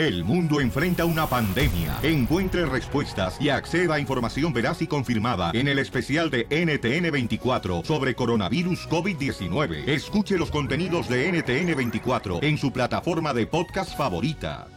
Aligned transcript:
El 0.00 0.24
mundo 0.24 0.62
enfrenta 0.62 1.04
una 1.04 1.26
pandemia. 1.26 1.98
Encuentre 2.02 2.64
respuestas 2.64 3.36
y 3.38 3.50
acceda 3.50 3.96
a 3.96 4.00
información 4.00 4.50
veraz 4.50 4.80
y 4.80 4.86
confirmada 4.86 5.50
en 5.52 5.68
el 5.68 5.78
especial 5.78 6.30
de 6.30 6.48
NTN24 6.48 7.84
sobre 7.84 8.14
coronavirus 8.14 8.88
COVID-19. 8.88 9.86
Escuche 9.86 10.38
los 10.38 10.50
contenidos 10.50 11.06
de 11.06 11.30
NTN24 11.30 12.42
en 12.42 12.56
su 12.56 12.72
plataforma 12.72 13.34
de 13.34 13.46
podcast 13.46 13.94
favorita. 13.94 14.68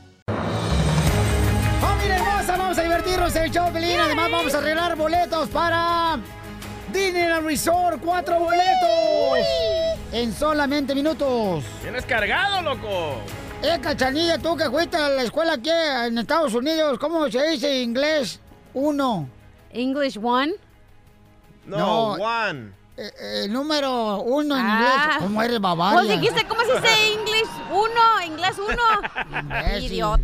¡Familia 1.79 2.17
hermosa! 2.17 2.57
Vamos 2.57 2.77
a 2.77 2.83
divertirnos 2.83 3.33
en 3.37 3.43
el 3.43 3.51
show, 3.51 3.71
Pelín. 3.71 4.01
Además, 4.01 4.29
vamos 4.29 4.53
a 4.53 4.57
arreglar 4.57 4.97
boletos 4.97 5.47
para 5.47 6.19
Disneyland 6.91 7.47
Resort. 7.47 8.01
¡Cuatro 8.01 8.41
boletos! 8.41 9.47
En 10.11 10.33
solamente 10.33 10.93
minutos. 10.93 11.63
Tienes 11.81 12.05
cargado, 12.05 12.61
loco. 12.61 13.21
Eh, 13.63 13.79
cachanilla, 13.81 14.37
tú 14.37 14.57
que 14.57 14.69
fuiste 14.69 14.97
a 14.97 15.07
la 15.09 15.23
escuela 15.23 15.53
aquí 15.53 15.69
en 15.69 16.17
Estados 16.17 16.53
Unidos, 16.53 16.99
¿cómo 16.99 17.29
se 17.31 17.41
dice 17.49 17.81
inglés? 17.81 18.39
Uno. 18.73 19.29
English 19.71 20.17
one. 20.21 20.53
No, 21.65 22.13
one. 22.13 22.73
Eh, 22.97 23.11
eh, 23.19 23.47
número 23.49 24.19
uno 24.21 24.55
en 24.57 24.65
Ah. 24.65 24.73
inglés. 24.73 25.17
¿Cómo 25.19 25.41
eres 25.41 25.59
Bavaria? 25.61 25.97
Pues 25.99 26.09
dijiste, 26.09 26.45
¿cómo 26.47 26.61
se 26.61 26.73
dice 26.73 27.13
English 27.13 27.49
uno? 27.71 28.21
Inglés 28.25 28.55
uno. 28.59 29.79
Idiota. 29.79 30.23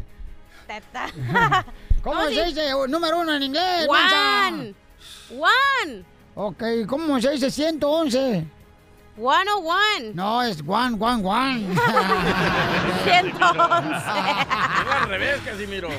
¿Cómo 2.03 2.23
No, 2.23 2.29
se 2.29 2.43
dice 2.45 2.71
número 2.89 3.19
uno 3.19 3.33
en 3.33 3.43
inglés? 3.43 3.87
One. 3.87 4.75
One. 5.31 6.05
Ok, 6.35 6.63
¿cómo 6.87 7.19
se 7.21 7.31
dice 7.31 7.49
111? 7.49 8.45
One 9.19 9.45
oh 9.53 9.59
one. 9.59 10.13
No, 10.13 10.41
es 10.41 10.61
one, 10.65 10.95
one, 10.97 11.21
one. 11.23 11.75
111. 13.03 13.97
Es 13.97 14.05
al 15.01 15.09
revés, 15.09 15.41
Casimiro. 15.45 15.89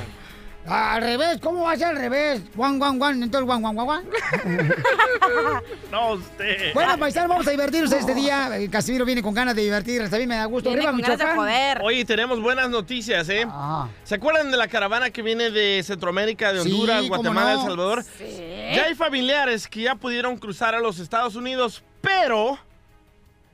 Al 0.67 1.01
revés, 1.03 1.39
¿cómo 1.43 1.65
va 1.65 1.73
a 1.73 1.77
ser 1.77 1.89
al 1.89 1.97
revés? 1.97 2.43
One, 2.57 2.83
one, 2.83 3.03
one, 3.03 3.25
entonces 3.25 3.49
one, 3.51 3.67
one, 3.67 3.81
one, 3.81 3.91
one. 3.91 4.05
No, 5.91 6.13
usted. 6.13 6.73
Bueno, 6.75 6.97
paisanos, 6.99 7.29
vamos 7.31 7.47
a 7.47 7.51
divertirnos 7.51 7.93
este 7.93 8.15
día. 8.15 8.51
Casimiro 8.71 9.05
viene 9.05 9.23
con 9.23 9.35
ganas 9.35 9.55
de 9.57 9.63
divertirse, 9.63 10.09
también 10.09 10.29
me 10.29 10.37
da 10.37 10.45
gusto. 10.45 10.71
Viene 10.71 10.87
Arriba, 10.87 10.93
con 10.93 11.01
ganas 11.01 11.19
de 11.19 11.25
Michoacán. 11.25 11.39
joder. 11.39 11.81
Oye, 11.83 12.05
tenemos 12.05 12.41
buenas 12.41 12.71
noticias, 12.71 13.29
¿eh? 13.31 13.45
Ah. 13.49 13.89
¿Se 14.05 14.15
acuerdan 14.15 14.51
de 14.51 14.57
la 14.57 14.69
caravana 14.69 15.11
que 15.11 15.23
viene 15.23 15.51
de 15.51 15.83
Centroamérica, 15.83 16.53
de 16.53 16.61
Honduras, 16.61 17.09
Guatemala, 17.09 17.55
no. 17.55 17.61
El 17.63 17.67
Salvador? 17.67 18.05
Sí. 18.05 18.39
Ya 18.75 18.85
hay 18.85 18.95
familiares 18.95 19.67
que 19.67 19.83
ya 19.83 19.95
pudieron 19.95 20.37
cruzar 20.37 20.75
a 20.75 20.81
los 20.81 20.99
Estados 21.01 21.35
Unidos, 21.37 21.83
pero 22.01 22.59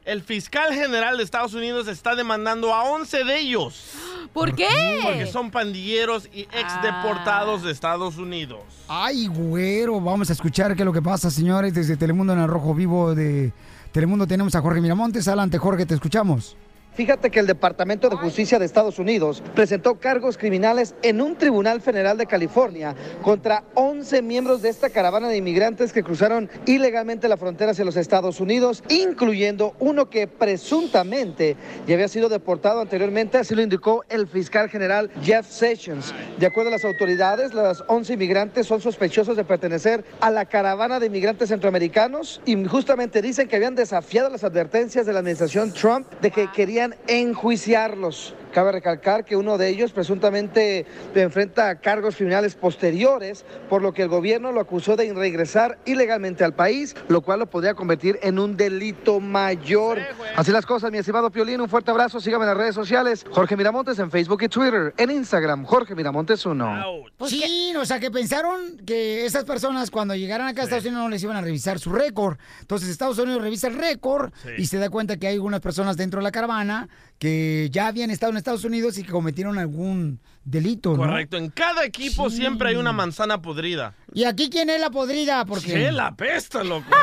el 0.07 0.23
fiscal 0.23 0.73
general 0.73 1.19
de 1.19 1.25
Estados 1.25 1.53
Unidos 1.53 1.89
está 1.89 2.15
demandando 2.15 2.73
a 2.73 2.85
11 2.85 3.25
de 3.25 3.41
ellos. 3.41 3.93
¿Por 4.33 4.55
qué? 4.55 4.69
Porque 5.03 5.27
son 5.27 5.51
pandilleros 5.51 6.29
y 6.33 6.43
ex 6.43 6.81
deportados 6.81 7.65
de 7.65 7.73
Estados 7.73 8.17
Unidos. 8.17 8.61
Ay, 8.87 9.27
güero, 9.27 10.01
vamos 10.01 10.31
a 10.31 10.33
escuchar 10.33 10.77
qué 10.77 10.83
es 10.83 10.87
lo 10.87 10.93
que 10.93 11.03
pasa, 11.03 11.29
señores. 11.31 11.75
Desde 11.75 11.97
Telemundo 11.97 12.33
en 12.34 12.39
el 12.39 12.49
Rojo 12.49 12.73
Vivo 12.73 13.17
de 13.17 13.53
Telemundo 13.91 14.29
tenemos 14.29 14.55
a 14.55 14.61
Jorge 14.61 14.81
Miramontes. 14.81 15.27
Adelante, 15.27 15.59
Jorge, 15.59 15.87
te 15.87 15.95
escuchamos. 15.95 16.57
Fíjate 16.97 17.30
que 17.30 17.41
el 17.41 17.47
Departamento 17.47 18.08
de 18.08 18.16
Justicia 18.16 18.58
de 18.58 18.64
Estados 18.64 18.98
Unidos 18.98 19.42
presentó 19.55 19.97
cargos 19.97 20.39
criminales 20.39 20.94
en 21.03 21.20
un 21.20 21.36
tribunal 21.36 21.83
federal 21.83 22.16
de 22.16 22.25
California 22.25 22.94
contra 23.20 23.64
11 23.75 24.22
miembros 24.22 24.62
de 24.62 24.70
esta 24.70 24.88
caravana 24.88 25.28
de 25.28 25.36
inmigrantes 25.36 25.92
que 25.92 26.03
cruzaron 26.03 26.48
ilegalmente 26.64 27.28
la 27.28 27.36
frontera 27.36 27.72
hacia 27.72 27.84
los 27.84 27.98
Estados 27.98 28.41
Unidos, 28.41 28.83
incluyendo 28.88 29.75
uno 29.78 30.08
que 30.08 30.27
presuntamente 30.27 31.55
ya 31.86 31.97
había 31.97 32.08
sido 32.08 32.30
deportado 32.30 32.80
anteriormente, 32.80 33.36
así 33.36 33.55
lo 33.55 33.60
indicó 33.60 34.03
el 34.08 34.27
fiscal 34.27 34.70
general 34.70 35.10
Jeff 35.22 35.47
Sessions. 35.47 36.14
De 36.38 36.47
acuerdo 36.47 36.70
a 36.70 36.72
las 36.72 36.84
autoridades, 36.86 37.53
las 37.53 37.84
11 37.88 38.14
inmigrantes 38.14 38.66
son 38.66 38.81
sospechosos 38.81 39.36
de 39.36 39.44
pertenecer 39.44 40.03
a 40.22 40.31
la 40.31 40.47
caravana 40.47 40.98
de 40.98 41.08
inmigrantes 41.08 41.50
centroamericanos 41.50 42.41
y 42.47 42.64
justamente 42.64 43.21
dicen 43.21 43.48
que 43.48 43.56
habían 43.56 43.75
desafiado 43.75 44.31
las 44.31 44.44
advertencias 44.44 45.04
de 45.04 45.12
la 45.12 45.19
administración 45.19 45.75
Trump 45.75 46.10
de 46.22 46.31
que 46.31 46.50
querían 46.53 46.85
enjuiciarlos. 47.06 48.34
Cabe 48.53 48.73
recalcar 48.73 49.25
que 49.25 49.37
uno 49.37 49.59
de 49.59 49.69
ellos 49.69 49.93
presuntamente 49.93 50.87
enfrenta 51.15 51.75
cargos 51.81 52.17
criminales 52.17 52.55
posteriores, 52.55 53.45
por 53.69 53.83
lo 53.83 53.93
que 53.93 54.03
el 54.03 54.09
gobierno 54.09 54.53
lo 54.53 54.61
acusó 54.61 54.97
de 54.97 55.12
regresar 55.12 55.79
ilegalmente 55.84 56.45
al 56.45 56.55
país, 56.55 56.95
lo 57.09 57.21
cual 57.21 57.41
lo 57.41 57.47
podría 57.51 57.75
convertir 57.75 58.19
en 58.23 58.39
un 58.39 58.57
delito 58.57 59.21
mayor. 59.21 59.99
Así 60.37 60.53
las 60.53 60.65
cosas, 60.67 60.91
mi 60.91 60.99
estimado 60.99 61.31
Piolín, 61.31 61.61
un 61.61 61.69
fuerte 61.69 61.91
abrazo, 61.91 62.21
sígame 62.21 62.45
en 62.45 62.49
las 62.49 62.57
redes 62.57 62.75
sociales, 62.75 63.25
Jorge 63.31 63.57
Miramontes 63.57 63.99
en 63.99 64.11
Facebook 64.11 64.43
y 64.43 64.49
Twitter, 64.49 64.95
en 64.97 65.11
Instagram, 65.11 65.65
Jorge 65.65 65.95
Miramontes 65.95 66.45
1. 66.47 66.83
sí, 67.27 67.75
o 67.77 67.84
sea, 67.84 68.01
que 68.01 68.11
pensaron 68.11 68.78
que 68.87 69.27
esas 69.27 69.45
personas 69.45 69.91
cuando 69.91 70.15
llegaran 70.15 70.47
acá 70.49 70.63
a 70.63 70.65
Estados 70.65 70.84
Unidos 70.84 71.03
no 71.05 71.09
les 71.11 71.23
iban 71.23 71.37
a 71.37 71.41
revisar 71.43 71.78
su 71.78 71.93
récord. 71.93 72.39
Entonces 72.61 72.89
Estados 72.89 73.19
Unidos 73.19 73.43
revisa 73.43 73.69
el 73.69 73.75
récord 73.77 74.33
Sí. 74.43 74.51
y 74.59 74.67
se 74.67 74.78
da 74.78 74.89
cuenta 74.91 75.17
que 75.17 75.27
hay 75.27 75.34
algunas 75.34 75.61
personas 75.61 75.97
dentro 75.97 76.21
de 76.21 76.25
la 76.25 76.31
caravana 76.33 76.89
que 77.19 77.69
ya 77.72 77.87
habían 77.87 78.10
estado 78.10 78.31
en 78.31 78.37
Estados 78.37 78.65
Unidos 78.65 78.99
y 78.99 79.04
que 79.04 79.10
cometieron 79.10 79.59
algún 79.59 80.21
delito, 80.44 80.91
¿no? 80.91 80.99
Correcto. 80.99 81.37
En 81.37 81.50
cada 81.50 81.84
equipo 81.84 82.31
siempre 82.31 82.69
hay 82.71 82.77
una 82.77 82.93
manzana 82.93 83.43
podrida. 83.43 83.94
¿Y 84.12 84.25
aquí 84.25 84.49
quién 84.50 84.71
es 84.71 84.81
la 84.81 84.91
podrida? 84.91 85.44
Porque... 85.44 85.72
¡Qué 85.72 85.93
la 85.93 86.15
pesta, 86.15 86.62
loco! 86.62 86.87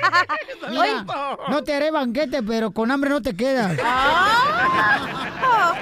Mira, 0.70 1.04
no 1.48 1.64
te 1.64 1.74
haré 1.74 1.90
banquete, 1.90 2.42
pero 2.42 2.70
con 2.70 2.90
hambre 2.90 3.10
no 3.10 3.22
te 3.22 3.34
quedas. 3.34 3.76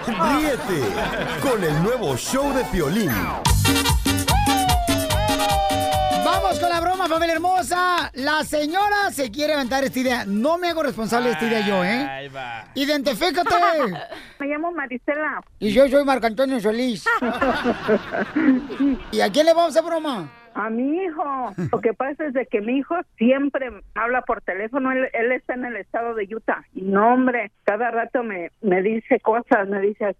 Ríete 0.06 0.82
con 1.42 1.62
el 1.62 1.82
nuevo 1.82 2.16
show 2.16 2.52
de 2.54 2.64
Piolín. 2.64 3.10
La 6.78 6.84
broma, 6.84 7.08
familia 7.08 7.34
hermosa. 7.34 8.10
La 8.14 8.44
señora 8.44 9.10
se 9.10 9.32
quiere 9.32 9.54
aventar 9.54 9.82
esta 9.82 9.98
idea. 9.98 10.24
No 10.24 10.58
me 10.58 10.68
hago 10.68 10.84
responsable 10.84 11.28
de 11.28 11.32
esta 11.32 11.46
idea 11.46 11.66
yo, 11.66 11.82
¿eh? 11.82 12.06
Ahí 12.08 12.28
va. 12.28 12.66
Identifícate. 12.74 13.54
Me 14.38 14.46
llamo 14.46 14.70
Marisela. 14.70 15.42
Y 15.58 15.70
yo 15.72 15.88
soy 15.88 16.04
Marco 16.04 16.26
Antonio 16.26 16.60
Solís. 16.60 17.04
¿Y 19.10 19.20
a 19.20 19.32
quién 19.32 19.46
le 19.46 19.54
vamos 19.54 19.76
a 19.76 19.82
broma? 19.82 20.30
A 20.54 20.70
mi 20.70 21.02
hijo. 21.02 21.52
Lo 21.72 21.80
que 21.80 21.94
pasa 21.94 22.26
es 22.26 22.34
de 22.34 22.46
que 22.46 22.60
mi 22.60 22.78
hijo 22.78 22.94
siempre 23.16 23.70
habla 23.96 24.22
por 24.22 24.40
teléfono. 24.42 24.92
Él, 24.92 25.08
él 25.14 25.32
está 25.32 25.54
en 25.54 25.64
el 25.64 25.76
estado 25.76 26.14
de 26.14 26.32
Utah. 26.32 26.64
Y 26.74 26.82
no, 26.82 27.14
hombre, 27.14 27.50
cada 27.64 27.90
rato 27.90 28.22
me, 28.22 28.52
me 28.62 28.82
dice 28.82 29.18
cosas. 29.18 29.68
Me 29.68 29.80
dice, 29.80 30.14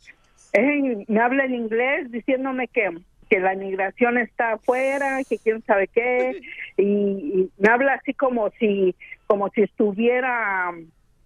me 1.07 1.21
habla 1.21 1.45
en 1.45 1.55
inglés 1.55 2.11
diciéndome 2.11 2.67
que 2.67 2.91
que 3.29 3.41
la 3.41 3.55
inmigración 3.55 4.19
está 4.19 4.53
afuera, 4.53 5.19
que 5.29 5.39
quién 5.39 5.63
sabe 5.65 5.89
qué, 5.89 6.41
y, 6.77 6.83
y 6.83 7.51
me 7.59 7.71
habla 7.71 7.95
así 7.95 8.15
como 8.15 8.51
si 8.59 8.95
como 9.27 9.51
si 9.51 9.63
estuviera 9.63 10.73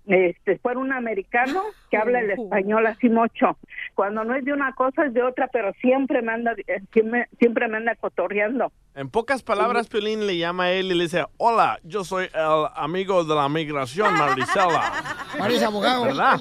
este 0.07 0.59
fuera 0.59 0.81
un 0.81 0.93
americano 0.93 1.63
que 1.91 1.97
habla 1.97 2.21
el 2.21 2.31
español 2.33 2.87
así 2.87 3.09
mucho. 3.09 3.57
Cuando 3.95 4.25
no 4.25 4.35
es 4.35 4.45
de 4.45 4.53
una 4.53 4.73
cosa 4.75 5.07
es 5.07 5.15
de 5.15 5.23
otra, 5.23 5.49
pero 5.53 5.73
siempre 5.81 6.23
me 6.23 6.33
anda 6.33 6.55
eh, 6.67 6.83
siempre, 6.93 7.29
siempre 7.39 7.69
me 7.69 7.77
anda 7.77 7.95
cotorreando. 7.95 8.73
En 8.95 9.09
pocas 9.09 9.43
palabras, 9.43 9.89
Piolín 9.89 10.27
le 10.27 10.37
llama 10.37 10.65
a 10.65 10.73
él 10.73 10.87
y 10.93 10.95
le 10.95 11.05
dice, 11.05 11.25
hola, 11.39 11.79
yo 11.83 12.05
soy 12.05 12.27
el 12.35 12.67
amigo 12.75 13.25
de 13.25 13.35
la 13.35 13.49
migración, 13.49 14.13
Marisela. 14.15 14.93
Parece 15.39 15.65
abogado. 15.65 16.05
¿Verdad? 16.05 16.41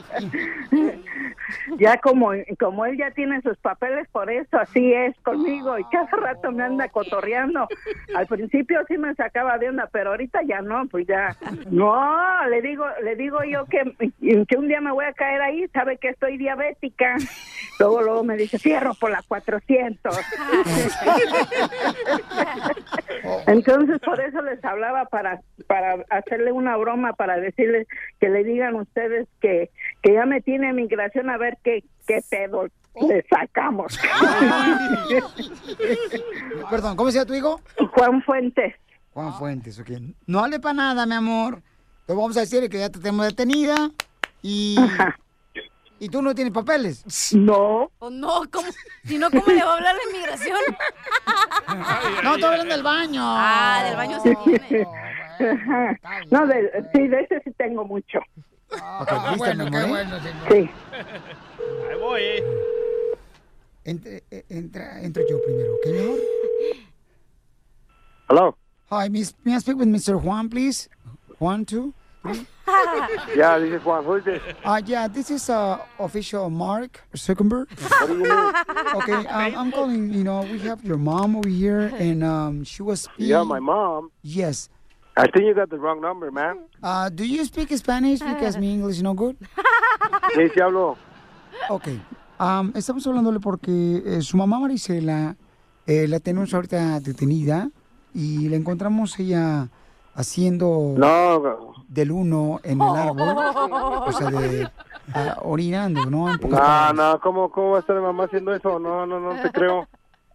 Ya 1.78 1.98
como 1.98 2.32
como 2.60 2.86
él 2.86 2.98
ya 2.98 3.12
tiene 3.12 3.42
sus 3.42 3.58
papeles, 3.58 4.08
por 4.12 4.32
eso 4.32 4.58
así 4.58 4.94
es 4.94 5.16
conmigo 5.22 5.78
y 5.78 5.84
cada 5.86 6.10
rato 6.18 6.52
me 6.52 6.64
anda 6.64 6.88
cotorreando. 6.90 7.68
Al 8.16 8.28
principio 8.28 8.80
sí 8.88 8.98
me 8.98 9.14
sacaba 9.16 9.58
de 9.58 9.70
onda, 9.70 9.90
pero 9.92 10.12
ahorita 10.12 10.42
ya 10.44 10.62
no, 10.62 10.88
pues 10.88 11.08
ya. 11.08 11.36
No, 11.72 12.48
le 12.50 12.62
digo 12.62 12.86
le 13.04 13.16
digo 13.16 13.44
yo 13.44 13.66
que, 13.66 13.94
que 14.46 14.58
un 14.58 14.68
día 14.68 14.82
me 14.82 14.92
voy 14.92 15.06
a 15.06 15.14
caer 15.14 15.42
ahí, 15.42 15.68
sabe 15.70 15.98
que 15.98 16.10
estoy 16.10 16.38
diabética. 16.38 17.16
Luego 17.80 18.02
luego 18.02 18.24
me 18.24 18.36
dice, 18.36 18.60
"Cierro 18.60 18.94
por 18.96 19.12
la 19.12 19.22
400." 19.28 20.20
Entonces 23.48 24.00
por 24.00 24.20
eso 24.20 24.42
les 24.42 24.64
hablaba 24.64 25.06
para 25.06 25.42
para 25.68 26.06
hacerle 26.10 26.52
una 26.52 26.78
broma 26.78 27.14
para 27.14 27.38
decirles 27.38 27.88
que 28.20 28.30
le 28.30 28.44
digan 28.44 28.76
ustedes 28.76 29.28
que 29.40 29.70
que 30.02 30.14
ya 30.14 30.26
me 30.26 30.42
tiene 30.42 30.74
migración 30.74 31.30
a 31.30 31.38
ver 31.38 31.58
qué 31.64 31.84
qué 32.08 32.22
pedo 32.30 32.68
le 33.08 33.24
sacamos. 33.30 33.98
Perdón, 36.70 36.98
¿cómo 36.98 37.10
se 37.12 37.18
llama 37.18 37.28
tu 37.28 37.34
hijo? 37.34 37.60
Juan 37.94 38.22
Fuentes. 38.24 38.76
Juan 39.14 39.34
Fuentes, 39.34 39.78
ok. 39.80 39.90
No 40.28 40.44
hable 40.44 40.60
para 40.60 40.74
nada, 40.74 41.06
mi 41.06 41.16
amor. 41.16 41.62
Te 42.06 42.14
vamos 42.14 42.36
a 42.38 42.42
decir 42.42 42.70
que 42.70 42.80
ya 42.80 42.90
te 42.90 43.00
tenemos 43.00 43.26
detenida 43.28 43.90
y... 44.42 44.78
¿Y 46.00 46.10
tú 46.10 46.22
no 46.24 46.34
tienes 46.34 46.52
papeles? 46.52 47.06
No. 47.36 47.92
Oh, 48.00 48.10
no, 48.10 48.42
¿cómo? 48.52 48.68
Si 49.04 49.20
no, 49.20 49.30
¿cómo 49.30 49.46
le 49.46 49.64
va 49.64 49.74
a 49.74 49.78
hablar 49.78 49.96
la 49.96 50.02
inmigración? 50.10 50.58
No, 52.24 52.34
estoy 52.34 52.50
hablando 52.50 52.74
del 52.74 52.82
baño. 52.84 53.22
Ah, 53.24 53.84
del 53.86 53.96
baño 53.96 54.20
se 54.20 54.36
tiene. 54.44 54.88
Ajá. 55.40 55.96
No, 56.32 56.48
de, 56.48 56.90
sí, 56.96 57.08
de 57.08 57.20
ese 57.22 57.42
sí 57.44 57.52
tengo 57.52 57.86
mucho. 57.86 58.20
Ah, 58.80 59.36
bueno, 59.38 59.66
qué 59.66 59.84
bueno, 59.86 60.20
señor. 60.20 60.48
Sí. 60.50 60.70
Ahí 61.90 62.00
voy, 62.00 62.22
eh. 62.22 62.44
Entre, 63.84 64.24
eh, 64.30 64.46
entra, 64.50 65.02
entro 65.02 65.24
yo 65.30 65.42
primero, 65.44 65.74
¿ok, 65.76 65.86
mi 65.88 66.00
amor? 66.00 66.20
Hello. 68.30 68.58
Hi, 68.92 69.10
miss, 69.10 69.34
may 69.44 69.56
I 69.56 69.60
speak 69.60 69.78
with 69.78 69.88
Mr. 69.88 70.22
Juan, 70.22 70.50
please? 70.50 70.88
Juan, 71.40 71.66
too? 71.66 71.94
Yeah, 73.36 73.58
this 73.60 73.74
is 73.74 73.84
Juan. 73.86 74.04
Who 74.06 74.16
is 74.16 74.24
this? 74.24 74.42
Uh, 74.64 74.82
yeah, 74.86 75.08
this 75.08 75.30
is 75.32 75.50
uh, 75.50 75.80
official 76.00 76.50
Mark 76.50 77.02
Zuckerberg. 77.16 77.68
What 78.00 78.08
do 78.08 78.14
you 78.14 78.24
need? 78.24 78.56
Okay, 78.96 79.28
um, 79.28 79.56
I'm 79.60 79.72
calling, 79.72 80.14
you 80.14 80.24
know, 80.24 80.42
we 80.44 80.60
have 80.60 80.84
your 80.86 80.98
mom 80.98 81.36
over 81.36 81.50
here, 81.50 81.92
and 81.98 82.24
um, 82.24 82.64
she 82.64 82.84
was 82.84 83.02
speaking. 83.02 83.28
Yeah, 83.28 83.44
my 83.44 83.60
mom. 83.60 84.12
Yes. 84.22 84.70
I 85.18 85.28
think 85.28 85.46
you 85.46 85.54
got 85.54 85.70
the 85.70 85.78
wrong 85.78 86.00
number, 86.02 86.32
man. 86.32 86.58
Uh, 86.82 87.10
do 87.10 87.24
you 87.26 87.44
speak 87.46 87.70
Spanish? 87.78 88.20
Because 88.22 88.58
my 88.58 88.66
English 88.66 88.98
is 88.98 89.04
no 89.04 89.14
good. 89.14 89.36
Sí, 90.36 90.50
sí 90.54 90.60
hablo. 90.62 90.96
Ok. 91.70 91.88
Um, 92.40 92.72
estamos 92.74 93.06
hablándole 93.06 93.40
porque 93.40 94.02
eh, 94.06 94.22
su 94.22 94.38
mamá 94.38 94.60
Marisela 94.60 95.36
eh, 95.86 96.08
la 96.08 96.20
tenemos 96.20 96.54
ahorita 96.54 97.00
detenida 97.02 97.70
y 98.14 98.48
la 98.50 98.56
encontramos 98.56 99.20
ella 99.20 99.68
haciendo 100.16 100.96
No, 100.98 101.74
del 101.88 102.12
uno 102.12 102.60
en 102.64 102.82
el 102.82 102.88
árbol, 102.90 103.36
o 104.08 104.12
sea, 104.12 104.30
de 104.30 104.70
orinando, 105.42 106.06
¿no? 106.10 106.30
En 106.32 106.40
no, 106.42 106.50
palabras. 106.50 106.94
no. 106.96 107.20
¿Cómo, 107.20 107.52
¿Cómo 107.52 107.72
va 107.72 107.78
a 107.78 107.80
estar 107.82 107.96
mi 107.96 108.02
mamá 108.02 108.24
haciendo 108.26 108.54
eso? 108.56 108.80
No, 108.80 109.06
no, 109.06 109.20
no 109.20 109.42
te 109.42 109.52
creo. 109.52 109.88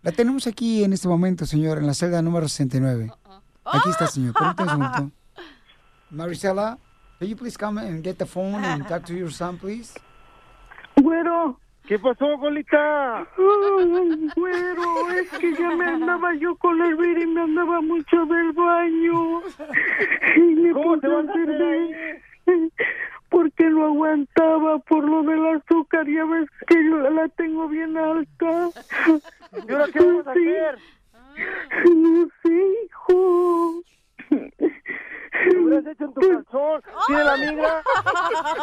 La 0.03 0.13
tenemos 0.13 0.47
aquí 0.47 0.85
en 0.85 0.93
este 0.93 1.09
momento, 1.09 1.47
señor, 1.47 1.79
en 1.79 1.87
la 1.87 1.95
celda 1.95 2.23
número 2.23 2.47
69. 2.49 3.11
Aquí 3.73 3.91
está, 3.91 4.07
señor. 4.07 4.35
Permítame 4.35 4.73
un 4.73 4.93
segundo. 4.93 5.13
Marisela, 6.11 6.79
can 7.19 7.29
you 7.29 7.37
please 7.37 7.57
come 7.57 7.79
and 7.79 8.03
get 8.03 8.17
the 8.19 8.27
phone 8.27 8.65
and 8.65 8.87
talk 8.87 9.05
to 9.07 9.15
your 9.15 9.31
son, 9.31 9.59
please? 9.59 9.95
Güero, 10.97 11.59
¿Qué 11.87 11.99
pasó, 12.01 12.37
Golita? 12.39 13.19
ay, 13.21 14.29
güero, 14.35 15.11
es 15.13 15.31
que 15.39 15.55
ya 15.55 15.71
me 15.77 15.85
andaba 15.87 16.35
yo 16.35 16.57
con 16.57 16.81
el 16.83 16.97
vir 16.97 17.19
y 17.19 17.27
me 17.27 17.43
andaba 17.43 17.81
mucho 17.81 18.27
del 18.27 18.53
baño. 18.53 19.43
Y 20.37 20.55
me 20.57 20.73
¿Cómo 20.73 20.99
te 20.99 21.09
puse 21.09 21.23
vas 21.23 21.29
a 21.29 21.31
hacer. 21.33 22.21
Porque 23.29 23.65
no 23.71 23.85
aguantaba 23.87 24.79
por 24.81 25.05
lo 25.05 25.23
del 25.23 25.57
azúcar, 25.57 26.07
ya 26.09 26.25
ves 26.25 26.49
que 26.67 26.75
yo 26.85 27.11
la 27.11 27.29
tengo 27.29 27.69
bien 27.69 27.97
alta. 27.97 28.71
¿Y 29.67 29.73
ahora 29.73 29.87
qué 29.93 30.01
vamos 30.01 30.27
a 30.27 30.31
hacer? 30.31 30.79
No 31.95 32.29
sé, 32.43 32.67
hijo. 32.85 33.83
¿Qué 34.29 35.59
hubieras 35.59 35.87
hecho 35.87 36.05
en 36.05 36.15
tu 36.15 36.21
calzón? 36.21 36.83
¿Tiene 37.07 37.25
la 37.25 37.37
migra? 37.37 37.83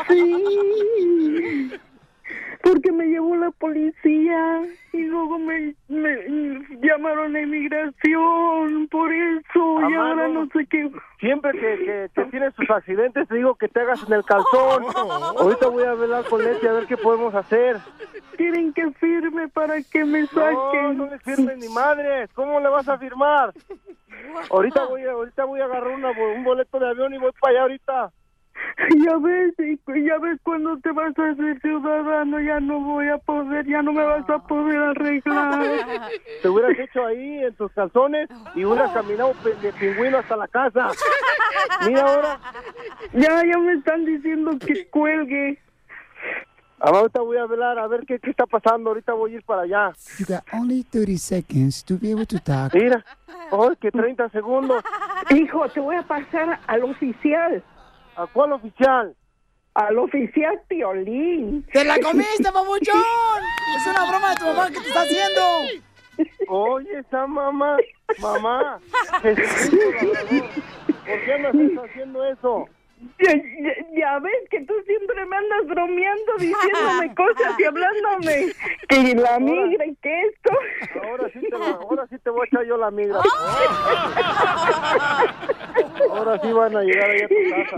Sí. 0.08 1.72
Porque 2.64 2.94
me 2.94 3.06
llevó 3.08 3.36
la 3.36 3.52
policía 3.52 4.62
y 4.94 5.02
luego 5.04 5.38
me, 5.38 5.76
me 5.90 6.16
llamaron 6.82 7.36
a 7.36 7.42
inmigración 7.42 8.88
por 8.90 9.12
eso 9.12 9.90
y 9.90 9.94
ahora 9.94 10.30
no 10.30 10.48
sé 10.48 10.66
qué. 10.68 10.90
Siempre 11.20 11.52
que, 11.52 11.60
que, 11.60 12.10
que 12.16 12.26
tienes 12.32 12.56
tus 12.56 12.70
accidentes 12.70 13.28
te 13.28 13.36
digo 13.36 13.56
que 13.56 13.68
te 13.68 13.82
hagas 13.82 14.02
en 14.08 14.14
el 14.14 14.24
calzón. 14.24 14.86
Ahorita 14.96 15.68
voy 15.68 15.84
a 15.84 15.92
hablar 15.92 16.24
con 16.30 16.42
Leti 16.42 16.66
a 16.66 16.72
ver 16.74 16.86
qué 16.88 16.96
podemos 16.96 17.36
hacer. 17.36 17.78
Quieren 18.38 18.72
que 18.72 18.92
firme 18.92 19.50
para 19.50 19.82
que 19.84 20.06
me 20.06 20.22
No, 20.22 20.28
saquen. 20.28 20.98
no 20.98 21.06
le 21.08 21.20
firmes 21.20 21.58
ni 21.58 21.68
madres. 21.68 22.30
¿Cómo 22.34 22.62
le 22.62 22.70
vas 22.70 22.88
a 22.88 22.98
firmar? 22.98 23.54
Ahorita 24.50 24.86
voy 24.86 25.04
a, 25.04 25.12
ahorita 25.12 25.44
voy 25.44 25.60
a 25.60 25.66
agarrar 25.66 25.92
una, 25.92 26.12
un 26.12 26.44
boleto 26.46 26.80
de 26.80 26.88
avión 26.88 27.14
y 27.14 27.18
voy 27.18 27.32
para 27.42 27.52
allá 27.52 27.62
ahorita. 27.64 28.12
Ya 29.06 29.18
ves, 29.18 29.54
ya 29.88 30.18
ves 30.18 30.40
cuando 30.44 30.78
te 30.80 30.92
vas 30.92 31.18
a 31.18 31.30
hacer 31.30 31.60
ciudadano, 31.62 32.40
ya 32.42 32.60
no 32.60 32.80
voy 32.80 33.08
a 33.08 33.18
poder, 33.20 33.66
ya 33.68 33.82
no 33.82 33.94
me 33.94 34.04
vas 34.04 34.28
a 34.30 34.40
poder 34.40 34.78
arreglar. 34.78 36.10
Te 36.42 36.50
hubieras 36.50 36.78
hecho 36.80 37.06
ahí 37.06 37.44
en 37.44 37.54
tus 37.56 37.72
calzones 37.74 38.30
y 38.56 38.66
hubieras 38.66 38.92
caminado 38.92 39.34
pe- 39.44 39.54
de 39.56 39.72
pingüino 39.74 40.18
hasta 40.18 40.36
la 40.36 40.48
casa. 40.48 40.90
Mira 41.88 42.02
ahora. 42.02 42.40
Ya, 43.14 43.44
ya 43.46 43.58
me 43.60 43.74
están 43.74 44.06
diciendo 44.06 44.52
que 44.60 44.88
cuelgue. 44.90 45.60
Ahorita 46.80 47.22
voy 47.22 47.38
a 47.38 47.44
hablar 47.44 47.80
a 47.80 47.88
ver 47.88 48.06
qué, 48.06 48.20
qué 48.20 48.32
está 48.32 48.46
pasando. 48.46 48.90
Ahorita 48.90 49.14
voy 49.14 49.34
a 49.34 49.36
ir 49.38 49.44
para 49.44 49.62
allá. 49.62 49.94
You 50.20 50.26
got 50.28 50.44
only 50.52 50.84
30 50.84 51.18
seconds 51.18 51.84
to 51.86 51.98
be 51.98 52.12
able 52.12 52.26
to 52.26 52.40
talk. 52.40 52.74
Mira. 52.74 53.06
¡Ay, 53.52 53.76
que 53.80 53.92
30 53.92 54.30
segundos! 54.30 54.84
Hijo, 55.30 55.70
te 55.70 55.80
voy 55.80 55.96
a 55.96 56.02
pasar 56.02 56.60
al 56.66 56.84
oficial, 56.84 57.64
¿A 58.16 58.28
cuál 58.28 58.54
oficial? 58.54 59.16
al 59.76 59.98
oficial 59.98 60.62
Piolín. 60.68 61.66
¡Te 61.72 61.84
la 61.84 61.98
comiste, 62.00 62.44
papuchón! 62.44 63.02
Es 63.76 63.88
una 63.88 64.08
broma 64.10 64.30
de 64.30 64.36
tu 64.36 64.46
mamá 64.46 64.68
que 64.68 64.80
te 64.80 64.88
está 64.88 65.02
haciendo. 65.02 65.42
Oye, 66.48 67.00
esa 67.00 67.26
mamá, 67.26 67.78
mamá, 68.20 68.80
¿por 69.22 69.34
qué 69.34 69.42
me 71.40 71.50
estás 71.66 71.90
haciendo 71.90 72.24
eso? 72.26 72.70
Ya, 73.20 73.34
ya- 73.34 73.86
ya 73.96 74.20
ves 74.20 74.50
que 74.50 74.62
tú 74.62 74.74
siempre 74.86 75.26
me 75.26 75.36
andas 75.38 75.66
bromeando, 75.68 76.34
diciéndome 76.40 77.16
cosas 77.16 77.54
y 77.60 77.64
hablándome 77.64 78.54
que 78.90 79.16
la 79.16 79.40
migra 79.40 79.86
y 79.86 79.96
que 79.96 80.22
esto. 80.28 80.52
Ahora 81.04 81.30
sí 81.34 81.40
te, 81.50 81.56
ahora 81.56 82.08
sí 82.10 82.18
te 82.20 82.30
voy 82.30 82.42
a 82.42 82.46
echar 82.46 82.66
yo 82.66 82.78
la 82.78 82.92
migra. 82.92 83.20
Ahora 86.12 86.40
sí 86.42 86.52
van 86.52 86.76
a 86.78 86.82
llegar 86.82 87.10
allá 87.10 87.26
a 87.26 87.28
tu 87.28 87.36
casa. 87.50 87.76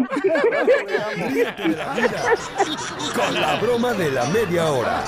Ríete 1.29 1.61
de 1.63 1.75
la 1.75 1.93
vida 1.93 2.21
con 3.15 3.33
la 3.41 3.55
broma 3.61 3.93
de 3.93 4.11
la 4.11 4.25
media 4.25 4.65
hora. 4.71 5.03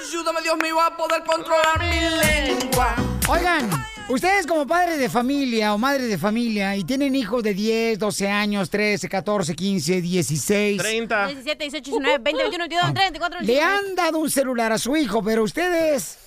Ayúdame, 0.00 0.40
Dios 0.42 0.56
mío, 0.62 0.80
a 0.80 0.96
poder 0.96 1.22
controlar 1.24 1.78
mi 1.80 2.00
lengua. 2.00 2.94
Oigan, 3.28 3.68
ustedes 4.08 4.46
como 4.46 4.66
padres 4.66 4.98
de 4.98 5.08
familia 5.08 5.74
o 5.74 5.78
madres 5.78 6.08
de 6.08 6.18
familia 6.18 6.76
y 6.76 6.84
tienen 6.84 7.14
hijos 7.14 7.42
de 7.42 7.54
10, 7.54 7.98
12 7.98 8.28
años, 8.28 8.70
13, 8.70 9.08
14, 9.08 9.54
15, 9.54 10.00
16. 10.00 10.78
30. 10.82 11.26
17, 11.28 11.64
18, 11.64 11.90
19, 11.90 12.18
20, 12.18 12.42
21, 12.42 12.64
22, 12.64 12.84
23, 12.84 13.10
24, 13.10 13.40
Le 13.40 13.46
25. 13.46 13.68
han 13.70 13.94
dado 13.94 14.18
un 14.18 14.30
celular 14.30 14.72
a 14.72 14.78
su 14.78 14.96
hijo, 14.96 15.22
pero 15.22 15.42
ustedes 15.42 16.18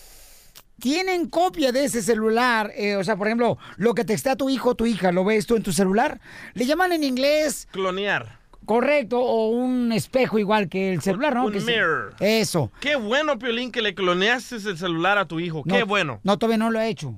tienen 0.80 1.28
copia 1.30 1.72
de 1.72 1.86
ese 1.86 2.02
celular. 2.02 2.72
eh, 2.76 2.96
o 2.96 3.04
sea, 3.04 3.16
por 3.16 3.28
ejemplo, 3.28 3.58
lo 3.78 3.94
que 3.94 4.06
textea 4.06 4.36
tu 4.36 4.50
hijo 4.50 4.70
o 4.70 4.76
tu 4.76 4.86
hija, 4.86 5.12
¿lo 5.12 5.24
ves 5.24 5.46
tú 5.48 5.56
en 5.56 5.64
tu 5.64 5.72
celular? 5.72 6.20
Le 6.54 6.66
llaman 6.66 6.92
en 6.94 7.04
inglés, 7.04 7.68
Clonear. 7.72 8.38
correcto, 8.66 9.20
o 9.20 9.50
un 9.50 9.92
espejo 9.92 10.38
igual 10.40 10.68
que 10.70 10.94
el 10.94 11.02
celular, 11.02 11.34
¿no? 11.36 11.46
un 11.46 11.54
Que 11.54 11.62
se- 11.62 11.72
mirror. 11.72 12.16
Eso. 12.20 12.72
Qué 12.80 12.96
bueno, 12.96 13.40
Piolín, 13.40 13.72
que 13.72 13.82
le 13.82 13.96
cloneaste 13.96 14.56
el 14.58 14.78
celular 14.78 15.18
a 15.18 15.26
tu 15.28 15.40
hijo. 15.40 15.64
No, 15.66 15.74
Qué 15.76 15.84
bueno. 15.84 16.20
No, 16.24 16.38
todavía 16.38 16.58
no 16.58 16.70
lo 16.70 16.80
he 16.80 16.90
hecho. 16.90 17.16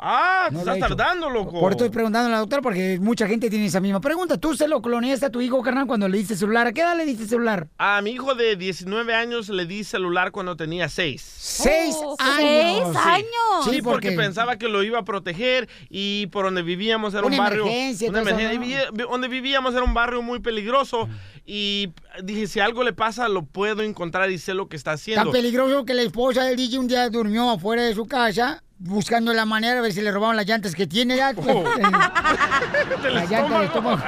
Ah, 0.00 0.46
te 0.48 0.54
No 0.54 0.64
lo 0.64 0.72
estás 0.74 0.88
tardando, 0.90 1.28
loco. 1.28 1.52
Por 1.58 1.72
eso 1.72 1.84
estoy 1.84 1.88
preguntando 1.90 2.28
a 2.28 2.30
la 2.32 2.38
doctora, 2.38 2.62
porque 2.62 2.98
mucha 3.00 3.26
gente 3.26 3.50
tiene 3.50 3.66
esa 3.66 3.80
misma 3.80 4.00
pregunta. 4.00 4.38
¿Tú 4.38 4.54
se 4.54 4.68
lo 4.68 4.80
cloneaste 4.80 5.26
a 5.26 5.30
tu 5.30 5.40
hijo, 5.40 5.60
carnal, 5.62 5.86
cuando 5.86 6.08
le 6.08 6.18
diste 6.18 6.36
celular? 6.36 6.68
¿A 6.68 6.72
qué 6.72 6.82
edad 6.82 6.96
le 6.96 7.04
diste 7.04 7.26
celular? 7.26 7.66
A 7.78 8.00
mi 8.02 8.10
hijo 8.12 8.34
de 8.36 8.54
19 8.56 9.12
años 9.14 9.48
le 9.48 9.66
di 9.66 9.82
celular 9.82 10.30
cuando 10.30 10.56
tenía 10.56 10.88
6. 10.88 11.20
¡Seis 11.20 11.96
Oh, 11.98 12.16
años! 12.20 12.38
¡Seis 12.38 12.82
Sí. 12.92 13.08
años! 13.08 13.70
Sí, 13.70 13.82
porque 13.82 14.12
pensaba 14.12 14.56
que 14.56 14.68
lo 14.68 14.82
iba 14.84 15.00
a 15.00 15.04
proteger 15.04 15.68
y 15.90 16.28
por 16.28 16.44
donde 16.44 16.62
vivíamos 16.62 17.14
era 17.14 17.26
Una 17.26 17.36
un 17.36 17.42
barrio. 17.42 17.62
emergencia, 17.66 18.08
una 18.10 18.20
emergencia. 18.20 18.90
¿no? 18.92 19.06
Donde 19.08 19.28
vivíamos 19.28 19.74
era 19.74 19.82
un 19.82 19.94
barrio 19.94 20.22
muy 20.22 20.38
peligroso. 20.38 21.08
Y 21.44 21.92
dije, 22.22 22.46
si 22.46 22.60
algo 22.60 22.84
le 22.84 22.92
pasa, 22.92 23.28
lo 23.28 23.42
puedo 23.44 23.82
encontrar 23.82 24.30
y 24.30 24.38
sé 24.38 24.54
lo 24.54 24.68
que 24.68 24.76
está 24.76 24.90
Tan 24.92 24.94
haciendo. 24.96 25.32
peligroso 25.32 25.84
que 25.84 25.94
la 25.94 26.02
esposa 26.02 26.44
del 26.44 26.56
DJ 26.56 26.78
un 26.78 26.86
día 26.88 27.08
durmió 27.08 27.50
afuera 27.50 27.82
de 27.82 27.94
su 27.94 28.06
casa 28.06 28.62
buscando 28.78 29.32
la 29.32 29.44
manera 29.44 29.78
a 29.78 29.82
ver 29.82 29.92
si 29.92 30.00
le 30.00 30.10
robaron 30.12 30.36
las 30.36 30.46
llantas 30.46 30.74
que 30.74 30.86
tiene 30.86 31.16
ya. 31.16 31.32
pues, 31.34 31.46
Oh. 31.48 31.64
eh, 31.66 31.82
la 33.12 33.24
llanta 33.26 33.54
del 33.58 33.66
estómago. 33.66 34.02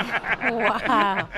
Wow. 0.50 1.28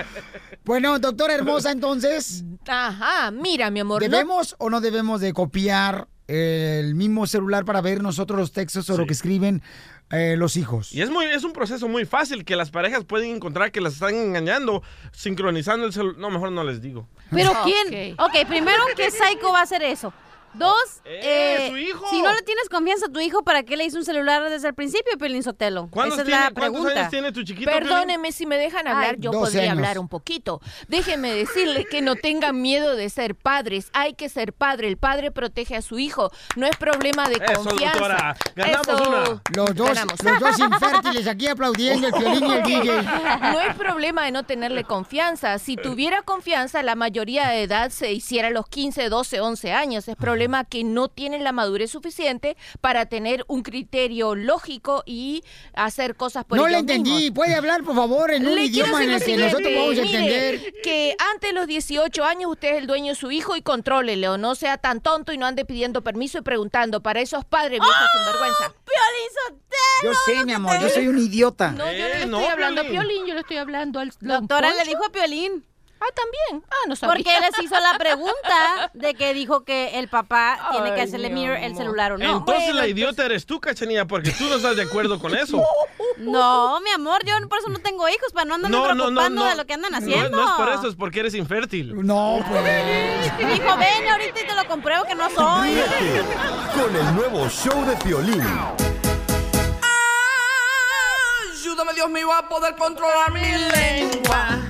Bueno, 0.64 0.98
doctora 0.98 1.34
hermosa, 1.34 1.70
entonces, 1.72 2.44
Ajá, 2.68 3.30
mira, 3.30 3.70
mi 3.70 3.80
amor. 3.80 4.02
no- 4.02 4.08
¿debemos 4.08 4.54
o 4.58 4.70
no 4.70 4.80
debemos 4.80 5.20
de 5.20 5.32
copiar 5.32 6.08
el 6.28 6.94
mismo 6.94 7.26
celular 7.26 7.64
para 7.64 7.80
ver 7.80 8.00
nosotros 8.02 8.38
los 8.38 8.52
textos 8.52 8.88
o 8.90 8.96
lo 8.96 9.06
que 9.06 9.12
escriben 9.12 9.60
eh, 10.10 10.36
los 10.38 10.56
hijos? 10.56 10.92
Y 10.92 11.02
es, 11.02 11.10
muy, 11.10 11.26
es 11.26 11.42
un 11.42 11.52
proceso 11.52 11.88
muy 11.88 12.04
fácil 12.04 12.44
que 12.44 12.54
las 12.54 12.70
parejas 12.70 13.04
pueden 13.04 13.34
encontrar 13.34 13.72
que 13.72 13.80
las 13.80 13.94
están 13.94 14.14
engañando, 14.14 14.82
sincronizando 15.12 15.84
el 15.86 15.92
celular. 15.92 16.18
No, 16.18 16.30
mejor 16.30 16.52
no 16.52 16.62
les 16.64 16.80
digo. 16.80 17.08
Pero 17.30 17.50
Ok. 17.50 17.56
quién. 17.64 18.14
Ok, 18.20 18.46
primero, 18.46 18.82
¿qué 18.96 19.10
psycho 19.10 19.52
va 19.52 19.60
a 19.60 19.62
hacer 19.62 19.82
eso? 19.82 20.12
Dos, 20.54 20.74
¡Eh, 21.04 21.20
eh, 21.22 21.70
su 21.70 21.76
hijo! 21.78 22.06
si 22.10 22.20
no 22.20 22.32
le 22.32 22.42
tienes 22.42 22.68
confianza 22.68 23.06
a 23.06 23.08
tu 23.08 23.20
hijo, 23.20 23.42
¿para 23.42 23.62
qué 23.62 23.76
le 23.76 23.84
hizo 23.84 23.96
un 23.98 24.04
celular 24.04 24.48
desde 24.50 24.68
el 24.68 24.74
principio, 24.74 25.16
Pelín 25.18 25.42
Sotelo? 25.42 25.88
¿Cuántos 25.90 26.14
Esa 26.18 26.22
es 26.22 26.26
tiene- 26.28 26.40
la 26.44 26.50
cuántos 26.50 26.70
pregunta. 26.80 27.00
años 27.00 27.10
tiene 27.10 27.32
tu 27.32 27.42
chiquito? 27.42 27.70
Piolín? 27.70 27.88
Perdóneme, 27.88 28.32
si 28.32 28.44
me 28.46 28.58
dejan 28.58 28.86
hablar, 28.86 29.12
Ay, 29.14 29.16
yo 29.18 29.30
12 29.30 29.44
podría 29.52 29.62
años. 29.72 29.76
hablar 29.78 29.98
un 29.98 30.08
poquito. 30.08 30.60
Déjenme 30.88 31.32
decirle 31.32 31.86
que 31.86 32.02
no 32.02 32.16
tengan 32.16 32.60
miedo 32.60 32.96
de 32.96 33.08
ser 33.08 33.34
padres. 33.34 33.88
Hay 33.94 34.12
que 34.14 34.28
ser 34.28 34.52
padre. 34.52 34.88
El 34.88 34.98
padre 34.98 35.30
protege 35.30 35.76
a 35.76 35.82
su 35.82 35.98
hijo. 35.98 36.30
No 36.56 36.66
es 36.66 36.76
problema 36.76 37.28
de 37.28 37.36
Eso, 37.36 37.62
confianza. 37.64 37.98
doctora. 37.98 38.36
Ganamos 38.54 38.88
Eso. 38.88 39.08
una. 39.08 39.42
Los 39.56 39.74
dos, 39.74 39.88
Ganamos. 39.88 40.22
los 40.22 40.38
dos 40.40 40.58
infértiles 40.58 41.26
aquí 41.28 41.46
aplaudiendo, 41.46 42.08
el 42.08 42.12
violín 42.12 42.44
y 42.46 42.52
el 42.52 42.62
DJ. 42.82 43.02
No 43.52 43.60
es 43.60 43.74
problema 43.76 44.24
de 44.24 44.32
no 44.32 44.42
tenerle 44.44 44.84
confianza. 44.84 45.58
Si 45.58 45.76
tuviera 45.76 46.20
confianza, 46.22 46.82
la 46.82 46.94
mayoría 46.94 47.48
de 47.48 47.62
edad 47.62 47.90
se 47.90 48.12
hiciera 48.12 48.48
a 48.48 48.50
los 48.50 48.66
15, 48.68 49.08
12, 49.08 49.40
11 49.40 49.72
años. 49.72 50.08
Es 50.08 50.16
problema 50.16 50.41
que 50.64 50.84
no 50.84 51.08
tienen 51.08 51.44
la 51.44 51.52
madurez 51.52 51.90
suficiente 51.90 52.56
para 52.80 53.06
tener 53.06 53.44
un 53.48 53.62
criterio 53.62 54.34
lógico 54.34 55.02
y 55.06 55.42
hacer 55.74 56.16
cosas 56.16 56.44
por 56.44 56.58
No 56.58 56.64
le 56.66 56.72
ellos 56.72 56.80
entendí. 56.80 57.10
mismos. 57.10 57.34
¿Puede 57.36 57.54
hablar, 57.54 57.82
por 57.82 57.94
favor, 57.94 58.30
en 58.32 58.46
un 58.46 58.54
Le 58.54 58.64
idioma 58.64 59.02
en 59.04 59.10
el 59.10 59.22
que 59.24 59.36
nosotros 59.36 59.62
mire, 59.68 60.02
entender? 60.02 60.74
Que 60.82 61.14
antes 61.32 61.50
de 61.50 61.54
los 61.54 61.66
18 61.66 62.24
años 62.24 62.50
usted 62.50 62.72
es 62.72 62.78
el 62.78 62.86
dueño 62.86 63.10
de 63.10 63.14
su 63.14 63.30
hijo 63.30 63.56
y 63.56 63.62
contrólele 63.62 64.28
o 64.28 64.38
no 64.38 64.54
sea 64.54 64.78
tan 64.78 65.00
tonto 65.00 65.32
y 65.32 65.38
no 65.38 65.46
ande 65.46 65.64
pidiendo 65.64 66.02
permiso 66.02 66.38
y 66.38 66.42
preguntando 66.42 67.02
para 67.02 67.20
esos 67.20 67.44
padres 67.44 67.80
viejos 67.80 67.96
¡Ah! 67.96 68.06
sinvergüenza. 68.18 68.74
Piolín 68.84 69.60
Yo 70.02 70.12
sé, 70.26 70.44
mi 70.44 70.52
amor, 70.52 70.80
yo 70.80 70.88
soy 70.88 71.08
un 71.08 71.18
idiota. 71.18 71.70
No, 71.72 71.90
yo 71.92 71.98
no 71.98 72.04
Eh, 72.06 72.18
le 72.20 72.26
no, 72.26 72.38
estoy 72.38 72.52
hablando 72.52 72.80
a 72.80 72.84
Piolín. 72.84 73.26
Yo 73.26 73.34
le 73.34 73.40
estoy 73.40 73.56
hablando 73.56 74.00
al 74.00 74.12
Doctora 74.20 74.72
le 74.74 74.84
dijo 74.84 75.04
a 75.04 75.10
Piolín. 75.12 75.64
Ah, 76.04 76.12
también. 76.14 76.64
Ah, 76.68 76.74
no 76.88 76.96
sabía. 76.96 77.14
Porque 77.14 77.36
él 77.36 77.42
les 77.42 77.64
hizo 77.64 77.78
la 77.78 77.96
pregunta 77.96 78.90
de 78.92 79.14
que 79.14 79.32
dijo 79.34 79.64
que 79.64 79.98
el 80.00 80.08
papá 80.08 80.58
tiene 80.72 80.94
que 80.94 81.02
hacerle 81.02 81.30
mi 81.30 81.42
mirror 81.42 81.58
el 81.58 81.76
celular 81.76 82.12
o 82.12 82.18
no. 82.18 82.38
Entonces 82.38 82.64
Bueno, 82.64 82.80
la 82.80 82.88
idiota 82.88 83.24
eres 83.24 83.46
tú, 83.46 83.60
cachanilla, 83.60 84.06
porque 84.06 84.30
tú 84.32 84.44
no 84.46 84.56
estás 84.56 84.74
de 84.76 84.82
acuerdo 84.82 85.18
con 85.20 85.36
eso. 85.36 85.62
No, 86.18 86.78
mi 86.80 86.90
amor, 86.90 87.24
yo 87.24 87.34
por 87.48 87.58
eso 87.58 87.68
no 87.68 87.78
tengo 87.78 88.06
hijos, 88.08 88.32
para 88.32 88.44
no 88.44 88.54
andarme 88.56 88.76
No, 88.76 88.82
no, 88.82 88.94
no, 88.94 88.96
preocupando 89.04 89.42
no. 89.44 89.48
de 89.50 89.56
lo 89.56 89.64
que 89.66 89.72
andan 89.74 89.92
No, 89.92 89.98
haciendo. 89.98 90.36
No, 90.36 90.44
es 90.44 90.52
por 90.52 90.68
eso, 90.68 90.88
es 90.88 90.94
porque 90.94 91.20
eres 91.20 91.34
infértil. 91.34 91.94
No, 92.06 92.44
pues. 92.48 92.62
Dijo, 93.38 93.76
ven 93.78 94.08
ahorita 94.08 94.40
y 94.40 94.46
te 94.46 94.54
lo 94.54 94.64
compruebo 94.66 95.04
que 95.04 95.14
no 95.14 95.30
soy. 95.30 95.70
Ríete 95.70 96.24
con 96.74 96.94
el 96.94 97.14
nuevo 97.14 97.48
show 97.48 97.84
de 97.86 97.96
Piolín. 97.96 98.42
Ayúdame, 101.52 101.94
Dios 101.94 102.10
mío, 102.10 102.32
a 102.32 102.48
poder 102.48 102.76
controlar 102.76 103.32
mi 103.32 103.40
lengua. 103.40 104.60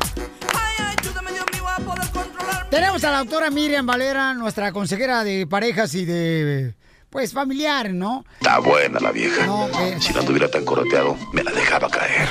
Tenemos 2.72 3.04
a 3.04 3.10
la 3.10 3.18
doctora 3.18 3.50
Miriam 3.50 3.84
Valera, 3.84 4.32
nuestra 4.32 4.72
consejera 4.72 5.24
de 5.24 5.46
parejas 5.46 5.94
y 5.94 6.06
de, 6.06 6.74
pues, 7.10 7.34
familiar, 7.34 7.92
¿no? 7.92 8.24
Está 8.40 8.60
buena 8.60 8.98
la 8.98 9.12
vieja. 9.12 9.44
No, 9.44 9.68
eh. 9.78 9.98
Si 10.00 10.10
no 10.14 10.20
estuviera 10.20 10.48
tan 10.50 10.64
correteado, 10.64 11.18
me 11.34 11.44
la 11.44 11.50
dejaba 11.52 11.90
caer. 11.90 12.26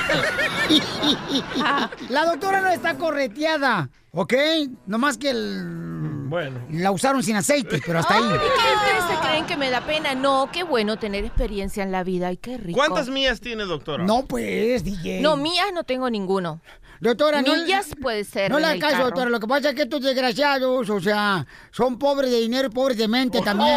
La 2.08 2.24
doctora 2.24 2.60
no 2.60 2.70
está 2.70 2.96
correteada, 2.98 3.88
¿ok? 4.10 4.34
Nomás 4.86 5.16
que 5.16 5.30
el- 5.30 6.26
Bueno. 6.28 6.58
la 6.70 6.90
usaron 6.90 7.22
sin 7.22 7.36
aceite, 7.36 7.80
pero 7.86 8.00
hasta 8.00 8.14
ahí. 8.14 8.24
¿Y 8.24 8.28
qué 8.28 8.34
ustedes 8.34 9.04
se 9.20 9.28
creen 9.28 9.46
que 9.46 9.56
me 9.56 9.70
da 9.70 9.80
pena? 9.82 10.14
No, 10.16 10.50
qué 10.52 10.64
bueno 10.64 10.98
tener 10.98 11.24
experiencia 11.24 11.84
en 11.84 11.92
la 11.92 12.02
vida. 12.02 12.26
Ay, 12.28 12.36
qué 12.38 12.58
rico. 12.58 12.76
¿Cuántas 12.76 13.08
millas 13.08 13.40
tiene, 13.40 13.62
doctora? 13.64 14.02
No, 14.04 14.24
pues, 14.26 14.82
DJ. 14.82 15.20
No, 15.20 15.36
mías 15.36 15.66
no 15.72 15.84
tengo 15.84 16.10
ninguno. 16.10 16.60
Doctora, 17.02 17.42
no, 17.42 17.52
Millas 17.54 17.90
puede 18.00 18.22
ser. 18.24 18.48
no 18.50 18.58
le 18.60 18.64
en 18.64 18.70
hagas 18.70 18.74
el 18.76 18.80
caso, 18.80 18.92
carro. 18.94 19.04
doctora. 19.06 19.30
Lo 19.30 19.40
que 19.40 19.46
pasa 19.48 19.68
es 19.70 19.74
que 19.74 19.82
estos 19.82 20.02
desgraciados, 20.02 20.88
o 20.88 21.00
sea, 21.00 21.44
son 21.72 21.98
pobres 21.98 22.30
de 22.30 22.38
dinero 22.40 22.68
y 22.68 22.70
pobres 22.70 22.96
de 22.96 23.08
mente 23.08 23.40
también. 23.42 23.74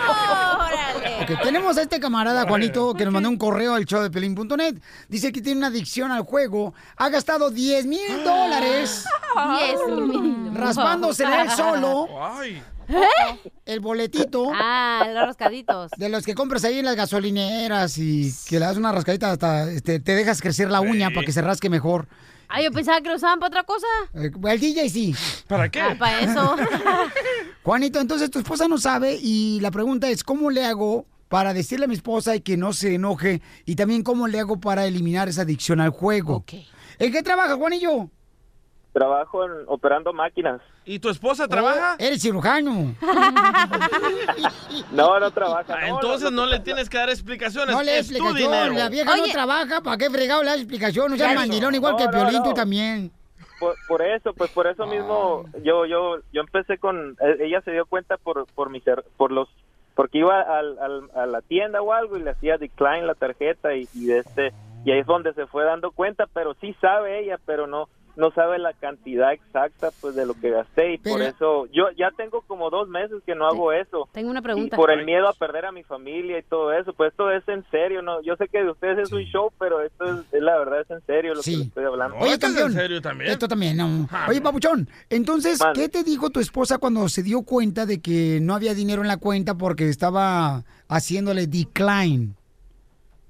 Órale. 0.00 1.22
Ok, 1.34 1.42
tenemos 1.42 1.76
a 1.76 1.82
este 1.82 2.00
camarada, 2.00 2.46
Juanito, 2.48 2.94
que 2.94 3.04
nos 3.04 3.12
mandó 3.12 3.28
un 3.28 3.36
correo 3.36 3.74
al 3.74 3.84
show 3.84 4.02
de 4.02 4.10
pelín.net. 4.10 4.76
Dice 5.08 5.30
que 5.32 5.40
tiene 5.42 5.58
una 5.58 5.66
adicción 5.68 6.10
al 6.10 6.22
juego. 6.22 6.72
Ha 6.96 7.08
gastado 7.10 7.50
10 7.50 7.86
mil 7.86 8.24
dólares 8.24 9.04
Diez 9.58 9.80
mil. 9.98 10.50
raspándosele 10.54 11.42
él 11.42 11.50
solo 11.56 12.08
Ay. 12.22 12.62
El 13.66 13.80
boletito 13.80 14.50
Ah, 14.54 15.04
los 15.12 15.26
rascaditos. 15.26 15.90
de 15.96 16.08
los 16.08 16.24
que 16.24 16.34
compras 16.34 16.64
ahí 16.64 16.78
en 16.78 16.84
las 16.84 16.96
gasolineras 16.96 17.96
y 17.98 18.32
que 18.48 18.58
le 18.58 18.66
das 18.66 18.76
una 18.76 18.92
rascadita 18.92 19.30
hasta 19.30 19.70
este, 19.70 20.00
te 20.00 20.14
dejas 20.14 20.40
crecer 20.40 20.70
la 20.70 20.80
uña 20.80 21.08
Sí. 21.08 21.14
para 21.14 21.26
que 21.26 21.32
se 21.32 21.42
rasque 21.42 21.70
mejor. 21.70 22.08
Ay, 22.48 22.64
yo 22.64 22.72
pensaba 22.72 23.00
que 23.00 23.08
lo 23.08 23.14
usaban 23.14 23.38
para 23.38 23.48
otra 23.48 23.62
cosa. 23.62 23.86
Eh, 24.14 24.30
el 24.50 24.60
DJ 24.60 24.88
sí. 24.88 25.14
¿Para 25.46 25.68
qué? 25.68 25.80
Ah, 25.80 25.94
para 25.98 26.20
eso. 26.20 26.56
Juanito, 27.62 28.00
entonces 28.00 28.30
tu 28.30 28.38
esposa 28.40 28.66
no 28.68 28.78
sabe 28.78 29.16
y 29.20 29.60
la 29.60 29.70
pregunta 29.70 30.08
es, 30.08 30.24
¿cómo 30.24 30.50
le 30.50 30.64
hago 30.64 31.06
para 31.28 31.52
decirle 31.54 31.84
a 31.84 31.88
mi 31.88 31.94
esposa 31.94 32.34
y 32.34 32.40
que 32.40 32.56
no 32.56 32.72
se 32.72 32.94
enoje? 32.96 33.40
Y 33.66 33.76
también, 33.76 34.02
¿cómo 34.02 34.26
le 34.26 34.40
hago 34.40 34.58
para 34.58 34.84
eliminar 34.86 35.28
esa 35.28 35.42
adicción 35.42 35.80
al 35.80 35.90
juego? 35.90 36.36
Ok. 36.36 36.54
¿En 36.98 37.12
qué 37.12 37.22
trabaja, 37.22 37.54
Juanillo? 37.54 38.10
Trabajo 38.92 39.44
en, 39.44 39.52
operando 39.68 40.12
máquinas. 40.12 40.60
¿Y 40.84 40.98
tu 40.98 41.08
esposa 41.10 41.46
trabaja? 41.46 41.96
Oh, 41.98 42.02
eres 42.02 42.20
cirujano. 42.22 42.94
No, 44.92 45.18
no 45.20 45.30
trabaja. 45.30 45.74
Ah, 45.76 45.88
no, 45.88 45.94
entonces 45.96 46.30
no 46.32 46.46
le 46.46 46.60
tienes 46.60 46.88
que 46.88 46.96
dar 46.98 47.10
explicaciones. 47.10 47.74
No 47.74 47.82
le 47.82 47.98
es 47.98 48.08
tu 48.08 48.14
explicación, 48.14 48.50
dinero. 48.52 48.72
la 48.74 48.88
vieja 48.88 49.16
no 49.16 49.24
trabaja, 49.24 49.80
¿para 49.80 49.96
qué 49.96 50.10
fregado 50.10 50.42
le 50.42 50.50
das 50.50 50.58
explicación? 50.58 51.10
No 51.10 51.16
seas 51.16 51.30
Ya 51.30 51.34
mandilón 51.38 51.74
igual 51.74 51.96
que 51.96 52.04
No, 52.06 52.10
no, 52.12 52.18
Piolín, 52.18 52.42
tú 52.42 52.52
también. 52.54 53.10
Por, 53.58 53.76
por 53.86 54.02
eso, 54.02 54.32
pues 54.32 54.50
por 54.50 54.66
eso 54.66 54.86
mismo 54.86 55.44
yo 55.62 55.84
yo 55.86 56.16
yo 56.32 56.40
empecé 56.40 56.78
con 56.78 57.16
eh, 57.20 57.36
ella 57.40 57.60
se 57.62 57.72
dio 57.72 57.84
cuenta 57.86 58.16
por 58.16 58.46
por 58.54 58.70
mis 58.70 58.82
por 59.16 59.32
los 59.32 59.48
porque 59.94 60.18
iba 60.18 60.40
al, 60.40 60.78
al- 60.78 61.10
a 61.14 61.26
la 61.26 61.42
tienda 61.42 61.82
o 61.82 61.92
algo 61.92 62.16
y 62.16 62.22
le 62.22 62.30
hacía 62.30 62.56
decline 62.56 63.06
la 63.06 63.14
tarjeta 63.14 63.74
y, 63.74 63.86
y 63.92 64.06
de 64.06 64.18
este 64.20 64.52
y 64.84 64.92
ahí 64.92 65.00
es 65.00 65.06
donde 65.06 65.34
se 65.34 65.46
fue 65.46 65.64
dando 65.64 65.90
cuenta, 65.90 66.26
pero 66.32 66.54
sí 66.60 66.74
sabe 66.80 67.20
ella, 67.22 67.38
pero 67.44 67.66
no 67.66 67.88
no 68.16 68.30
sabe 68.32 68.58
la 68.58 68.72
cantidad 68.72 69.32
exacta 69.32 69.90
pues 70.00 70.14
de 70.14 70.26
lo 70.26 70.34
que 70.34 70.50
gasté 70.50 70.94
y 70.94 70.98
por 70.98 71.22
eso 71.22 71.66
yo 71.66 71.84
ya 71.96 72.10
tengo 72.16 72.42
como 72.42 72.70
dos 72.70 72.88
meses 72.88 73.22
que 73.24 73.34
no 73.34 73.46
hago 73.46 73.72
eso. 73.72 74.08
Tengo 74.12 74.30
una 74.30 74.40
Y 74.40 74.42
pregunta. 74.42 74.76
por 74.76 74.90
el 74.90 75.04
miedo 75.04 75.28
a 75.28 75.32
perder 75.32 75.66
a 75.66 75.72
mi 75.72 75.82
familia 75.84 76.38
y 76.38 76.42
todo 76.42 76.72
eso, 76.72 76.92
pues 76.92 77.10
esto 77.10 77.30
es 77.30 77.46
en 77.48 77.64
serio, 77.70 78.02
no, 78.02 78.20
yo 78.22 78.36
sé 78.36 78.48
que 78.48 78.62
de 78.62 78.70
ustedes 78.70 78.98
es 78.98 79.12
un 79.12 79.22
show, 79.24 79.50
pero 79.58 79.80
esto 79.82 80.04
es, 80.04 80.32
es 80.32 80.42
la 80.42 80.58
verdad 80.58 80.80
es 80.82 80.90
en 80.90 81.00
serio 81.06 81.34
lo 81.34 81.42
Sí. 81.42 81.52
que 81.52 81.58
les 81.58 81.66
estoy 81.68 81.84
hablando. 81.84 82.16
No, 82.18 82.26
esto 82.26 82.46
es 82.46 82.56
en 82.60 82.72
serio 82.72 83.00
también. 83.00 83.30
Esto 83.30 83.48
también, 83.48 83.76
no. 83.76 84.08
Ah, 84.10 84.26
Oye, 84.28 84.40
papuchón, 84.40 84.88
entonces. 85.08 85.58
¿qué 85.74 85.88
te 85.88 86.02
dijo 86.02 86.30
tu 86.30 86.40
esposa 86.40 86.78
cuando 86.78 87.08
se 87.08 87.22
dio 87.22 87.42
cuenta 87.42 87.86
de 87.86 88.00
que 88.00 88.38
no 88.42 88.54
había 88.54 88.74
dinero 88.74 89.02
en 89.02 89.08
la 89.08 89.16
cuenta 89.16 89.54
porque 89.56 89.88
estaba 89.88 90.64
haciéndole 90.88 91.46
decline? 91.46 92.34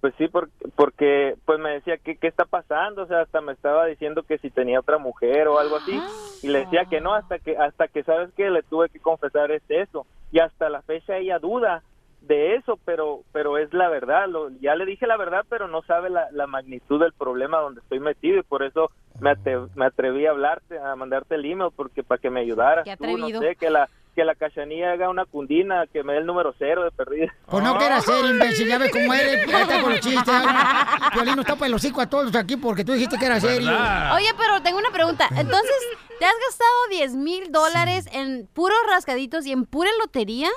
Pues 0.01 0.15
sí, 0.17 0.29
porque, 0.29 0.53
porque 0.77 1.35
pues 1.45 1.59
me 1.59 1.71
decía, 1.73 1.99
¿qué, 1.99 2.17
¿qué 2.17 2.27
está 2.27 2.45
pasando? 2.47 3.03
O 3.03 3.07
sea, 3.07 3.21
hasta 3.21 3.41
me 3.41 3.53
estaba 3.53 3.85
diciendo 3.87 4.23
que 4.23 4.39
si 4.39 4.51
tenía 4.51 4.81
otra 4.81 4.99
mujer 4.99 5.49
o 5.49 5.59
algo 5.59 5.77
así. 5.77 6.01
Y 6.43 6.49
le 6.49 6.61
decía 6.61 6.87
que 6.87 7.01
no, 7.03 7.15
hasta 7.15 7.39
que, 7.39 7.57
hasta 7.57 7.87
que 7.89 8.03
sabes 8.03 8.33
que 8.35 8.49
le 8.49 8.63
tuve 8.63 8.89
que 8.89 8.99
confesar 8.99 9.51
es 9.51 9.63
eso. 9.69 10.07
Y 10.31 10.41
hasta 10.41 10.71
la 10.71 10.81
fecha 10.83 11.19
ella 11.19 11.39
duda 11.39 11.83
de 12.21 12.55
eso, 12.57 12.79
pero 12.85 13.21
pero 13.33 13.59
es 13.59 13.73
la 13.75 13.89
verdad. 13.91 14.27
Lo, 14.29 14.49
ya 14.61 14.75
le 14.75 14.87
dije 14.87 15.07
la 15.07 15.19
verdad, 15.19 15.45
pero 15.51 15.69
no 15.69 15.83
sabe 15.83 16.09
la, 16.09 16.29
la 16.33 16.47
magnitud 16.47 17.01
del 17.01 17.13
problema 17.13 17.59
donde 17.59 17.81
estoy 17.81 18.01
metido. 18.01 18.39
Y 18.39 18.43
por 18.43 18.63
eso 18.63 18.91
me, 19.21 19.31
ate- 19.31 19.69
me 19.75 19.85
atreví 19.85 20.25
a 20.25 20.31
hablarte, 20.31 20.79
a 20.79 20.97
mandarte 20.97 21.35
el 21.35 21.45
email, 21.45 21.71
porque 21.77 22.03
para 22.03 22.19
que 22.19 22.31
me 22.31 22.41
ayudaras. 22.41 22.85
Qué 22.85 22.97
tú, 22.97 23.05
no 23.05 23.27
atrevido. 23.27 23.41
sé, 23.43 23.57
que 23.57 23.69
la 23.69 23.89
que 24.21 24.25
la 24.27 24.35
cachanilla 24.35 24.93
haga 24.93 25.09
una 25.09 25.25
cundina, 25.25 25.87
que 25.91 26.03
me 26.03 26.13
dé 26.13 26.19
el 26.19 26.27
número 26.27 26.55
cero 26.59 26.85
de 26.85 26.91
perdida. 26.91 27.35
Pues 27.47 27.65
no 27.65 27.79
quieras 27.79 28.05
ser 28.05 28.23
imbécil, 28.27 28.69
ya 28.69 28.77
ves 28.77 28.93
cómo 28.93 29.15
eres, 29.15 29.47
ya 29.47 29.63
está 29.63 29.81
con 29.81 29.93
los 29.93 30.01
chistes. 30.01 30.35
Piolín 31.15 31.37
nos 31.37 31.47
tapa 31.47 31.65
el 31.65 31.73
hocico 31.73 32.03
a 32.03 32.07
todos 32.07 32.35
aquí 32.37 32.59
porque 32.59 32.85
tú 32.85 32.93
dijiste 32.93 33.17
que 33.17 33.25
era 33.25 33.41
serio. 33.41 33.71
Oye, 34.15 34.29
pero 34.37 34.61
tengo 34.61 34.79
una 34.79 34.91
pregunta. 34.91 35.27
Entonces, 35.31 35.75
¿te 36.19 36.27
has 36.27 36.35
gastado 36.49 36.71
10 36.91 37.15
mil 37.15 37.51
dólares 37.51 38.11
en 38.13 38.47
puros 38.53 38.77
rascaditos 38.91 39.47
y 39.47 39.53
en 39.53 39.65
pura 39.65 39.89
lotería? 40.01 40.51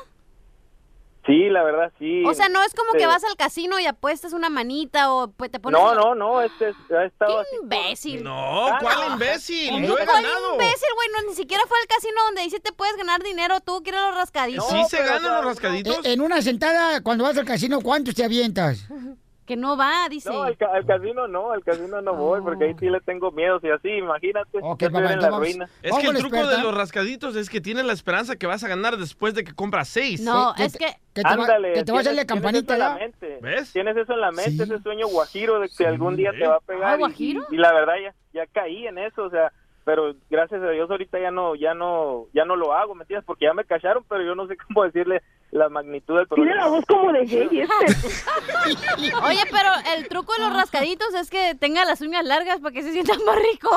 Sí, 1.25 1.50
la 1.50 1.63
verdad 1.63 1.92
sí. 2.00 2.24
O 2.25 2.34
sea, 2.34 2.50
no 2.50 2.62
es 2.63 2.74
como 2.74 2.92
que 2.94 3.00
Sí. 3.00 3.06
vas 3.06 3.24
al 3.24 3.38
casino 3.38 3.80
y 3.80 3.86
apuestas 3.86 4.34
una 4.34 4.50
manita 4.50 5.13
o 5.13 5.32
pues, 5.32 5.50
te 5.51 5.60
pones... 5.60 5.80
No, 5.80 5.96
no, 5.96 6.15
no, 6.15 6.42
este 6.42 6.70
es- 6.70 6.75
ha 6.92 7.06
estado 7.06 7.39
así. 7.39 7.50
¡Qué 7.51 7.58
imbécil! 7.63 8.24
No, 8.24 8.68
Ah, 8.68 8.77
¿cuál 8.82 8.96
no. 9.08 9.13
imbécil? 9.13 9.70
¿Cómo 9.72 9.88
Yo 9.88 9.98
he 10.00 10.06
cuál 10.06 10.22
ganado. 10.24 10.51
imbécil, 10.53 10.88
güey? 10.96 11.08
No, 11.24 11.30
ni 11.30 11.36
siquiera 11.36 11.63
fue 11.68 11.77
al 11.82 11.88
casino 11.88 12.22
donde 12.25 12.42
dice 12.42 12.60
te 12.60 12.74
puedes 12.74 12.98
ganar 12.98 13.24
dinero, 13.24 13.62
tú 13.62 13.82
quieres 13.84 14.01
los 14.01 14.15
rascaditos. 14.15 14.68
¿Sí 14.70 14.84
se 14.89 15.01
ganan 15.03 15.36
los 15.38 15.46
rascaditos? 15.46 16.00
En 16.06 16.20
una 16.20 16.42
sentada, 16.42 17.01
cuando 17.01 17.24
vas 17.24 17.38
al 17.38 17.46
casino, 17.46 17.80
¿cuántos 17.82 18.15
te 18.15 18.25
avientas? 18.25 18.86
Que 19.46 19.58
no 19.58 19.76
va, 19.76 20.08
dice. 20.10 20.30
No, 20.30 20.44
al, 20.44 20.56
ca- 20.58 20.72
al 20.74 20.86
casino 20.86 21.28
no, 21.28 21.52
al 21.52 21.64
casino 21.64 22.02
no 22.02 22.14
voy, 22.14 22.42
porque 22.42 22.64
ahí 22.64 22.76
sí 22.80 22.90
le 22.90 23.02
tengo 23.02 23.30
miedo. 23.32 23.60
Si 23.60 23.70
así, 23.70 23.90
imagínate, 23.90 24.60
Ok, 24.62 24.80
ya 24.80 24.88
estoy 24.88 25.02
papá, 25.02 25.14
en 25.14 25.20
la 25.20 25.28
entonces 25.28 25.54
ruina. 25.54 25.70
Es 25.82 25.92
Vamos 25.92 26.04
que 26.06 26.10
el 26.12 26.18
truco 26.18 26.48
de 26.48 26.58
los 26.64 26.74
rascaditos 26.78 27.36
es 27.36 27.50
que 27.50 27.60
tienes 27.60 27.84
la 27.86 27.92
esperanza 27.94 28.36
que 28.38 28.48
vas 28.48 28.64
a 28.64 28.68
ganar 28.70 28.96
después 28.98 29.34
de 29.34 29.44
que 29.44 29.54
compras 29.54 29.90
seis. 29.90 30.22
No, 30.22 30.54
es 30.58 30.78
que... 30.78 30.86
Que 31.14 31.22
te, 31.22 31.28
va, 31.28 31.34
Ándale, 31.44 31.74
que 31.74 31.84
te 31.84 31.92
va 31.92 32.00
a 32.00 32.02
hacer 32.02 32.16
la 32.16 32.26
campanita. 32.26 32.98
¿Ves? 33.42 33.72
Tienes 33.74 33.96
eso 33.98 34.14
en 34.14 34.22
la 34.22 34.32
mente, 34.32 34.52
Sí. 34.52 34.62
ese 34.64 34.80
sueño 34.82 35.08
guajiro 35.08 35.60
de 35.60 35.68
que 35.68 35.76
Sí. 35.76 35.84
algún 35.86 36.16
día 36.16 36.32
te 36.32 36.48
va 36.48 36.56
a 36.56 36.60
pegar. 36.62 36.94
Ah, 36.94 36.96
y- 36.96 37.00
¿guajiro? 37.00 37.46
Y, 37.52 37.56
y 37.56 37.58
la 37.58 37.72
verdad 37.74 37.94
ya, 38.02 38.14
ya 38.34 38.48
caí 38.52 38.88
en 38.88 38.98
eso, 38.98 39.24
o 39.26 39.30
sea, 39.30 39.52
pero 39.86 40.16
gracias 40.30 40.64
a 40.64 40.70
Dios 40.70 40.90
ahorita 40.90 41.20
ya 41.20 41.30
no, 41.30 41.54
ya 41.56 41.74
no, 41.76 42.26
ya 42.34 42.46
no 42.46 42.56
lo 42.56 42.74
hago, 42.74 42.96
¿me 42.96 43.04
entiendes? 43.04 43.26
Porque 43.26 43.46
ya 43.46 43.54
me 43.54 43.66
cacharon, 43.66 44.04
pero 44.10 44.24
yo 44.24 44.34
no 44.34 44.48
sé 44.48 44.56
cómo 44.68 44.86
decirle 44.86 45.22
la 45.53 45.69
magnitud 45.69 46.17
del 46.17 46.27
problema. 46.27 46.51
Tiene 46.51 46.63
la 46.63 46.67
voz 46.69 46.86
como 46.86 47.12
de 47.12 47.25
gay 47.25 47.62
este. 47.62 48.07
Oye, 49.24 49.41
pero 49.51 49.69
el 49.95 50.07
truco 50.07 50.33
de 50.33 50.39
los 50.39 50.53
rascaditos 50.53 51.13
es 51.13 51.29
que 51.29 51.55
tenga 51.55 51.86
las 51.86 52.01
uñas 52.01 52.25
largas 52.25 52.60
para 52.60 52.74
que 52.74 52.81
se 52.81 52.91
sienta 52.91 53.13
más 53.25 53.36
rico. 53.51 53.69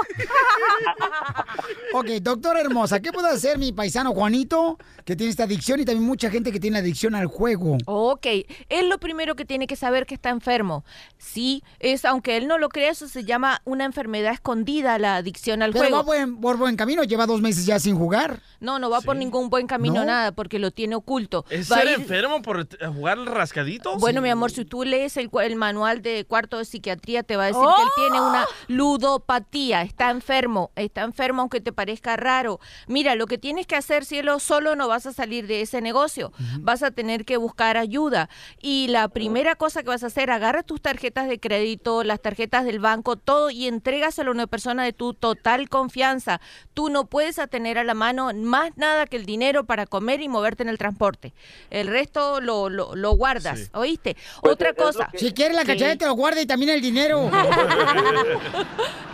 Ok, 1.92 2.06
doctora 2.22 2.60
hermosa, 2.60 3.00
¿qué 3.00 3.12
puede 3.12 3.28
hacer 3.28 3.58
mi 3.58 3.72
paisano 3.72 4.12
Juanito, 4.12 4.78
que 5.04 5.16
tiene 5.16 5.30
esta 5.30 5.44
adicción 5.44 5.80
y 5.80 5.84
también 5.84 6.06
mucha 6.06 6.30
gente 6.30 6.50
que 6.52 6.60
tiene 6.60 6.78
adicción 6.78 7.14
al 7.14 7.26
juego? 7.26 7.76
Ok, 7.86 8.26
él 8.68 8.88
lo 8.88 8.98
primero 8.98 9.34
que 9.36 9.44
tiene 9.44 9.66
que 9.66 9.76
saber 9.76 10.06
que 10.06 10.14
está 10.14 10.30
enfermo. 10.30 10.84
Sí, 11.18 11.62
es 11.78 12.04
aunque 12.04 12.36
él 12.36 12.48
no 12.48 12.58
lo 12.58 12.68
crea, 12.70 12.90
eso 12.90 13.08
se 13.08 13.24
llama 13.24 13.60
una 13.64 13.84
enfermedad 13.84 14.32
escondida, 14.32 14.98
la 14.98 15.16
adicción 15.16 15.62
al 15.62 15.72
Pero 15.72 15.84
juego. 15.84 15.96
va 15.98 16.02
buen, 16.02 16.40
por 16.40 16.56
buen 16.56 16.76
camino, 16.76 17.04
lleva 17.04 17.26
dos 17.26 17.40
meses 17.40 17.66
ya 17.66 17.78
sin 17.78 17.96
jugar. 17.96 18.40
No, 18.60 18.78
no 18.78 18.90
va 18.90 19.00
por 19.00 19.16
ningún 19.16 19.50
buen 19.50 19.66
camino 19.66 20.00
¿No? 20.00 20.04
nada, 20.06 20.32
porque 20.32 20.58
lo 20.58 20.70
tiene 20.70 20.94
oculto. 20.96 21.44
¿Es 21.50 21.65
Ser 21.74 21.86
ir- 21.88 21.94
enfermo 21.94 22.42
por 22.42 22.60
eh, 22.60 22.86
jugar 22.86 23.18
rascaditos? 23.18 23.98
Bueno, 24.00 24.20
mi 24.20 24.30
amor, 24.30 24.50
si 24.50 24.64
tú 24.64 24.84
lees 24.84 25.16
el, 25.16 25.30
el 25.42 25.56
manual 25.56 26.02
de 26.02 26.24
cuarto 26.24 26.58
de 26.58 26.64
psiquiatría, 26.64 27.22
te 27.22 27.36
va 27.36 27.44
a 27.44 27.46
decir 27.46 27.62
que 27.76 27.82
él 27.82 27.88
tiene 27.96 28.20
una 28.20 28.44
¡Oh! 28.44 28.46
ludopatía, 28.68 29.82
está 29.82 30.10
enfermo, 30.10 30.70
está 30.76 31.02
enfermo 31.02 31.42
aunque 31.42 31.60
te 31.60 31.72
parezca 31.72 32.16
raro. 32.16 32.60
Mira, 32.86 33.14
lo 33.14 33.26
que 33.26 33.38
tienes 33.38 33.66
que 33.66 33.76
hacer, 33.76 34.04
cielo, 34.04 34.38
solo 34.40 34.76
no 34.76 34.88
vas 34.88 35.06
a 35.06 35.12
salir 35.12 35.46
de 35.46 35.60
ese 35.62 35.80
negocio, 35.80 36.32
vas 36.60 36.82
a 36.82 36.90
tener 36.90 37.24
que 37.24 37.36
buscar 37.36 37.76
ayuda. 37.76 38.28
Y 38.60 38.88
la 38.88 39.08
primera 39.08 39.54
cosa 39.56 39.82
que 39.82 39.88
vas 39.88 40.02
a 40.02 40.08
hacer, 40.08 40.30
agarra 40.30 40.62
tus 40.62 40.80
tarjetas 40.80 41.28
de 41.28 41.38
crédito, 41.38 42.04
las 42.04 42.20
tarjetas 42.20 42.64
del 42.64 42.78
banco, 42.80 43.16
todo 43.16 43.50
y 43.50 43.66
entrégaselo 43.66 44.30
a 44.30 44.34
una 44.34 44.46
persona 44.46 44.84
de 44.84 44.92
tu 44.92 45.14
total 45.14 45.68
confianza. 45.68 46.40
Tú 46.74 46.88
no 46.90 47.06
puedes 47.06 47.36
tener 47.50 47.78
a 47.78 47.84
la 47.84 47.94
mano 47.94 48.30
más 48.34 48.70
nada 48.76 49.06
que 49.06 49.16
el 49.16 49.26
dinero 49.26 49.64
para 49.64 49.86
comer 49.86 50.20
y 50.20 50.28
moverte 50.28 50.62
en 50.62 50.68
el 50.68 50.78
transporte. 50.78 51.34
El 51.70 51.88
resto 51.88 52.40
lo, 52.40 52.68
lo, 52.68 52.94
lo 52.94 53.12
guardas, 53.12 53.70
¿oíste? 53.74 54.16
Otra 54.42 54.74
cosa. 54.74 55.10
Si 55.14 55.32
quieres 55.32 55.56
la 55.56 55.64
cachada, 55.64 55.96
te 55.96 56.06
lo 56.06 56.14
guarda 56.14 56.40
y 56.40 56.46
también 56.46 56.70
el 56.70 56.80
dinero. 56.80 57.30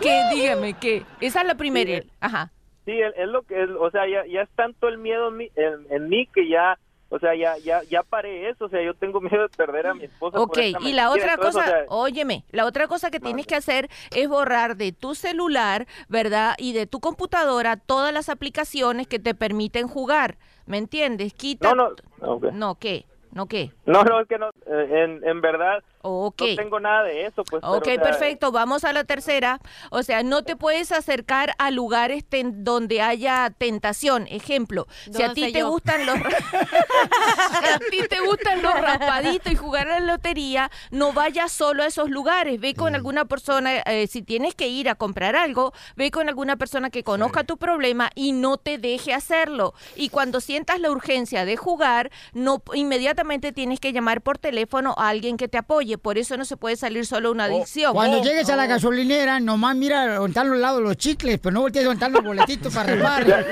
que 0.01 0.23
dígame 0.35 0.75
que 0.75 1.05
esa 1.21 1.41
es 1.43 1.47
la 1.47 1.55
primera. 1.55 2.03
Ajá. 2.21 2.53
Sí, 2.85 2.99
es, 3.01 3.29
lo 3.29 3.43
que 3.43 3.63
es, 3.63 3.71
o 3.79 3.91
sea, 3.91 4.09
ya, 4.09 4.27
ya 4.27 4.43
es 4.43 4.49
tanto 4.57 4.89
el 4.89 4.99
miedo 4.99 5.29
en 5.29 5.37
mí, 5.37 5.51
en, 5.55 5.87
en 5.89 6.09
mí 6.09 6.27
que 6.35 6.49
ya, 6.49 6.79
o 7.11 7.19
sea, 7.21 7.33
ya, 7.37 7.57
ya, 7.59 7.83
ya 7.85 8.03
paré 8.03 8.49
eso, 8.49 8.65
o 8.65 8.69
sea, 8.69 8.83
yo 8.83 8.95
tengo 8.95 9.21
miedo 9.21 9.43
de 9.43 9.49
perder 9.51 9.87
a 9.87 9.95
mi 9.95 10.05
esposa. 10.05 10.41
Ok, 10.41 10.59
y 10.81 10.93
la 10.93 11.11
otra 11.11 11.35
entonces, 11.35 11.63
cosa, 11.63 11.67
o 11.67 11.71
sea, 11.71 11.85
óyeme, 11.89 12.45
la 12.51 12.67
otra 12.67 12.89
cosa 12.89 13.13
que 13.13 13.21
tienes 13.21 13.47
que 13.47 13.55
hacer 13.55 13.89
es 14.11 14.29
borrar 14.29 14.77
de 14.77 14.91
tu 14.91 15.15
celular, 15.15 15.87
¿verdad? 16.09 16.55
Y 16.59 16.73
de 16.73 16.87
tu 16.89 16.99
computadora 16.99 17.77
todas 17.77 18.13
las 18.13 18.29
aplicaciones 18.29 19.07
que 19.07 19.21
te 19.21 19.35
permiten 19.35 19.87
jugar, 19.87 20.39
¿me 20.67 20.79
entiendes? 20.79 21.35
Quita... 21.35 21.75
No, 21.75 21.95
no. 22.21 22.39
No, 22.53 22.75
¿qué? 22.77 23.05
¿No 23.33 23.47
qué? 23.47 23.71
no, 23.87 24.05
no, 24.05 24.21
es 24.21 24.29
que 24.29 24.39
no, 24.39 24.51
eh, 24.67 25.05
en, 25.05 25.27
en 25.27 25.41
verdad 25.41 25.83
Ok. 26.03 26.41
no 26.43 26.57
tengo 26.57 26.81
nada 26.81 27.05
de 27.05 27.27
eso, 27.27 27.45
pues. 27.45 27.61
pero, 27.63 27.73
Ok, 27.75 27.83
o 27.87 27.91
sea, 27.91 28.03
perfecto. 28.03 28.53
Vamos 28.53 28.85
a 28.85 28.93
la 28.93 29.05
tercera. 29.05 29.61
O 29.91 30.03
sea, 30.03 30.23
no 30.23 30.43
te 30.43 30.57
puedes 30.57 30.93
acercar 30.93 31.55
a 31.59 31.71
lugares 31.71 32.25
ten- 32.25 32.65
donde 32.65 33.01
haya 33.03 33.51
tentación. 33.57 34.27
Ejemplo, 34.29 34.87
si 35.11 35.23
a 35.23 35.27
¿Dónde 35.29 35.47
ti 35.47 35.53
te 35.53 35.61
yo? 35.61 35.71
gustan 35.71 36.05
los 36.07 36.17
si 37.61 37.67
a 37.69 37.79
ti 37.91 38.09
te 38.09 38.21
gustan 38.21 38.63
los 38.63 38.75
raspaditos 38.81 39.53
y 39.53 39.57
jugar 39.57 39.89
a 39.89 40.01
la 40.01 40.07
lotería, 40.13 40.71
no 40.91 41.13
vayas 41.13 41.53
solo 41.53 41.83
a 41.83 41.87
esos 41.87 42.11
lugares. 42.11 42.61
Ve 42.61 42.75
con 42.75 42.95
alguna 42.95 43.25
persona, 43.25 43.79
eh, 43.87 44.07
si 44.07 44.23
tienes 44.23 44.55
que 44.55 44.69
ir 44.69 44.89
a 44.89 44.95
comprar 44.95 45.37
algo, 45.37 45.73
ve 45.97 46.11
con 46.11 46.29
alguna 46.29 46.57
persona 46.57 46.91
que 46.91 47.05
conozca 47.05 47.45
tu 47.45 47.57
problema 47.57 48.11
y 48.15 48.33
no 48.33 48.57
te 48.57 48.79
deje 48.79 49.15
hacerlo. 49.15 49.75
Y 49.97 50.09
cuando 50.09 50.41
sientas 50.41 50.81
la 50.81 50.91
urgencia 50.91 51.45
de 51.45 51.57
jugar, 51.57 52.11
no 52.33 52.63
inmediatamente 52.75 53.53
tienes 53.53 53.81
que 53.81 53.93
llamar 53.93 54.21
por 54.23 54.39
teléfono 54.39 54.95
a 54.99 55.09
alguien 55.09 55.37
que 55.37 55.49
te 55.49 55.59
apoye. 55.59 55.92
Por 55.99 56.19
eso 56.19 56.37
no 56.37 56.45
se 56.45 56.57
puede 56.57 56.77
salir 56.77 57.07
solo 57.07 57.31
una 57.31 57.45
adicción. 57.45 57.93
Cuando 57.95 58.23
llegues 58.23 58.49
a 58.51 58.57
la 58.57 58.67
gasolinera, 58.67 59.41
nomás 59.41 59.77
mira 59.77 60.15
donde 60.17 60.29
están 60.31 60.51
los 60.51 60.59
lados 60.59 60.83
los 60.83 60.97
chicles, 60.97 61.39
pero 61.43 61.53
no 61.55 61.61
voltees 61.63 61.85
donde 61.85 61.97
están 61.97 62.13
los 62.13 62.23
boletitos 62.25 62.73
para 62.73 62.93
armar. 62.95 63.47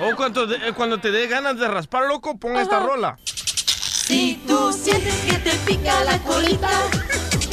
O 0.00 0.16
cuando, 0.16 0.46
de- 0.46 0.56
eh, 0.68 0.72
cuando 0.76 1.00
te 1.00 1.10
dé 1.10 1.26
ganas 1.26 1.58
de 1.58 1.68
raspar, 1.68 2.04
loco, 2.06 2.36
pon 2.38 2.56
esta 2.56 2.80
rola. 2.80 3.16
Si 3.24 4.40
tú 4.46 4.72
sientes 4.72 5.14
que 5.26 5.34
te 5.38 5.50
pica 5.66 6.02
la 6.04 6.18
colita, 6.18 6.68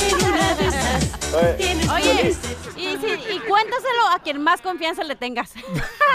en 0.10 0.26
una 0.26 0.56
de 0.56 0.66
esas 0.68 1.58
tienes 1.58 1.90
Oye, 1.90 2.36
y, 2.98 3.06
si- 3.06 3.36
y 3.36 3.40
cuéntaselo 3.40 4.08
a 4.14 4.20
quien 4.20 4.42
más 4.42 4.62
confianza 4.62 5.04
le 5.04 5.16
tengas. 5.16 5.54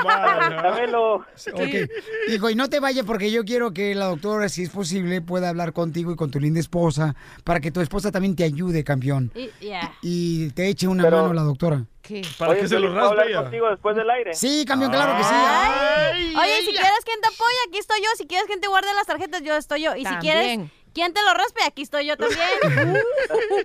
Dámelo. 0.05 1.15
Ok. 1.17 1.91
Hijo, 2.29 2.51
y 2.51 2.55
no 2.55 2.69
te 2.69 2.81
vayas 2.81 3.05
porque 3.07 3.31
yo 3.31 3.45
quiero 3.45 3.73
que 3.73 3.95
la 3.95 4.07
doctora, 4.07 4.49
si 4.49 4.63
es 4.65 4.71
posible, 4.71 5.21
pueda 5.21 5.49
hablar 5.49 5.73
contigo 5.73 6.13
y 6.13 6.17
con 6.17 6.31
tu 6.31 6.41
linda 6.41 6.61
esposa 6.61 7.15
para 7.45 7.61
que 7.61 7.71
tu 7.71 7.81
esposa 7.81 8.11
también 8.11 8.37
te 8.37 8.45
ayude, 8.45 8.85
campeón. 8.85 9.31
Y- 9.35 9.51
yeah. 9.61 9.93
Y 10.03 10.51
te 10.51 10.69
eche 10.69 10.87
una 10.89 11.05
Pero- 11.05 11.23
mano 11.23 11.35
la 11.35 11.43
doctora. 11.43 11.85
¿Qué? 12.03 12.23
Para 12.37 12.51
Oye, 12.53 12.63
que 12.63 12.69
se 12.69 12.75
lo 12.75 12.81
Piolín, 12.81 12.99
¿puedo 12.99 13.15
raspe 13.15 13.31
ella. 13.31 13.43
contigo 13.43 13.71
después 13.71 13.95
del 13.97 14.11
aire? 14.11 14.35
Sí, 14.35 14.65
campeón, 14.67 14.91
claro 14.91 15.17
que 15.17 15.23
sí. 15.23 15.31
Ay, 15.33 16.35
Oye, 16.37 16.57
si 16.65 16.73
quieres 16.73 17.05
quien 17.05 17.21
te 17.21 17.29
apoya, 17.29 17.57
aquí 17.69 17.79
estoy 17.79 18.01
yo. 18.01 18.09
Si 18.19 18.27
quieres 18.27 18.47
quien 18.49 18.61
te 18.61 18.67
guarde 18.67 18.89
las 18.97 19.07
tarjetas, 19.07 19.41
yo 19.43 19.55
estoy 19.57 19.83
yo. 19.83 19.95
Y 19.95 20.05
si 20.05 20.15
quieres 20.17 20.59
Quien 20.93 21.13
te 21.15 21.21
lo 21.23 21.33
raspe, 21.35 21.63
aquí 21.67 21.83
estoy 21.83 22.07
yo 22.07 22.17
también. 22.17 22.41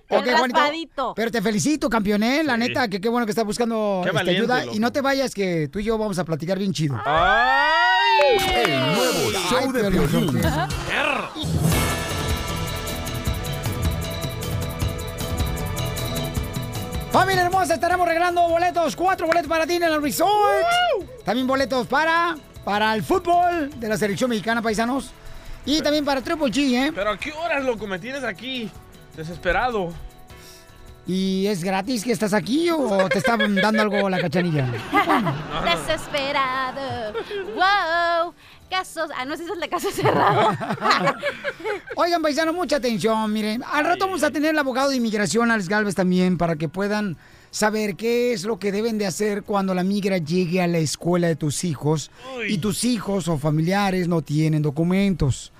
El 0.09 0.17
Ok, 0.17 0.25
Juanito, 0.37 0.59
raspadito. 0.59 1.13
Pero 1.15 1.31
te 1.31 1.41
felicito, 1.41 1.89
campeón, 1.89 2.23
¿eh? 2.23 2.43
La 2.43 2.53
Sí. 2.53 2.59
neta, 2.59 2.87
que 2.87 3.01
qué 3.01 3.09
bueno 3.09 3.25
que 3.25 3.31
estás 3.31 3.45
buscando 3.45 4.01
esta 4.05 4.13
valiente, 4.13 4.41
ayuda. 4.41 4.63
loco. 4.65 4.75
Y 4.75 4.79
no 4.79 4.91
te 4.91 5.01
vayas, 5.01 5.33
que 5.33 5.67
tú 5.67 5.79
y 5.79 5.83
yo 5.83 5.97
vamos 5.97 6.17
a 6.19 6.23
platicar 6.25 6.57
bien 6.57 6.73
chido. 6.73 6.97
¡Ay! 7.05 8.37
El 8.65 8.79
nuevo 8.95 9.31
show 9.49 9.71
de 9.71 9.91
Piolín. 9.91 10.41
Familia 17.11 17.43
hermosa, 17.43 17.73
estaremos 17.75 18.07
regalando 18.07 18.47
boletos, 18.47 18.95
cuatro 18.95 19.27
boletos 19.27 19.47
para 19.47 19.65
ti 19.65 19.73
en 19.75 19.83
el 19.83 20.01
resort. 20.01 20.31
También 21.23 21.47
boletos 21.47 21.87
para, 21.87 22.35
para 22.63 22.93
el 22.93 23.01
fútbol 23.03 23.71
de 23.79 23.87
la 23.87 23.97
selección 23.97 24.29
mexicana, 24.29 24.61
paisanos. 24.61 25.11
Y 25.67 25.81
también 25.81 26.05
para 26.05 26.21
Triple 26.21 26.47
G, 26.47 26.87
¿eh? 26.87 26.91
Pero 26.95 27.09
¿a 27.09 27.17
qué 27.17 27.33
horas, 27.33 27.63
loco? 27.65 27.85
Me 27.87 27.99
tienes 27.99 28.23
aquí 28.23 28.71
desesperado. 29.17 29.93
¿Y 31.05 31.45
es 31.47 31.61
gratis 31.61 32.05
que 32.05 32.13
estás 32.13 32.33
aquí 32.33 32.69
o 32.69 33.09
te 33.09 33.17
está 33.17 33.35
dando 33.61 33.81
algo 33.81 34.09
la 34.09 34.19
cachanilla? 34.19 34.65
Desesperado. 35.65 37.13
Wow. 37.53 38.33
Casos. 38.69 39.09
Ah, 39.17 39.25
no 39.25 39.35
sé 39.35 39.43
si 39.45 39.51
es 39.51 39.59
de 39.59 39.67
caso 39.67 39.91
cerrado. 39.91 40.51
Oigan, 41.97 42.21
paisanos, 42.21 42.55
mucha 42.55 42.77
atención. 42.77 43.31
Miren, 43.33 43.61
al 43.69 43.83
rato 43.85 44.05
vamos 44.05 44.23
a 44.23 44.31
tener 44.31 44.51
el 44.51 44.59
abogado 44.59 44.89
de 44.89 44.95
inmigración, 44.95 45.51
Alex 45.51 45.67
Galvez, 45.67 45.95
también, 45.95 46.37
para 46.37 46.55
que 46.55 46.69
puedan 46.69 47.17
saber 47.51 47.95
qué 47.95 48.31
es 48.31 48.43
lo 48.43 48.57
que 48.57 48.71
deben 48.71 48.97
de 48.97 49.05
hacer 49.05 49.43
cuando 49.43 49.73
la 49.73 49.83
migra 49.83 50.17
llegue 50.17 50.61
a 50.61 50.67
la 50.67 50.77
escuela 50.77 51.27
de 51.27 51.35
tus 51.35 51.63
hijos 51.63 52.11
Uy. 52.37 52.53
y 52.53 52.57
tus 52.57 52.83
hijos 52.83 53.27
o 53.27 53.37
familiares 53.37 54.07
no 54.07 54.21
tienen 54.21 54.61
documentos. 54.61 55.51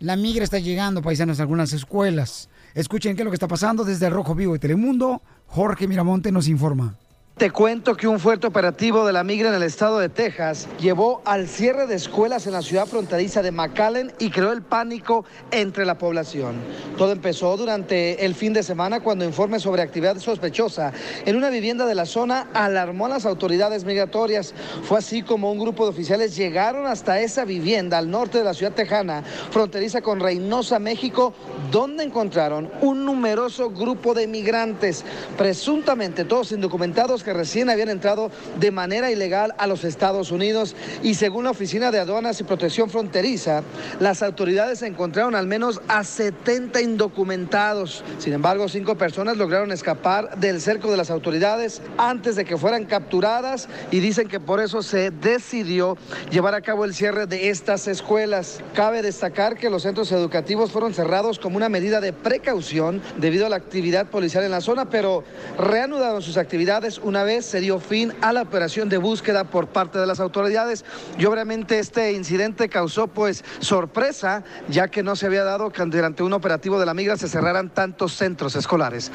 La 0.00 0.14
migra 0.14 0.44
está 0.44 0.60
llegando, 0.60 1.02
paisanos, 1.02 1.40
a 1.40 1.42
algunas 1.42 1.72
escuelas. 1.72 2.48
Escuchen 2.74 3.16
qué 3.16 3.22
es 3.22 3.24
lo 3.24 3.32
que 3.32 3.36
está 3.36 3.48
pasando 3.48 3.84
desde 3.84 4.06
el 4.06 4.12
Rojo 4.12 4.32
Vivo 4.36 4.52
de 4.52 4.60
Telemundo. 4.60 5.22
Jorge 5.48 5.88
Miramonte 5.88 6.30
nos 6.30 6.46
informa. 6.46 6.94
Te 7.38 7.52
cuento 7.52 7.96
que 7.96 8.08
un 8.08 8.18
fuerte 8.18 8.48
operativo 8.48 9.06
de 9.06 9.12
la 9.12 9.22
migra 9.22 9.50
en 9.50 9.54
el 9.54 9.62
estado 9.62 10.00
de 10.00 10.08
Texas 10.08 10.66
llevó 10.80 11.22
al 11.24 11.46
cierre 11.46 11.86
de 11.86 11.94
escuelas 11.94 12.48
en 12.48 12.52
la 12.52 12.62
ciudad 12.62 12.86
fronteriza 12.86 13.42
de 13.42 13.52
McAllen 13.52 14.12
y 14.18 14.30
creó 14.30 14.50
el 14.50 14.62
pánico 14.62 15.24
entre 15.52 15.86
la 15.86 15.98
población. 15.98 16.56
Todo 16.96 17.12
empezó 17.12 17.56
durante 17.56 18.24
el 18.24 18.34
fin 18.34 18.54
de 18.54 18.64
semana 18.64 18.98
cuando 18.98 19.24
informes 19.24 19.62
sobre 19.62 19.82
actividad 19.82 20.18
sospechosa 20.18 20.92
en 21.26 21.36
una 21.36 21.48
vivienda 21.48 21.86
de 21.86 21.94
la 21.94 22.06
zona 22.06 22.48
alarmó 22.54 23.06
a 23.06 23.10
las 23.10 23.24
autoridades 23.24 23.84
migratorias. 23.84 24.52
Fue 24.82 24.98
así 24.98 25.22
como 25.22 25.52
un 25.52 25.60
grupo 25.60 25.84
de 25.84 25.90
oficiales 25.90 26.34
llegaron 26.34 26.88
hasta 26.88 27.20
esa 27.20 27.44
vivienda 27.44 27.98
al 27.98 28.10
norte 28.10 28.38
de 28.38 28.44
la 28.44 28.54
ciudad 28.54 28.72
tejana, 28.72 29.22
fronteriza 29.52 30.02
con 30.02 30.18
Reynosa, 30.18 30.80
México, 30.80 31.32
donde 31.70 32.04
encontraron 32.04 32.70
un 32.80 33.04
numeroso 33.04 33.70
grupo 33.70 34.14
de 34.14 34.26
migrantes, 34.26 35.04
presuntamente 35.36 36.24
todos 36.24 36.52
indocumentados 36.52 37.22
que 37.22 37.32
recién 37.32 37.70
habían 37.70 37.88
entrado 37.88 38.30
de 38.58 38.70
manera 38.70 39.10
ilegal 39.10 39.54
a 39.58 39.66
los 39.66 39.84
Estados 39.84 40.30
Unidos 40.30 40.74
y 41.02 41.14
según 41.14 41.44
la 41.44 41.50
Oficina 41.50 41.90
de 41.90 41.98
Aduanas 41.98 42.40
y 42.40 42.44
Protección 42.44 42.90
Fronteriza, 42.90 43.62
las 44.00 44.22
autoridades 44.22 44.82
encontraron 44.82 45.34
al 45.34 45.46
menos 45.46 45.80
a 45.88 46.04
70 46.04 46.80
indocumentados. 46.80 48.02
Sin 48.18 48.32
embargo, 48.32 48.68
cinco 48.68 48.96
personas 48.96 49.36
lograron 49.36 49.72
escapar 49.72 50.38
del 50.38 50.60
cerco 50.60 50.90
de 50.90 50.96
las 50.96 51.10
autoridades 51.10 51.82
antes 51.96 52.36
de 52.36 52.44
que 52.44 52.56
fueran 52.56 52.84
capturadas 52.84 53.68
y 53.90 54.00
dicen 54.00 54.28
que 54.28 54.40
por 54.40 54.60
eso 54.60 54.82
se 54.82 55.10
decidió 55.10 55.96
llevar 56.30 56.54
a 56.54 56.62
cabo 56.62 56.84
el 56.84 56.94
cierre 56.94 57.26
de 57.26 57.50
estas 57.50 57.88
escuelas. 57.88 58.60
Cabe 58.74 59.02
destacar 59.02 59.56
que 59.56 59.70
los 59.70 59.82
centros 59.82 60.12
educativos 60.12 60.70
fueron 60.70 60.94
cerrados 60.94 61.38
como 61.38 61.57
una 61.58 61.68
medida 61.68 62.00
de 62.00 62.12
precaución 62.12 63.02
debido 63.16 63.44
a 63.44 63.48
la 63.48 63.56
actividad 63.56 64.06
policial 64.06 64.44
en 64.44 64.52
la 64.52 64.60
zona, 64.60 64.88
pero 64.88 65.24
reanudaron 65.58 66.22
sus 66.22 66.36
actividades 66.36 66.98
una 66.98 67.24
vez 67.24 67.44
se 67.46 67.60
dio 67.60 67.80
fin 67.80 68.12
a 68.20 68.32
la 68.32 68.42
operación 68.42 68.88
de 68.88 68.96
búsqueda 68.96 69.42
por 69.42 69.66
parte 69.66 69.98
de 69.98 70.06
las 70.06 70.20
autoridades 70.20 70.84
y 71.18 71.24
obviamente 71.24 71.80
este 71.80 72.12
incidente 72.12 72.68
causó 72.68 73.08
pues 73.08 73.44
sorpresa 73.58 74.44
ya 74.68 74.86
que 74.86 75.02
no 75.02 75.16
se 75.16 75.26
había 75.26 75.42
dado 75.42 75.70
que 75.70 75.82
durante 75.82 76.22
un 76.22 76.32
operativo 76.32 76.78
de 76.78 76.86
la 76.86 76.94
migra 76.94 77.16
se 77.16 77.28
cerraran 77.28 77.70
tantos 77.70 78.14
centros 78.14 78.54
escolares. 78.54 79.10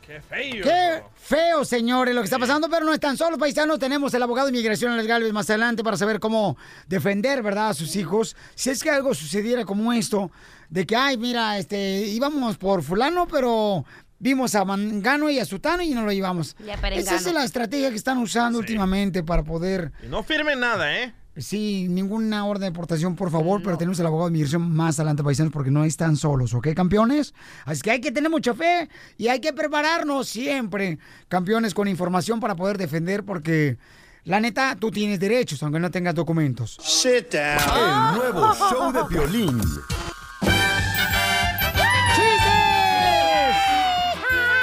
¡Qué 0.00 0.20
feo! 0.20 0.62
Qué 0.62 1.02
feo, 1.16 1.64
señores, 1.64 2.14
lo 2.14 2.22
que 2.22 2.26
está 2.26 2.38
pasando, 2.38 2.68
pero 2.70 2.86
no 2.86 2.94
están 2.94 3.16
solos, 3.16 3.38
paisanos. 3.38 3.78
Tenemos 3.78 4.14
el 4.14 4.22
abogado 4.22 4.46
de 4.46 4.52
inmigración, 4.52 4.92
Alex 4.92 5.06
Galvez, 5.06 5.32
más 5.32 5.48
adelante 5.50 5.82
para 5.84 5.96
saber 5.96 6.20
cómo 6.20 6.56
defender, 6.86 7.42
¿verdad?, 7.42 7.70
a 7.70 7.74
sus 7.74 7.96
hijos. 7.96 8.36
Si 8.54 8.70
es 8.70 8.82
que 8.82 8.90
algo 8.90 9.14
sucediera 9.14 9.64
como 9.64 9.92
esto, 9.92 10.30
de 10.74 10.84
que, 10.86 10.96
ay, 10.96 11.16
mira, 11.16 11.56
este, 11.56 12.00
íbamos 12.00 12.56
por 12.56 12.82
fulano, 12.82 13.28
pero 13.28 13.84
vimos 14.18 14.56
a 14.56 14.64
Mangano 14.64 15.30
y 15.30 15.38
a 15.38 15.44
Sutano 15.44 15.84
y 15.84 15.90
no 15.90 16.02
lo 16.02 16.10
llevamos. 16.10 16.56
Esa 16.96 17.14
es 17.14 17.32
la 17.32 17.44
estrategia 17.44 17.90
que 17.90 17.96
están 17.96 18.18
usando 18.18 18.58
últimamente 18.58 19.22
para 19.22 19.44
poder... 19.44 19.92
Y 20.04 20.08
no 20.08 20.24
firmen 20.24 20.58
nada, 20.58 20.92
¿eh? 20.98 21.14
Sí, 21.36 21.86
ninguna 21.88 22.44
orden 22.44 22.62
de 22.62 22.66
deportación, 22.70 23.14
por 23.14 23.30
favor, 23.30 23.62
pero 23.62 23.78
tenemos 23.78 24.00
el 24.00 24.06
abogado 24.06 24.28
de 24.28 24.32
inmigración 24.32 24.68
más 24.68 24.98
adelante, 24.98 25.22
paisanos, 25.22 25.52
porque 25.52 25.70
no 25.70 25.84
están 25.84 26.16
solos, 26.16 26.52
¿ok, 26.54 26.66
campeones? 26.74 27.34
Así 27.66 27.80
que 27.80 27.92
hay 27.92 28.00
que 28.00 28.10
tener 28.10 28.28
mucha 28.28 28.52
fe 28.52 28.88
y 29.16 29.28
hay 29.28 29.38
que 29.38 29.52
prepararnos 29.52 30.28
siempre, 30.28 30.98
campeones, 31.28 31.72
con 31.72 31.86
información 31.86 32.40
para 32.40 32.56
poder 32.56 32.78
defender, 32.78 33.22
porque 33.22 33.78
la 34.24 34.40
neta, 34.40 34.74
tú 34.74 34.90
tienes 34.90 35.20
derechos, 35.20 35.62
aunque 35.62 35.78
no 35.78 35.92
tengas 35.92 36.16
documentos. 36.16 36.78
Sit 36.82 37.32
down. 37.32 37.60
El 37.78 38.18
nuevo 38.18 38.54
show 38.54 38.92
de 38.92 39.02
violín. 39.08 39.60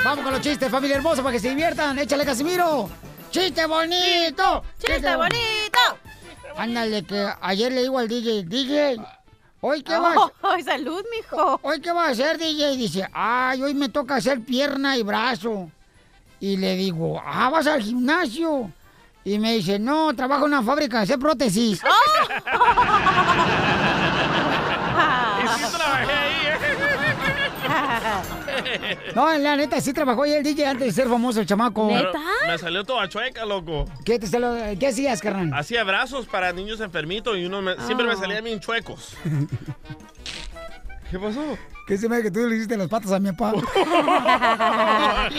Vamos 0.03 0.23
con 0.23 0.33
los 0.33 0.41
chistes, 0.41 0.71
familia 0.71 0.95
hermosa, 0.97 1.21
para 1.21 1.33
que 1.33 1.39
se 1.39 1.49
diviertan. 1.49 1.97
Échale, 1.99 2.25
Casimiro. 2.25 2.89
¡Chiste 3.29 3.65
bonito! 3.67 4.63
¡Chiste 4.79 5.15
bonito! 5.15 5.79
Ándale, 6.57 7.03
que 7.03 7.29
ayer 7.39 7.71
le 7.71 7.83
digo 7.83 7.99
al 7.99 8.07
DJ, 8.07 8.43
DJ, 8.43 8.97
¿hoy 9.61 9.83
qué 9.83 9.97
vas? 9.97 10.17
¡Ay, 10.41 10.63
salud, 10.63 11.03
mijo! 11.15 11.59
¿Hoy 11.61 11.79
qué 11.79 11.91
vas 11.91 12.07
a 12.07 12.11
hacer, 12.11 12.39
DJ? 12.39 12.75
Dice, 12.77 13.07
ay, 13.13 13.61
hoy 13.61 13.75
me 13.75 13.89
toca 13.89 14.15
hacer 14.15 14.41
pierna 14.41 14.97
y 14.97 15.03
brazo. 15.03 15.69
Y 16.39 16.57
le 16.57 16.75
digo, 16.75 17.21
ah, 17.23 17.49
¿vas 17.51 17.67
al 17.67 17.81
gimnasio? 17.81 18.71
Y 19.23 19.37
me 19.37 19.53
dice, 19.53 19.77
no, 19.77 20.15
trabajo 20.15 20.45
en 20.45 20.53
una 20.53 20.63
fábrica 20.63 20.97
de 20.97 21.03
hacer 21.03 21.19
prótesis. 21.19 21.79
Y 25.43 26.30
No, 29.15 29.37
la 29.37 29.55
neta, 29.55 29.79
sí 29.81 29.93
trabajó 29.93 30.23
ahí 30.23 30.33
el 30.33 30.43
DJ 30.43 30.65
antes 30.67 30.87
de 30.87 30.93
ser 31.01 31.09
famoso, 31.09 31.39
el 31.41 31.45
chamaco. 31.45 31.87
Pero 31.89 32.11
Me 32.47 32.57
salió 32.57 32.83
toda 32.83 33.07
chueca, 33.09 33.45
loco. 33.45 33.85
¿Qué, 34.05 34.19
te 34.19 34.27
salió- 34.27 34.55
¿Qué 34.79 34.87
hacías, 34.87 35.21
carnal? 35.21 35.51
Hacía 35.53 35.83
brazos 35.83 36.27
para 36.27 36.51
niños 36.53 36.79
enfermitos 36.81 37.37
y 37.37 37.45
uno 37.45 37.61
me- 37.61 37.75
siempre 37.85 38.05
me 38.05 38.13
Ah. 38.13 38.17
salían 38.17 38.43
bien 38.43 38.59
chuecos. 38.59 39.15
¿Qué 41.11 41.19
pasó? 41.19 41.57
¿Qué 41.87 41.97
se 41.97 42.07
me 42.07 42.21
que 42.21 42.31
tú 42.31 42.39
le 42.47 42.55
hiciste 42.55 42.77
las 42.77 42.87
patas 42.87 43.11
a 43.11 43.19
mi 43.19 43.31
papá? 43.33 43.61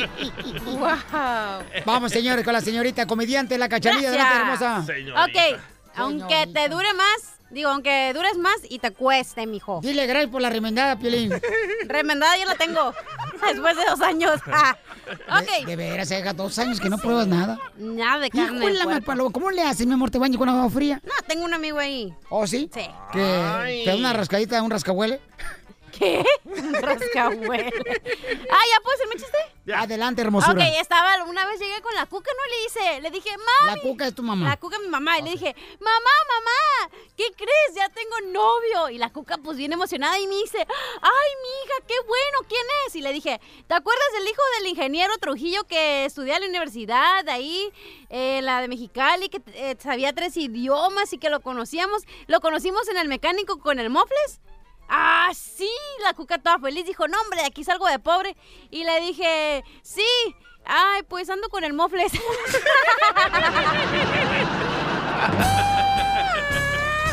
Vamos, 1.86 2.12
señores, 2.12 2.44
con 2.44 2.52
la 2.52 2.60
señorita 2.60 3.06
comediante, 3.06 3.56
la 3.56 3.68
cachanilla 3.68 4.10
de 4.10 4.18
la 4.18 4.36
hermosa. 4.36 4.84
Ok, 5.24 5.60
aunque 5.96 6.46
te 6.52 6.68
dure 6.68 6.92
más, 6.94 7.36
digo, 7.52 7.70
aunque 7.70 8.12
dures 8.14 8.36
más 8.36 8.56
y 8.68 8.78
te 8.78 8.90
cueste, 8.90 9.46
mijo. 9.46 9.80
Dile 9.82 10.06
gracias 10.06 10.30
por 10.30 10.42
la 10.42 10.50
remendada, 10.50 10.98
Piolín. 10.98 11.32
Remendada 11.86 12.36
ya 12.36 12.46
la 12.46 12.56
tengo. 12.56 12.92
Después 13.46 13.76
de 13.76 13.84
dos 13.84 14.00
años. 14.00 14.40
ok. 15.28 15.66
De 15.66 15.76
veras, 15.76 16.10
haga 16.12 16.32
dos 16.32 16.58
años 16.58 16.80
que 16.80 16.88
no 16.88 16.98
pruebas 16.98 17.26
nada. 17.26 17.58
Nada 17.76 18.20
de 18.20 18.26
Hijo 18.26 18.36
carne. 18.36 18.70
de 18.72 18.84
malpalo, 18.84 19.30
¿Cómo 19.30 19.50
le 19.50 19.62
haces, 19.62 19.86
mi 19.86 19.94
amor? 19.94 20.10
¿Te 20.10 20.18
baño 20.18 20.38
con 20.38 20.48
agua 20.48 20.68
fría? 20.70 21.00
No, 21.04 21.12
tengo 21.26 21.44
un 21.44 21.54
amigo 21.54 21.78
ahí. 21.78 22.12
¿Oh, 22.30 22.46
sí? 22.46 22.70
Sí. 22.72 22.88
¿Que 23.12 23.82
te 23.84 23.90
da 23.90 23.96
una 23.96 24.12
rascadita, 24.12 24.62
un 24.62 24.70
rascahuele? 24.70 25.20
¿Qué? 25.92 26.24
Un 26.44 26.74
rascahuele. 26.74 27.72
Ah, 28.50 28.64
¿ya 28.70 28.80
puedo 28.82 28.96
decirme 28.96 29.14
chiste? 29.16 29.38
Adelante, 29.74 30.22
hermosura. 30.22 30.54
Ok, 30.54 30.80
estaba, 30.80 31.22
una 31.24 31.46
vez 31.46 31.60
llegué 31.60 31.80
con 31.82 31.94
la 31.94 32.06
cuca, 32.06 32.30
¿no? 32.32 32.50
Le 32.50 32.64
hice, 32.66 33.00
le 33.00 33.10
dije, 33.10 33.30
mami. 33.30 33.76
La 33.76 33.80
cuca 33.80 34.06
es 34.06 34.14
tu 34.14 34.22
mamá. 34.22 34.48
La 34.48 34.56
cuca 34.56 34.76
es 34.76 34.82
mi 34.82 34.88
mamá. 34.88 35.18
Y 35.18 35.22
le 35.22 35.30
dije, 35.32 35.54
mamá, 35.80 36.10
mamá, 36.28 36.96
¿qué 37.16 37.26
crees? 37.36 37.74
Ya 37.76 37.88
tengo 37.90 38.32
novio. 38.32 38.88
Y 38.90 38.98
la 38.98 39.10
cuca, 39.10 39.38
pues 39.38 39.56
bien 39.56 39.72
emocionada, 39.72 40.18
y 40.18 40.26
me 40.26 40.36
dice, 40.36 40.58
ay, 40.58 41.30
mi 41.42 41.48
hija, 41.64 41.86
qué 41.86 41.94
bueno, 42.06 42.48
¿quién 42.48 42.66
es? 42.86 42.96
Y 42.96 43.02
le 43.02 43.12
dije, 43.12 43.40
¿te 43.68 43.74
acuerdas 43.74 44.08
del 44.18 44.28
hijo 44.28 44.42
del 44.58 44.68
ingeniero 44.68 45.16
Trujillo 45.18 45.64
que 45.64 46.06
estudia 46.06 46.36
en 46.36 46.42
la 46.42 46.48
universidad 46.48 47.28
ahí, 47.28 47.72
eh, 48.08 48.40
la 48.42 48.60
de 48.60 48.68
Mexicali, 48.68 49.28
que 49.28 49.42
eh, 49.54 49.76
sabía 49.78 50.12
tres 50.12 50.36
idiomas 50.36 51.12
y 51.12 51.18
que 51.18 51.30
lo 51.30 51.40
conocíamos? 51.40 52.02
Lo 52.26 52.40
conocimos 52.40 52.88
en 52.88 52.96
el 52.96 53.08
mecánico 53.08 53.60
con 53.60 53.78
el 53.78 53.90
Mofles. 53.90 54.40
Ah, 54.94 55.30
sí, 55.34 55.70
la 56.02 56.12
cuca 56.12 56.36
toda 56.36 56.58
feliz 56.58 56.84
dijo, 56.84 57.08
no, 57.08 57.18
hombre, 57.22 57.40
de 57.40 57.46
aquí 57.46 57.64
salgo 57.64 57.88
de 57.88 57.98
pobre. 57.98 58.36
Y 58.70 58.84
le 58.84 59.00
dije, 59.00 59.64
sí, 59.82 60.04
ay, 60.66 61.02
pues 61.08 61.30
ando 61.30 61.48
con 61.48 61.64
el 61.64 61.72
Mofles. 61.72 62.12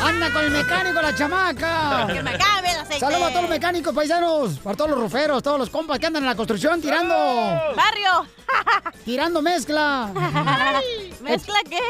¡Anda 0.02 0.30
con 0.30 0.44
el 0.44 0.50
mecánico, 0.50 1.00
la 1.00 1.14
chamaca! 1.14 2.06
Que 2.06 2.22
me 2.22 2.30
acabe 2.30 2.70
el 2.70 2.80
aceite. 2.80 3.00
Saludos 3.00 3.22
a 3.22 3.28
todos 3.28 3.42
los 3.42 3.50
mecánicos, 3.50 3.94
paisanos, 3.94 4.58
para 4.58 4.76
todos 4.76 4.90
los 4.90 5.00
ruferos, 5.00 5.42
todos 5.42 5.58
los 5.58 5.70
compas 5.70 5.98
que 5.98 6.06
andan 6.06 6.22
en 6.22 6.28
la 6.28 6.34
construcción 6.34 6.82
tirando. 6.82 7.14
¡Barrio! 7.14 8.26
tirando 9.06 9.40
mezcla. 9.40 10.10
¿Mezcla 11.22 11.60
qué? 11.68 11.80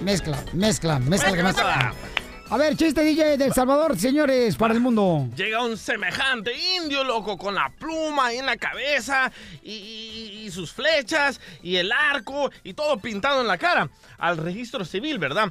Mezcla, 0.00 0.44
mezcla, 0.52 0.98
mezcla 0.98 1.32
que 1.32 1.42
más. 1.42 1.56
A 2.50 2.56
ver, 2.58 2.76
chiste 2.76 3.02
DJ 3.02 3.36
del 3.38 3.52
Salvador, 3.52 3.98
señores, 3.98 4.54
para 4.56 4.74
el 4.74 4.80
mundo. 4.80 5.28
Llega 5.34 5.64
un 5.64 5.76
semejante 5.76 6.52
indio, 6.76 7.02
loco, 7.02 7.38
con 7.38 7.54
la 7.54 7.70
pluma 7.78 8.32
en 8.32 8.44
la 8.46 8.56
cabeza 8.56 9.32
y, 9.62 10.48
sus 10.52 10.70
flechas 10.72 11.40
y 11.62 11.76
el 11.76 11.90
arco 11.90 12.50
y 12.62 12.74
todo 12.74 12.98
pintado 12.98 13.40
en 13.40 13.48
la 13.48 13.58
cara 13.58 13.88
al 14.18 14.36
registro 14.36 14.84
civil, 14.84 15.18
¿verdad? 15.18 15.50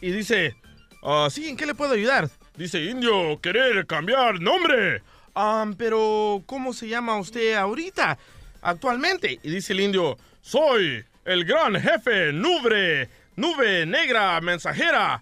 Y 0.00 0.10
dice, 0.12 0.54
"Ah, 1.02 1.28
sí, 1.30 1.48
¿en 1.48 1.56
qué 1.56 1.66
le 1.66 1.74
puedo 1.74 1.94
ayudar? 1.94 2.28
Dice, 2.56 2.84
indio, 2.84 3.40
querer 3.40 3.86
cambiar 3.86 4.38
nombre. 4.40 5.02
"Ah, 5.34 5.66
pero, 5.76 6.42
¿cómo 6.46 6.72
se 6.72 6.88
llama 6.88 7.16
usted 7.16 7.54
ahorita, 7.54 8.16
actualmente? 8.62 9.40
Y 9.42 9.50
dice 9.50 9.72
el 9.72 9.80
indio, 9.80 10.18
soy 10.40 11.04
el 11.24 11.44
gran 11.46 11.80
jefe 11.80 12.32
Nube, 12.32 13.08
Nube 13.34 13.86
Negra 13.86 14.40
Mensajera. 14.40 15.20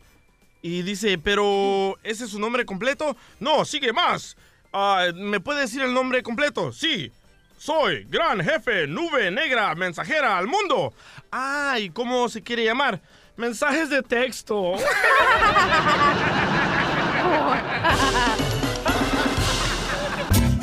Y 0.62 0.83
dice, 0.83 1.18
pero 1.18 1.98
¿ese 2.05 2.25
es 2.25 2.31
su 2.31 2.38
nombre 2.38 2.64
completo? 2.64 3.16
No, 3.40 3.64
sigue 3.64 3.92
más. 3.92 4.37
Ah, 4.72 5.07
¿Me 5.14 5.40
puede 5.40 5.62
decir 5.62 5.83
el 5.83 5.92
nombre 5.92 6.22
completo? 6.22 6.72
Sí. 6.72 7.11
Soy 7.59 8.07
gran 8.09 8.42
jefe, 8.42 8.87
nube 8.87 9.31
negra, 9.31 9.75
mensajera 9.75 10.38
al 10.38 10.46
mundo. 10.46 10.94
Ah, 11.31 11.77
¿y 11.79 11.90
cómo 11.90 12.29
se 12.29 12.42
quiere 12.42 12.64
llamar? 12.64 13.01
Mensajes 13.37 13.90
de 13.90 14.03
texto. 14.03 14.75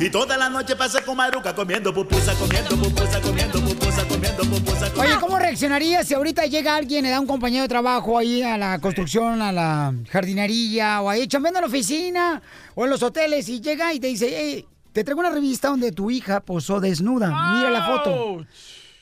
Y 0.00 0.08
toda 0.08 0.38
la 0.38 0.48
noche 0.48 0.76
pasa 0.76 1.02
con 1.04 1.14
Maruca 1.14 1.54
comiendo 1.54 1.92
pupusa, 1.92 2.32
comiendo 2.36 2.70
pupusa, 2.70 3.20
comiendo 3.20 3.60
pupusa, 3.60 4.08
comiendo 4.08 4.42
pupusa. 4.44 4.90
Oye, 4.96 5.10
¿cómo 5.20 5.38
reaccionarías 5.38 6.08
si 6.08 6.14
ahorita 6.14 6.46
llega 6.46 6.74
alguien, 6.74 7.04
le 7.04 7.10
da 7.10 7.20
un 7.20 7.26
compañero 7.26 7.64
de 7.64 7.68
trabajo 7.68 8.16
ahí 8.16 8.42
a 8.42 8.56
la 8.56 8.78
construcción, 8.78 9.42
a 9.42 9.52
la 9.52 9.92
jardinería, 10.08 11.02
o 11.02 11.10
ahí 11.10 11.28
chambeando 11.28 11.58
en 11.58 11.64
la 11.64 11.68
oficina, 11.68 12.40
o 12.74 12.84
en 12.84 12.90
los 12.90 13.02
hoteles, 13.02 13.46
y 13.50 13.60
llega 13.60 13.92
y 13.92 14.00
te 14.00 14.06
dice, 14.06 14.34
hey, 14.34 14.66
te 14.90 15.04
traigo 15.04 15.20
una 15.20 15.28
revista 15.28 15.68
donde 15.68 15.92
tu 15.92 16.10
hija 16.10 16.40
posó 16.40 16.80
desnuda, 16.80 17.26
mira 17.56 17.68
la 17.68 17.84
foto. 17.84 18.46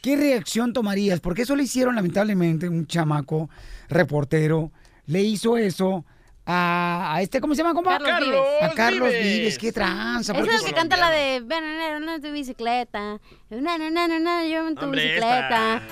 ¿Qué 0.03 0.17
reacción 0.17 0.73
tomarías? 0.73 1.21
Porque 1.21 1.43
eso 1.43 1.55
le 1.55 1.63
hicieron 1.63 1.95
lamentablemente 1.95 2.69
un 2.69 2.89
chamaco 2.89 3.49
reportero, 3.89 4.73
le 5.07 5.23
hizo 5.23 5.57
eso 5.57 6.05
a, 6.51 7.15
a 7.15 7.21
este, 7.21 7.43
¿cómo 7.43 7.55
se 7.55 7.63
llama, 7.63 7.75
compa? 7.75 7.99
Carlos 7.99 8.11
Carlos 8.11 8.47
Vives. 8.47 8.63
A 8.63 8.75
Carlos 8.75 9.09
Vives. 9.11 9.25
Vives, 9.25 9.59
qué 9.59 9.71
tranza. 9.71 10.33
Es 10.33 10.49
el 10.49 10.65
que 10.65 10.73
canta 10.73 10.97
la 10.97 11.11
de, 11.11 11.41
ven, 11.45 11.63
ven, 11.63 12.07
ven, 12.07 12.23
tu 12.23 12.33
bicicleta. 12.33 13.21
Na, 13.51 13.77
na, 13.77 13.91
na, 13.91 14.19
na, 14.19 14.45
yo 14.45 14.67
en 14.67 14.75
tu 14.75 14.87
Hombre, 14.87 15.03
bicicleta. 15.03 15.83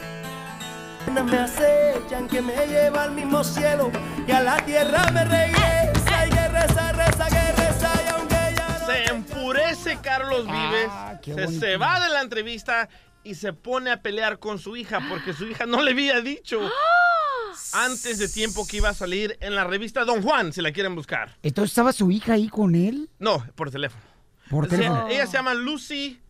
Me 1.13 1.39
acechan 1.39 2.27
que 2.29 2.41
me 2.41 2.55
lleva 2.67 3.05
al 3.05 3.13
mismo 3.13 3.45
cielo 3.45 3.93
y 4.27 4.33
a 4.33 4.41
la 4.41 4.57
tierra 4.65 5.11
me 5.13 5.25
regresa 5.25 6.27
y 6.27 6.31
que 6.31 6.49
reza, 6.49 6.93
reza, 6.93 7.27
que 7.29 7.53
reza 7.53 7.91
y 8.05 8.09
aunque 8.09 8.37
ya 8.57 8.79
no... 8.81 8.87
Se 8.87 9.05
enfurece 9.13 9.99
Carlos 10.03 10.47
Vives, 10.47 10.91
se, 11.23 11.33
bonito. 11.33 11.61
se 11.61 11.77
va 11.77 12.01
de 12.01 12.09
la 12.09 12.23
entrevista 12.23 12.89
y 13.27 13.35
se 13.35 13.53
pone 13.53 13.91
a 13.91 14.01
pelear 14.03 14.39
con 14.39 14.59
su 14.59 14.77
hija 14.77 15.01
porque 15.09 15.33
su 15.33 15.47
hija 15.47 15.67
no 15.67 15.83
le 15.83 15.91
había 15.91 16.21
dicho 16.21 16.61
antes 17.73 18.19
de 18.19 18.29
tiempo 18.29 18.67
que 18.67 18.79
iba 18.79 18.89
a 18.91 18.95
salir 18.95 19.37
en 19.41 19.55
la 19.55 19.65
revista 19.65 20.05
Don 20.05 20.23
Juan, 20.23 20.53
si 20.53 20.61
la 20.63 20.73
quieren 20.73 20.95
buscar. 20.95 21.37
Entonces 21.43 21.73
estaba 21.73 21.93
su 21.93 22.11
hija 22.11 22.35
ahí 22.35 22.49
con 22.49 22.75
él. 22.75 23.09
No, 23.19 23.45
por 23.55 23.71
teléfono. 23.71 24.03
Por 24.51 24.65
Se- 24.69 24.77
teléfono. 24.77 25.09
ella 25.09 25.27
se 25.27 25.33
llama 25.35 25.55
Lucy 25.55 26.21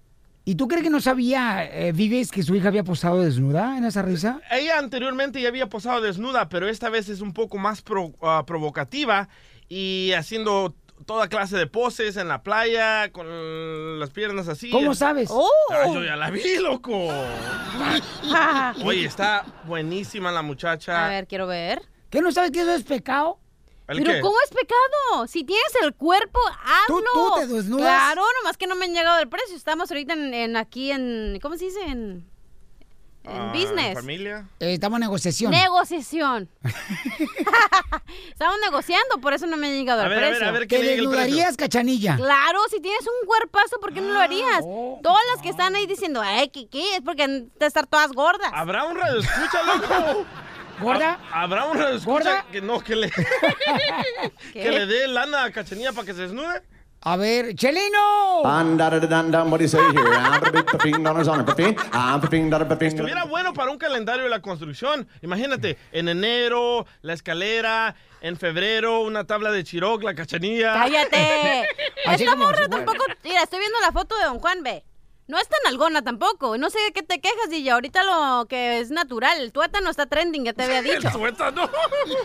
¿Y 0.49 0.55
tú 0.55 0.69
crees 0.69 0.85
que 0.85 0.91
no 0.91 1.01
sabía, 1.01 1.65
eh, 1.65 1.91
Vives, 1.91 2.31
que 2.31 2.45
su 2.45 2.55
hija 2.55 2.69
había 2.69 2.85
posado 2.85 3.21
desnuda 3.21 3.77
en 3.77 3.85
esa 3.85 4.03
risa? 4.03 4.41
Ella 4.53 4.79
anteriormente 4.79 5.41
ya 5.43 5.49
había 5.49 5.69
posado 5.69 6.01
desnuda, 6.01 6.49
pero 6.49 6.69
esta 6.69 6.89
vez 6.89 7.09
es 7.09 7.21
un 7.21 7.33
poco 7.33 7.59
más 7.59 7.83
pro- 7.83 8.15
ah, 8.23 8.45
provocativa 8.47 9.29
y 9.69 10.13
haciendo 10.17 10.77
toda 11.05 11.29
clase 11.29 11.57
de 11.57 11.67
poses 11.67 12.17
en 12.17 12.29
la 12.29 12.43
playa 12.43 13.11
con 13.13 13.99
las 14.01 14.11
piernas 14.11 14.49
así. 14.49 14.71
¿Cómo 14.71 14.95
sabes? 14.95 15.31
Ah, 15.31 15.85
yo 15.93 16.03
ya 16.03 16.17
la 16.17 16.31
vi, 16.31 16.59
loco. 16.59 17.09
Oye, 18.85 19.05
está 19.05 19.45
buenísima 19.65 20.33
la 20.33 20.43
muchacha. 20.43 21.07
A 21.07 21.09
ver, 21.09 21.27
quiero 21.27 21.47
ver. 21.47 21.83
¿Qué 22.11 22.21
no 22.21 22.33
sabes 22.33 22.51
que 22.51 22.61
eso 22.61 22.73
es 22.73 22.85
pecado? 22.85 23.39
¿El 23.89 23.99
Pero 23.99 24.13
qué? 24.15 24.21
¿cómo 24.21 24.35
es 24.45 24.51
pecado? 24.51 25.27
Si 25.29 25.45
tienes 25.45 25.73
el 25.83 25.95
cuerpo, 25.95 26.41
hazlo. 26.65 27.05
tú 27.13 27.41
te 27.41 27.47
desnudas? 27.47 27.87
Claro, 27.87 28.23
nomás 28.41 28.57
que 28.57 28.67
no 28.67 28.75
me 28.75 28.87
han 28.87 28.95
llegado 28.95 29.21
el 29.21 29.29
precio. 29.29 29.55
Estamos 29.55 29.91
ahorita 29.91 30.15
en, 30.15 30.35
en 30.35 30.57
aquí 30.57 30.91
en... 30.91 31.39
¿Cómo 31.41 31.57
se 31.57 31.67
dice? 31.67 31.83
En, 31.83 32.29
en 33.27 33.41
Ah, 33.41 33.53
business. 33.53 33.95
¿Familia? 33.95 34.49
Eh, 34.61 34.75
estamos 34.75 34.97
en 34.99 35.01
negociación. 35.03 35.51
Negociación. 35.51 36.49
Estamos 38.31 38.57
negociando, 38.65 39.19
por 39.21 39.33
eso 39.33 39.47
no 39.47 39.57
me 39.57 39.69
ha 39.69 39.71
llegado 39.71 40.03
A 40.03 40.05
el 40.05 40.11
ver, 40.11 40.19
a 40.19 40.21
ver, 40.23 40.31
precio. 40.31 40.49
a 40.49 40.51
ver, 40.53 40.61
¿qué 40.69 40.77
¿Te 40.77 40.83
le 40.83 40.89
precio? 40.89 41.11
desnudarías, 41.11 41.57
cachanilla? 41.57 42.17
Claro, 42.17 42.59
si 42.71 42.81
tienes 42.81 43.01
un 43.03 43.27
cuerpazo, 43.27 43.79
¿por 43.81 43.93
qué 43.93 44.01
no 44.01 44.13
lo 44.13 44.21
harías? 44.21 44.61
Todas 45.03 45.21
las 45.33 45.43
que 45.43 45.49
están 45.49 45.75
ahí 45.75 45.87
diciendo, 45.87 46.21
ay, 46.23 46.49
¿qué, 46.49 46.69
qué? 46.69 46.97
Es 46.97 47.03
porque 47.03 47.23
han 47.25 47.51
de 47.59 47.67
estar 47.67 47.87
todas 47.87 48.13
gordas. 48.13 48.51
¿Habrá 48.53 48.85
un 48.85 48.97
radio 48.97 49.21
escucha, 49.21 49.63
loco? 49.63 50.25
¿Gorda? 50.81 51.19
Ha- 51.33 51.43
¿Habrá 51.43 51.65
un 51.67 51.79
radio 51.79 51.97
escucha 51.97 52.13
¿Gorda? 52.31 52.47
que 52.53 52.61
no, 52.61 52.81
que 52.81 52.95
le, 52.97 53.11
que 54.53 54.71
le 54.71 54.85
dé 54.87 55.09
lana 55.09 55.45
a 55.45 55.51
Cachanilla 55.51 55.93
para 55.93 56.07
que 56.07 56.13
se 56.15 56.23
desnude? 56.23 56.63
A 57.09 57.17
ver, 57.17 57.55
Chelino. 57.55 58.43
Estuviera 63.05 63.23
bueno 63.31 63.55
para 63.55 63.71
un 63.71 63.79
calendario 63.79 64.25
de 64.25 64.29
la 64.29 64.43
construcción. 64.43 65.07
Imagínate, 65.23 65.79
en 65.93 66.09
enero, 66.09 66.85
la 67.03 67.13
escalera, 67.13 67.95
en 68.21 68.37
febrero, 68.37 69.03
una 69.03 69.23
tabla 69.23 69.53
de 69.53 69.63
Chiroc, 69.63 70.03
la 70.03 70.17
cachanilla. 70.17 70.73
¡Cállate! 70.73 71.69
Esta 72.07 72.35
morra 72.35 72.69
tampoco... 72.69 73.05
Mira, 73.23 73.45
estoy 73.45 73.61
viendo 73.61 73.79
la 73.83 73.93
foto 73.93 74.19
de 74.19 74.25
Don 74.25 74.41
Juan 74.41 74.65
B. 74.65 74.85
No 75.29 75.39
es 75.39 75.49
tan 75.49 75.59
algona 75.67 76.03
tampoco. 76.03 76.57
No 76.57 76.71
sé 76.71 76.79
de 76.81 76.93
qué 76.93 77.03
te 77.03 77.21
quejas, 77.21 77.51
DJ. 77.51 77.73
Ahorita 77.73 78.05
lo 78.05 78.47
que 78.47 78.79
es 78.79 78.91
natural. 78.91 79.41
El 79.41 79.51
tuétano 79.51 79.91
está 79.91 80.07
trending, 80.07 80.45
ya 80.45 80.53
te 80.53 80.63
había 80.63 80.83
dicho. 80.95 81.09
El 81.09 81.13
tuétano. 81.13 81.69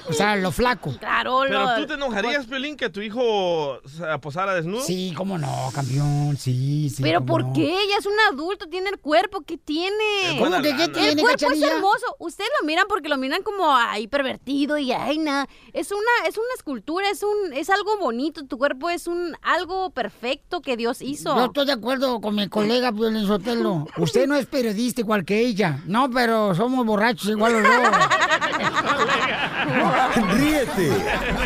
O 0.08 0.14
sea, 0.14 0.36
lo 0.36 0.52
flaco. 0.52 0.96
Claro, 1.00 1.42
Pero 1.48 1.64
lo... 1.64 1.76
tú 1.78 1.88
te 1.88 1.94
enojarías, 1.96 2.46
Pelín, 2.46 2.78
que 2.78 2.90
tu 2.90 3.02
hijo 3.02 3.80
se 3.88 4.06
posara 4.20 4.54
desnudo. 4.54 4.84
Sí, 4.84 5.14
cómo 5.18 5.40
no, 5.40 5.72
campeón. 5.74 6.38
Sí, 6.38 6.92
sí. 6.92 7.02
¿Pero 7.02 7.26
por 7.26 7.44
no. 7.44 7.54
qué? 7.54 7.82
Ella 7.82 7.98
es 7.98 8.06
un 8.06 8.20
adulto, 8.32 8.68
tiene 8.68 8.90
el 8.90 9.00
cuerpo 9.00 9.42
que 9.42 9.58
tiene. 9.58 10.38
¿Cómo 10.38 10.62
que 10.62 10.76
qué 10.76 10.88
tiene, 10.90 11.10
el 11.14 11.20
cuerpo 11.22 11.40
cachanilla? 11.40 11.68
es 11.68 11.74
hermoso. 11.74 12.06
Ustedes 12.20 12.52
lo 12.62 12.68
miran 12.68 12.86
porque 12.88 13.10
lo 13.10 13.18
miran 13.18 13.42
como 13.42 13.76
ay 13.76 14.08
pervertido 14.08 14.78
y 14.78 14.92
ay 14.92 15.18
nada. 15.18 15.48
Es 15.74 15.92
una 15.92 16.28
es 16.28 16.38
una 16.38 16.54
escultura, 16.56 17.10
es 17.10 17.24
un 17.24 17.54
es 17.54 17.72
algo 17.72 17.98
bonito. 17.98 18.46
Tu 18.46 18.60
cuerpo 18.60 18.92
es 18.92 19.08
un 19.08 19.36
algo 19.42 19.90
perfecto 19.90 20.62
que 20.62 20.78
Dios 20.78 21.02
hizo. 21.02 21.36
Yo 21.36 21.46
estoy 21.46 21.66
de 21.66 21.74
acuerdo 21.74 22.22
con 22.22 22.36
mi 22.36 22.48
colega 22.48 22.91
Piolín 22.94 23.28
Sotelo. 23.28 23.86
Usted 23.98 24.28
no 24.28 24.36
es 24.36 24.46
periodista 24.46 25.02
igual 25.02 25.26
que 25.26 25.40
ella. 25.40 25.82
No, 25.86 26.10
pero 26.10 26.56
somos 26.56 26.86
borrachos 26.86 27.30
igual 27.30 27.54
los 27.54 27.64
dos. 27.64 27.72
Ríete 30.36 30.90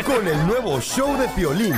con 0.04 0.26
el 0.26 0.46
nuevo 0.46 0.80
show 0.80 1.16
de 1.16 1.28
Piolín. 1.28 1.74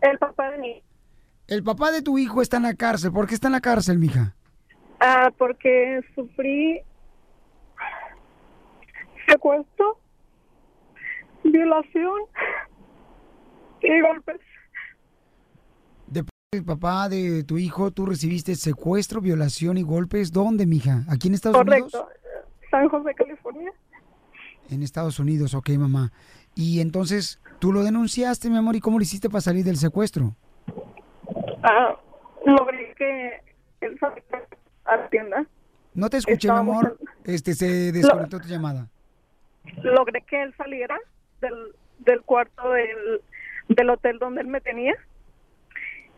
El 0.00 0.18
papá 0.18 0.50
de 0.50 0.58
mi 0.58 0.82
El 1.48 1.62
papá 1.62 1.90
de 1.90 2.02
tu 2.02 2.18
hijo 2.18 2.42
está 2.42 2.58
en 2.58 2.64
la 2.64 2.74
cárcel. 2.74 3.10
¿Por 3.10 3.26
qué 3.26 3.34
está 3.34 3.48
en 3.48 3.52
la 3.52 3.60
cárcel, 3.60 3.98
mija? 3.98 4.34
Ah, 5.00 5.30
porque 5.36 6.00
sufrí 6.14 6.80
secuestro, 9.26 9.98
violación 11.44 12.20
y 13.80 14.00
golpes. 14.00 14.40
De 16.06 16.22
parte 16.22 16.32
del 16.52 16.64
papá 16.64 17.08
de 17.08 17.44
tu 17.44 17.58
hijo, 17.58 17.90
tú 17.90 18.06
recibiste 18.06 18.54
secuestro, 18.54 19.20
violación 19.20 19.78
y 19.78 19.82
golpes. 19.82 20.32
¿Dónde, 20.32 20.66
mija? 20.66 21.04
¿Aquí 21.08 21.28
en 21.28 21.34
Estados 21.34 21.56
Unidos? 21.56 21.92
Correcto. 21.92 22.08
San 22.70 22.88
José, 22.88 23.14
California. 23.14 23.72
En 24.70 24.82
Estados 24.82 25.18
Unidos, 25.18 25.54
ok, 25.54 25.70
mamá. 25.70 26.12
Y 26.54 26.80
entonces, 26.80 27.40
¿Tú 27.58 27.72
lo 27.72 27.82
denunciaste, 27.82 28.50
mi 28.50 28.56
amor, 28.56 28.76
y 28.76 28.80
cómo 28.80 28.98
lo 28.98 29.02
hiciste 29.02 29.28
para 29.28 29.40
salir 29.40 29.64
del 29.64 29.76
secuestro? 29.76 30.36
Ah, 31.62 31.96
logré 32.44 32.94
que 32.94 33.40
él 33.80 33.98
saliera 33.98 34.42
a 34.84 34.96
la 34.96 35.08
tienda. 35.08 35.46
No 35.94 36.08
te 36.08 36.18
escuché, 36.18 36.50
mi 36.50 36.58
amor. 36.58 36.98
Este, 37.24 37.54
se 37.54 37.92
desconectó 37.92 38.40
tu 38.40 38.48
llamada. 38.48 38.88
Logré 39.82 40.22
que 40.22 40.42
él 40.42 40.54
saliera 40.56 40.98
del, 41.40 41.74
del 41.98 42.22
cuarto 42.22 42.70
del, 42.70 43.20
del 43.68 43.90
hotel 43.90 44.18
donde 44.18 44.40
él 44.40 44.46
me 44.46 44.60
tenía 44.60 44.94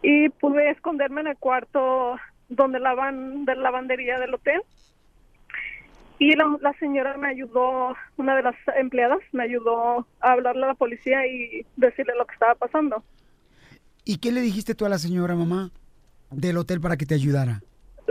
y 0.02 0.28
pude 0.28 0.70
esconderme 0.70 1.22
en 1.22 1.28
el 1.28 1.36
cuarto 1.36 2.16
donde 2.48 2.80
lavan 2.80 3.44
de 3.44 3.54
la 3.54 3.62
lavandería 3.62 4.18
del 4.18 4.34
hotel 4.34 4.62
y 6.18 6.34
la, 6.36 6.56
la 6.60 6.72
señora 6.74 7.16
me 7.16 7.28
ayudó 7.28 7.94
una 8.16 8.34
de 8.34 8.42
las 8.42 8.56
empleadas 8.76 9.20
me 9.32 9.44
ayudó 9.44 10.06
a 10.20 10.32
hablarle 10.32 10.64
a 10.64 10.68
la 10.68 10.74
policía 10.74 11.26
y 11.26 11.66
decirle 11.76 12.14
lo 12.16 12.26
que 12.26 12.34
estaba 12.34 12.54
pasando 12.54 13.04
¿Y 14.04 14.18
qué 14.18 14.32
le 14.32 14.40
dijiste 14.40 14.74
tú 14.74 14.86
a 14.86 14.88
la 14.88 14.98
señora, 14.98 15.34
mamá, 15.34 15.70
del 16.30 16.56
hotel 16.56 16.80
para 16.80 16.96
que 16.96 17.06
te 17.06 17.14
ayudara? 17.14 17.60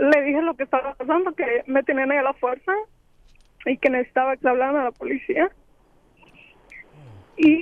le 0.00 0.22
dije 0.22 0.40
lo 0.42 0.54
que 0.54 0.64
estaba 0.64 0.94
pasando 0.94 1.32
que 1.34 1.62
me 1.66 1.82
tenían 1.82 2.10
ahí 2.10 2.18
a 2.18 2.22
la 2.22 2.32
fuerza 2.34 2.72
y 3.66 3.76
que 3.76 3.90
necesitaba 3.90 4.36
que 4.36 4.48
hablaran 4.48 4.76
a 4.76 4.84
la 4.84 4.92
policía 4.92 5.50
y 7.36 7.60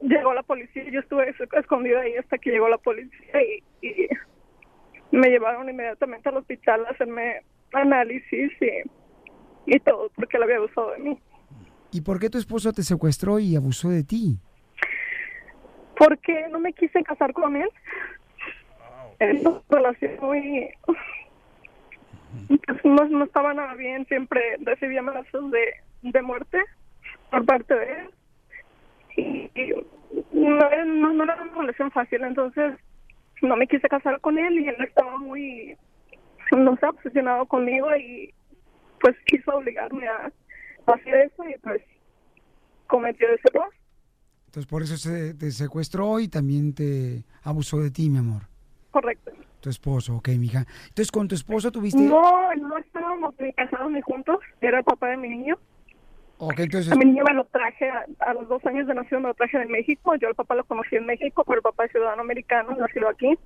llegó 0.00 0.34
la 0.34 0.42
policía 0.42 0.84
yo 0.90 1.00
estuve 1.00 1.34
escondida 1.58 2.00
ahí 2.00 2.16
hasta 2.16 2.38
que 2.38 2.50
llegó 2.50 2.68
la 2.68 2.78
policía 2.78 3.42
y, 3.80 3.86
y 3.86 5.16
me 5.16 5.28
llevaron 5.28 5.68
inmediatamente 5.68 6.28
al 6.28 6.36
hospital 6.38 6.84
a 6.86 6.90
hacerme 6.90 7.42
análisis 7.72 8.52
y, 8.60 9.74
y 9.74 9.80
todo 9.80 10.10
porque 10.14 10.36
él 10.36 10.42
había 10.42 10.56
abusado 10.56 10.92
de 10.92 10.98
mí 10.98 11.18
¿Y 11.94 12.00
por 12.00 12.18
qué 12.18 12.30
tu 12.30 12.38
esposo 12.38 12.72
te 12.72 12.82
secuestró 12.82 13.38
y 13.38 13.54
abusó 13.54 13.90
de 13.90 14.02
ti? 14.02 14.38
Porque 16.04 16.48
no 16.50 16.58
me 16.58 16.72
quise 16.72 17.02
casar 17.04 17.32
con 17.32 17.54
él 17.56 17.68
es 19.20 19.40
una 19.46 19.60
relación 19.70 20.12
muy 20.20 20.68
no, 22.84 23.04
no 23.08 23.24
estaba 23.24 23.54
nada 23.54 23.74
bien 23.74 24.04
siempre 24.06 24.56
recibía 24.62 25.00
amenazas 25.00 25.50
de, 25.50 25.74
de 26.02 26.22
muerte 26.22 26.58
por 27.30 27.44
parte 27.44 27.74
de 27.74 27.92
él. 27.92 28.10
Y, 29.16 29.50
y 29.60 29.74
no, 30.32 30.56
era- 30.70 30.84
no, 30.84 31.12
no 31.12 31.24
era 31.24 31.40
una 31.42 31.60
relación 31.60 31.90
fácil 31.92 32.22
entonces 32.24 32.74
no 33.42 33.56
me 33.56 33.66
quise 33.68 33.88
casar 33.88 34.20
con 34.20 34.38
él 34.38 34.58
y 34.58 34.68
él 34.68 34.76
estaba 34.80 35.16
muy 35.18 35.76
no 36.52 36.76
sé 36.78 36.86
obsesionado 36.86 37.46
conmigo 37.46 37.94
y 37.96 38.32
pues 39.00 39.14
quiso 39.26 39.56
obligarme 39.56 40.08
a 40.08 40.32
hacer 40.86 41.14
eso 41.14 41.44
y 41.48 41.56
pues 41.58 41.82
cometió 42.88 43.28
ese 43.28 43.48
error 43.54 43.70
Entonces 44.52 44.66
por 44.70 44.82
eso 44.82 44.98
se 44.98 45.32
te 45.32 45.50
secuestró 45.50 46.20
y 46.20 46.28
también 46.28 46.74
te 46.74 47.24
abusó 47.42 47.80
de 47.80 47.90
ti, 47.90 48.10
mi 48.10 48.18
amor. 48.18 48.42
correcto 48.90 49.32
Tu 49.60 49.70
esposo, 49.70 50.16
ok, 50.16 50.28
mija. 50.38 50.66
Entonces 50.88 51.10
con 51.10 51.26
tu 51.26 51.34
esposo 51.34 51.72
tuviste... 51.72 52.02
no 52.02 52.54
no 52.56 52.76
estábamos 52.76 53.34
ni 53.40 53.50
casados 53.54 53.90
ni 53.90 54.02
juntos 54.02 54.40
era 54.60 54.80
el 54.80 54.84
papá 54.84 55.08
de 55.08 55.16
mi 55.16 55.30
niño 55.30 55.58
Ok, 56.36 56.58
entonces... 56.58 56.92
A 56.92 56.96
mi 56.96 57.06
niño 57.06 57.24
me 57.24 57.32
lo 57.32 57.44
traje 57.44 57.88
a, 57.88 58.04
a 58.18 58.34
los 58.34 58.46
dos 58.46 58.62
años 58.66 58.86
de 58.86 58.94
nacido, 58.94 59.20
me 59.20 59.28
lo 59.28 59.34
traje 59.34 59.58
de 59.58 59.66
México. 59.66 60.16
Yo 60.16 60.28
el 60.28 60.34
papá 60.34 60.56
lo 60.56 60.64
conocí 60.64 60.96
en 60.96 61.06
México, 61.06 61.44
pero 61.46 61.58
el 61.58 61.62
papá 61.62 61.84
es 61.86 61.92
ciudadano 61.92 62.20
americano, 62.20 62.76
nacido 62.76 63.08
aquí. 63.08 63.38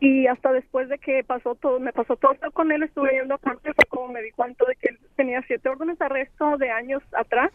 Y 0.00 0.26
hasta 0.26 0.52
después 0.52 0.88
de 0.90 0.98
que 0.98 1.24
pasó 1.24 1.54
todo, 1.54 1.80
me 1.80 1.92
pasó 1.92 2.16
todo 2.16 2.32
esto 2.32 2.50
con 2.50 2.72
él, 2.72 2.82
estuve 2.82 3.12
yendo 3.12 3.34
a 3.34 3.38
corte, 3.38 3.72
fue 3.72 3.84
como 3.88 4.12
me 4.12 4.22
di 4.22 4.32
cuenta 4.32 4.64
de 4.66 4.76
que 4.76 4.88
él 4.88 4.98
tenía 5.16 5.40
siete 5.46 5.68
órdenes 5.68 5.98
de 5.98 6.04
arresto 6.04 6.58
de 6.58 6.70
años 6.70 7.02
atrás, 7.16 7.52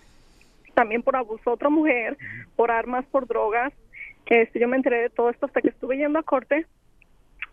también 0.74 1.04
por 1.04 1.16
abuso 1.16 1.50
a 1.50 1.54
otra 1.54 1.70
mujer, 1.70 2.18
por 2.56 2.72
armas, 2.72 3.06
por 3.06 3.28
drogas. 3.28 3.74
Este, 4.26 4.60
yo 4.60 4.68
me 4.68 4.78
enteré 4.78 5.02
de 5.04 5.10
todo 5.10 5.30
esto 5.30 5.46
hasta 5.46 5.62
que 5.62 5.70
estuve 5.70 5.98
yendo 5.98 6.20
a 6.20 6.24
corte. 6.24 6.66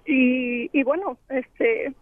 Y, 0.06 0.70
y 0.72 0.82
bueno, 0.82 1.18
este, 1.28 1.92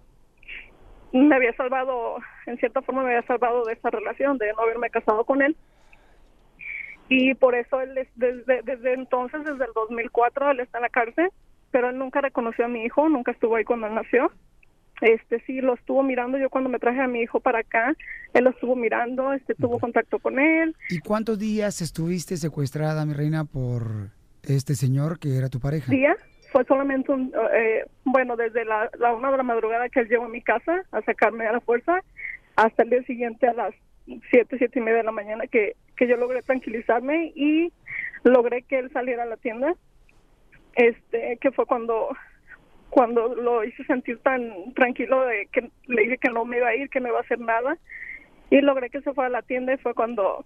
me 1.12 1.34
había 1.34 1.52
salvado, 1.54 2.18
en 2.46 2.58
cierta 2.58 2.82
forma 2.82 3.02
me 3.02 3.08
había 3.08 3.26
salvado 3.26 3.64
de 3.64 3.72
esa 3.72 3.90
relación, 3.90 4.38
de 4.38 4.52
no 4.52 4.60
haberme 4.62 4.90
casado 4.90 5.24
con 5.24 5.42
él. 5.42 5.56
Y 7.08 7.34
por 7.34 7.54
eso 7.54 7.80
él 7.80 7.96
es- 7.98 8.08
desde, 8.14 8.62
desde 8.62 8.92
entonces, 8.94 9.44
desde 9.44 9.64
el 9.64 9.72
2004, 9.74 10.50
él 10.50 10.60
está 10.60 10.78
en 10.78 10.82
la 10.82 10.88
cárcel, 10.90 11.30
pero 11.70 11.88
él 11.88 11.98
nunca 11.98 12.20
reconoció 12.20 12.66
a 12.66 12.68
mi 12.68 12.84
hijo, 12.84 13.08
nunca 13.08 13.32
estuvo 13.32 13.56
ahí 13.56 13.64
cuando 13.64 13.86
él 13.86 13.94
nació. 13.94 14.30
Este 15.00 15.40
sí 15.46 15.60
lo 15.60 15.74
estuvo 15.74 16.02
mirando 16.02 16.38
yo 16.38 16.50
cuando 16.50 16.68
me 16.68 16.78
traje 16.78 17.00
a 17.00 17.06
mi 17.06 17.20
hijo 17.20 17.40
para 17.40 17.60
acá, 17.60 17.94
él 18.34 18.44
lo 18.44 18.50
estuvo 18.50 18.74
mirando, 18.74 19.32
este 19.32 19.54
tuvo 19.54 19.78
contacto 19.78 20.18
con 20.18 20.38
él. 20.38 20.74
¿Y 20.90 20.98
cuántos 20.98 21.38
días 21.38 21.80
estuviste 21.80 22.36
secuestrada, 22.36 23.04
mi 23.06 23.12
reina, 23.12 23.44
por 23.44 24.10
este 24.42 24.74
señor 24.74 25.18
que 25.18 25.36
era 25.36 25.48
tu 25.48 25.60
pareja? 25.60 25.90
día 25.90 26.16
fue 26.50 26.64
solamente 26.64 27.12
un 27.12 27.32
eh, 27.54 27.84
bueno 28.04 28.36
desde 28.36 28.64
la, 28.64 28.90
la 28.98 29.14
una 29.14 29.30
de 29.30 29.36
la 29.36 29.42
madrugada 29.42 29.88
que 29.88 30.00
él 30.00 30.08
llegó 30.08 30.24
a 30.24 30.28
mi 30.28 30.42
casa 30.42 30.82
a 30.90 31.02
sacarme 31.02 31.46
a 31.46 31.52
la 31.52 31.60
fuerza 31.60 32.00
hasta 32.56 32.82
el 32.82 32.90
día 32.90 33.02
siguiente 33.02 33.46
a 33.46 33.52
las 33.52 33.74
siete 34.30 34.56
siete 34.56 34.78
y 34.78 34.82
media 34.82 34.98
de 34.98 35.04
la 35.04 35.12
mañana 35.12 35.46
que 35.46 35.76
que 35.96 36.08
yo 36.08 36.16
logré 36.16 36.42
tranquilizarme 36.42 37.32
y 37.34 37.72
logré 38.24 38.62
que 38.62 38.78
él 38.78 38.90
saliera 38.92 39.24
a 39.24 39.26
la 39.26 39.36
tienda 39.36 39.74
este 40.74 41.36
que 41.40 41.50
fue 41.52 41.66
cuando 41.66 42.08
cuando 42.90 43.34
lo 43.34 43.64
hice 43.64 43.84
sentir 43.84 44.18
tan 44.18 44.72
tranquilo 44.74 45.24
de 45.26 45.48
que 45.52 45.70
le 45.86 46.02
dije 46.02 46.18
que 46.18 46.30
no 46.30 46.44
me 46.44 46.58
iba 46.58 46.68
a 46.68 46.74
ir 46.74 46.88
que 46.88 47.00
no 47.00 47.08
iba 47.08 47.18
a 47.18 47.22
hacer 47.22 47.38
nada 47.38 47.78
y 48.50 48.60
logré 48.60 48.90
que 48.90 49.02
se 49.02 49.12
fuera 49.12 49.28
a 49.28 49.30
la 49.30 49.42
tienda 49.42 49.74
y 49.74 49.78
fue 49.78 49.94
cuando 49.94 50.44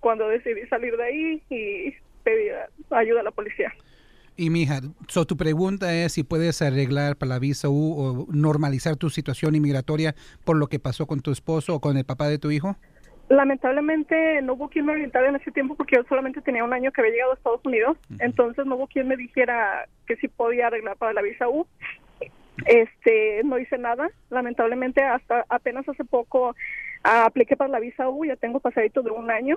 cuando 0.00 0.28
decidí 0.28 0.66
salir 0.68 0.96
de 0.96 1.04
ahí 1.04 1.42
y 1.50 1.94
pedir 2.24 2.52
ayuda 2.90 3.20
a 3.20 3.24
la 3.24 3.30
policía 3.30 3.72
Y 4.36 4.50
mija, 4.50 4.80
so 5.08 5.26
tu 5.26 5.36
pregunta 5.36 5.94
es 5.94 6.12
si 6.12 6.22
puedes 6.22 6.62
arreglar 6.62 7.16
para 7.16 7.30
la 7.30 7.38
visa 7.38 7.68
U 7.68 7.94
o 7.98 8.26
normalizar 8.32 8.96
tu 8.96 9.10
situación 9.10 9.54
inmigratoria 9.54 10.14
por 10.44 10.56
lo 10.56 10.68
que 10.68 10.78
pasó 10.78 11.06
con 11.06 11.20
tu 11.20 11.30
esposo 11.30 11.74
o 11.74 11.80
con 11.80 11.96
el 11.96 12.04
papá 12.04 12.28
de 12.28 12.38
tu 12.38 12.50
hijo. 12.50 12.76
Lamentablemente 13.32 14.42
no 14.42 14.52
hubo 14.52 14.68
quien 14.68 14.84
me 14.84 14.92
orientara 14.92 15.26
en 15.26 15.36
ese 15.36 15.50
tiempo 15.50 15.74
porque 15.74 15.96
yo 15.96 16.04
solamente 16.04 16.42
tenía 16.42 16.64
un 16.64 16.74
año 16.74 16.92
que 16.92 17.00
había 17.00 17.14
llegado 17.14 17.32
a 17.32 17.36
Estados 17.36 17.64
Unidos, 17.64 17.96
entonces 18.18 18.66
no 18.66 18.76
hubo 18.76 18.86
quien 18.86 19.08
me 19.08 19.16
dijera 19.16 19.88
que 20.06 20.16
sí 20.16 20.28
podía 20.28 20.66
arreglar 20.66 20.98
para 20.98 21.14
la 21.14 21.22
visa 21.22 21.48
U. 21.48 21.66
Este, 22.66 23.40
no 23.44 23.58
hice 23.58 23.78
nada, 23.78 24.10
lamentablemente 24.28 25.02
hasta 25.02 25.46
apenas 25.48 25.88
hace 25.88 26.04
poco 26.04 26.54
ah, 27.04 27.24
apliqué 27.24 27.56
para 27.56 27.70
la 27.70 27.80
visa 27.80 28.06
U, 28.06 28.26
ya 28.26 28.36
tengo 28.36 28.60
pasadito 28.60 29.00
de 29.00 29.10
un 29.12 29.30
año. 29.30 29.56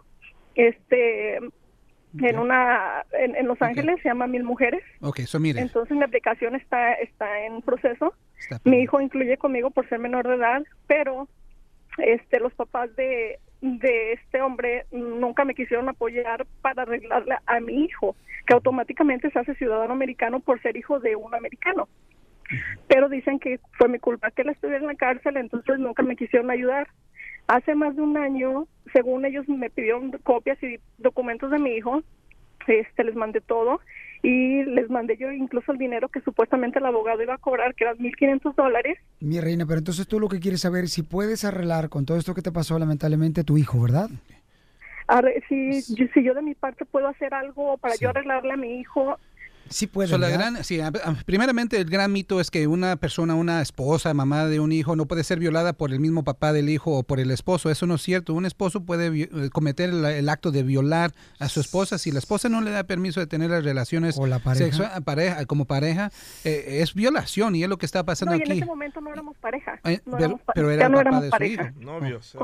Este, 0.56 1.36
en 1.38 2.40
una 2.40 3.04
en, 3.12 3.36
en 3.36 3.46
Los 3.46 3.62
Ángeles 3.62 3.98
se 4.02 4.08
llama 4.08 4.26
Mil 4.26 4.46
Mujeres. 4.46 4.84
Ok, 5.02 5.20
eso 5.20 5.38
mire. 5.38 5.60
Entonces 5.60 5.98
mi 5.98 6.04
aplicación 6.04 6.56
está 6.56 6.94
está 6.94 7.46
en 7.46 7.62
proceso. 7.62 8.14
Mi 8.64 8.78
hijo 8.78 9.02
incluye 9.02 9.36
conmigo 9.36 9.70
por 9.70 9.90
ser 9.90 10.00
menor 10.00 10.26
de 10.26 10.36
edad, 10.36 10.64
pero 10.88 11.28
este 11.98 12.40
los 12.40 12.54
papás 12.54 12.96
de 12.96 13.40
de 13.62 14.13
este 14.13 14.41
hombre 14.41 14.86
nunca 14.91 15.46
me 15.46 15.56
quisieron 15.56 15.89
apoyar 15.89 16.46
para 16.62 16.84
arreglarle 16.84 17.36
a 17.46 17.60
mi 17.60 17.86
hijo, 17.86 18.15
que 18.46 18.54
automáticamente 18.54 19.30
se 19.32 19.39
hace 19.39 19.56
ciudadano 19.56 19.94
americano 19.94 20.39
por 20.39 20.62
ser 20.62 20.78
hijo 20.78 21.00
de 21.00 21.15
un 21.15 21.34
americano. 21.34 21.88
Pero 22.88 23.10
dicen 23.10 23.39
que 23.39 23.60
fue 23.78 23.89
mi 23.89 24.00
culpa 24.00 24.32
que 24.32 24.44
él 24.44 24.50
estuviera 24.50 24.82
en 24.82 24.88
la 24.88 24.96
cárcel, 24.96 25.38
entonces 25.38 25.80
nunca 25.80 26.04
me 26.04 26.15
quisieron 26.15 26.52
ayudar. 26.52 26.88
Hace 27.48 27.76
más 27.76 27.96
de 27.96 28.02
un 28.02 28.18
año, 28.18 28.68
según 28.94 29.26
ellos 29.26 29.48
me 29.48 29.70
pidieron 29.70 30.12
copias 30.24 30.62
y 30.63 30.80
documentos 30.98 31.52
de 31.52 31.60
mi 31.60 31.72
hijo, 31.72 32.02
este 32.68 33.04
les 33.04 33.15
mandé 33.15 33.41
todo 33.41 33.80
y 34.23 34.63
les 34.63 34.89
mandé 34.89 35.17
yo 35.17 35.32
incluso 35.32 35.71
el 35.71 35.78
dinero 35.78 36.10
que 36.10 36.21
supuestamente 36.21 36.80
el 36.80 36.86
abogado 36.86 37.21
iba 37.21 37.36
a 37.36 37.38
cobrar, 37.38 37.75
que 37.75 37.84
eran 37.84 37.97
1.500 37.97 38.56
dólares. 38.56 38.97
Mi 39.19 39.39
reina, 39.39 39.65
pero 39.65 39.80
entonces 39.80 40.08
tú 40.08 40.19
lo 40.19 40.28
que 40.30 40.39
quieres 40.39 40.62
saber 40.62 40.86
es 40.86 40.93
si 40.93 41.04
puedes 41.04 41.43
arreglar 41.45 41.89
con 41.89 42.06
todo 42.06 42.17
esto 42.17 42.34
que 42.34 42.41
te 42.41 42.51
pasó 42.51 42.78
lamentablemente 42.80 43.43
tu 43.43 43.58
hijo, 43.58 43.82
¿verdad? 43.82 44.10
Arre- 45.08 45.43
Si, 45.47 45.95
yo- 45.95 46.08
si 46.13 46.23
yo 46.23 46.34
de 46.34 46.41
mi 46.41 46.56
parte 46.56 46.86
puedo 46.86 47.08
hacer 47.08 47.34
algo 47.34 47.78
para 47.78 47.95
yo 47.95 48.10
arreglarle 48.10 48.54
a 48.54 48.58
mi 48.58 48.80
hijo, 48.80 49.19
Sí 49.69 49.88
puedes. 49.88 50.10
So, 50.12 50.17
la 50.17 50.63
sí, 50.63 50.80
primeramente, 51.25 51.78
el 51.78 51.86
gran 51.89 52.12
mito 52.12 52.39
es 52.39 52.51
que 52.51 52.67
una 52.67 52.95
persona, 52.97 53.36
una 53.36 53.62
esposa, 53.62 54.13
mamá 54.13 54.45
de 54.45 54.60
un 54.60 54.71
hijo, 54.71 54.95
no 54.95 55.06
puede 55.08 55.23
ser 55.23 55.39
violada 55.39 55.73
por 55.73 55.91
el 55.91 55.99
mismo 55.99 56.23
papá 56.23 56.54
del 56.54 56.69
hijo 56.69 56.91
o 56.97 57.04
por 57.04 57.19
el 57.19 57.32
esposo. 57.32 57.69
Eso 57.69 57.88
no 57.88 57.95
es 57.95 58.01
cierto. 58.01 58.34
Un 58.34 58.45
esposo 58.45 58.82
puede 58.82 59.23
eh, 59.23 59.49
cometer 59.51 59.89
el, 59.89 60.06
el 60.06 60.30
acto 60.30 60.51
de 60.51 60.63
violar 60.63 61.13
a 61.39 61.49
su 61.49 61.60
esposa 61.60 61.97
si 61.97 62.12
la 62.12 62.19
esposa 62.19 62.49
no 62.49 62.62
le 62.62 62.71
da 62.71 62.84
permiso 62.84 63.19
de 63.19 63.28
tener 63.28 63.49
las 63.49 63.63
relaciones 63.63 64.17
pareja. 64.43 64.54
sexua- 64.56 65.01
pareja- 65.04 65.45
como 65.45 65.65
pareja. 65.65 66.12
eh, 66.43 66.80
es 66.82 66.93
violación 66.93 67.56
y 67.56 67.63
es 67.63 67.69
lo 67.69 67.78
que 67.78 67.86
está 67.86 68.04
pasando 68.06 68.34
no, 68.34 68.38
y 68.39 68.41
en 68.43 68.51
aquí. 68.51 68.58
ese 68.60 68.65
momento 68.65 69.01
no 69.01 69.12
éramos 69.12 69.36
pareja. 69.38 69.80
Eh, 69.84 69.99
No 70.06 70.12
pero, 70.13 70.17
éramos 70.19 70.41
pa- 70.41 70.54
pero 70.54 70.67
ya 70.69 70.73
era 70.75 70.86
el 70.86 70.91
no 70.91 70.97
papá 70.97 71.01
éramos 71.10 71.21
de 71.21 71.28
su 71.28 71.32
pareja. 71.32 71.63
hijo. 71.75 71.80
Novios, 71.86 72.36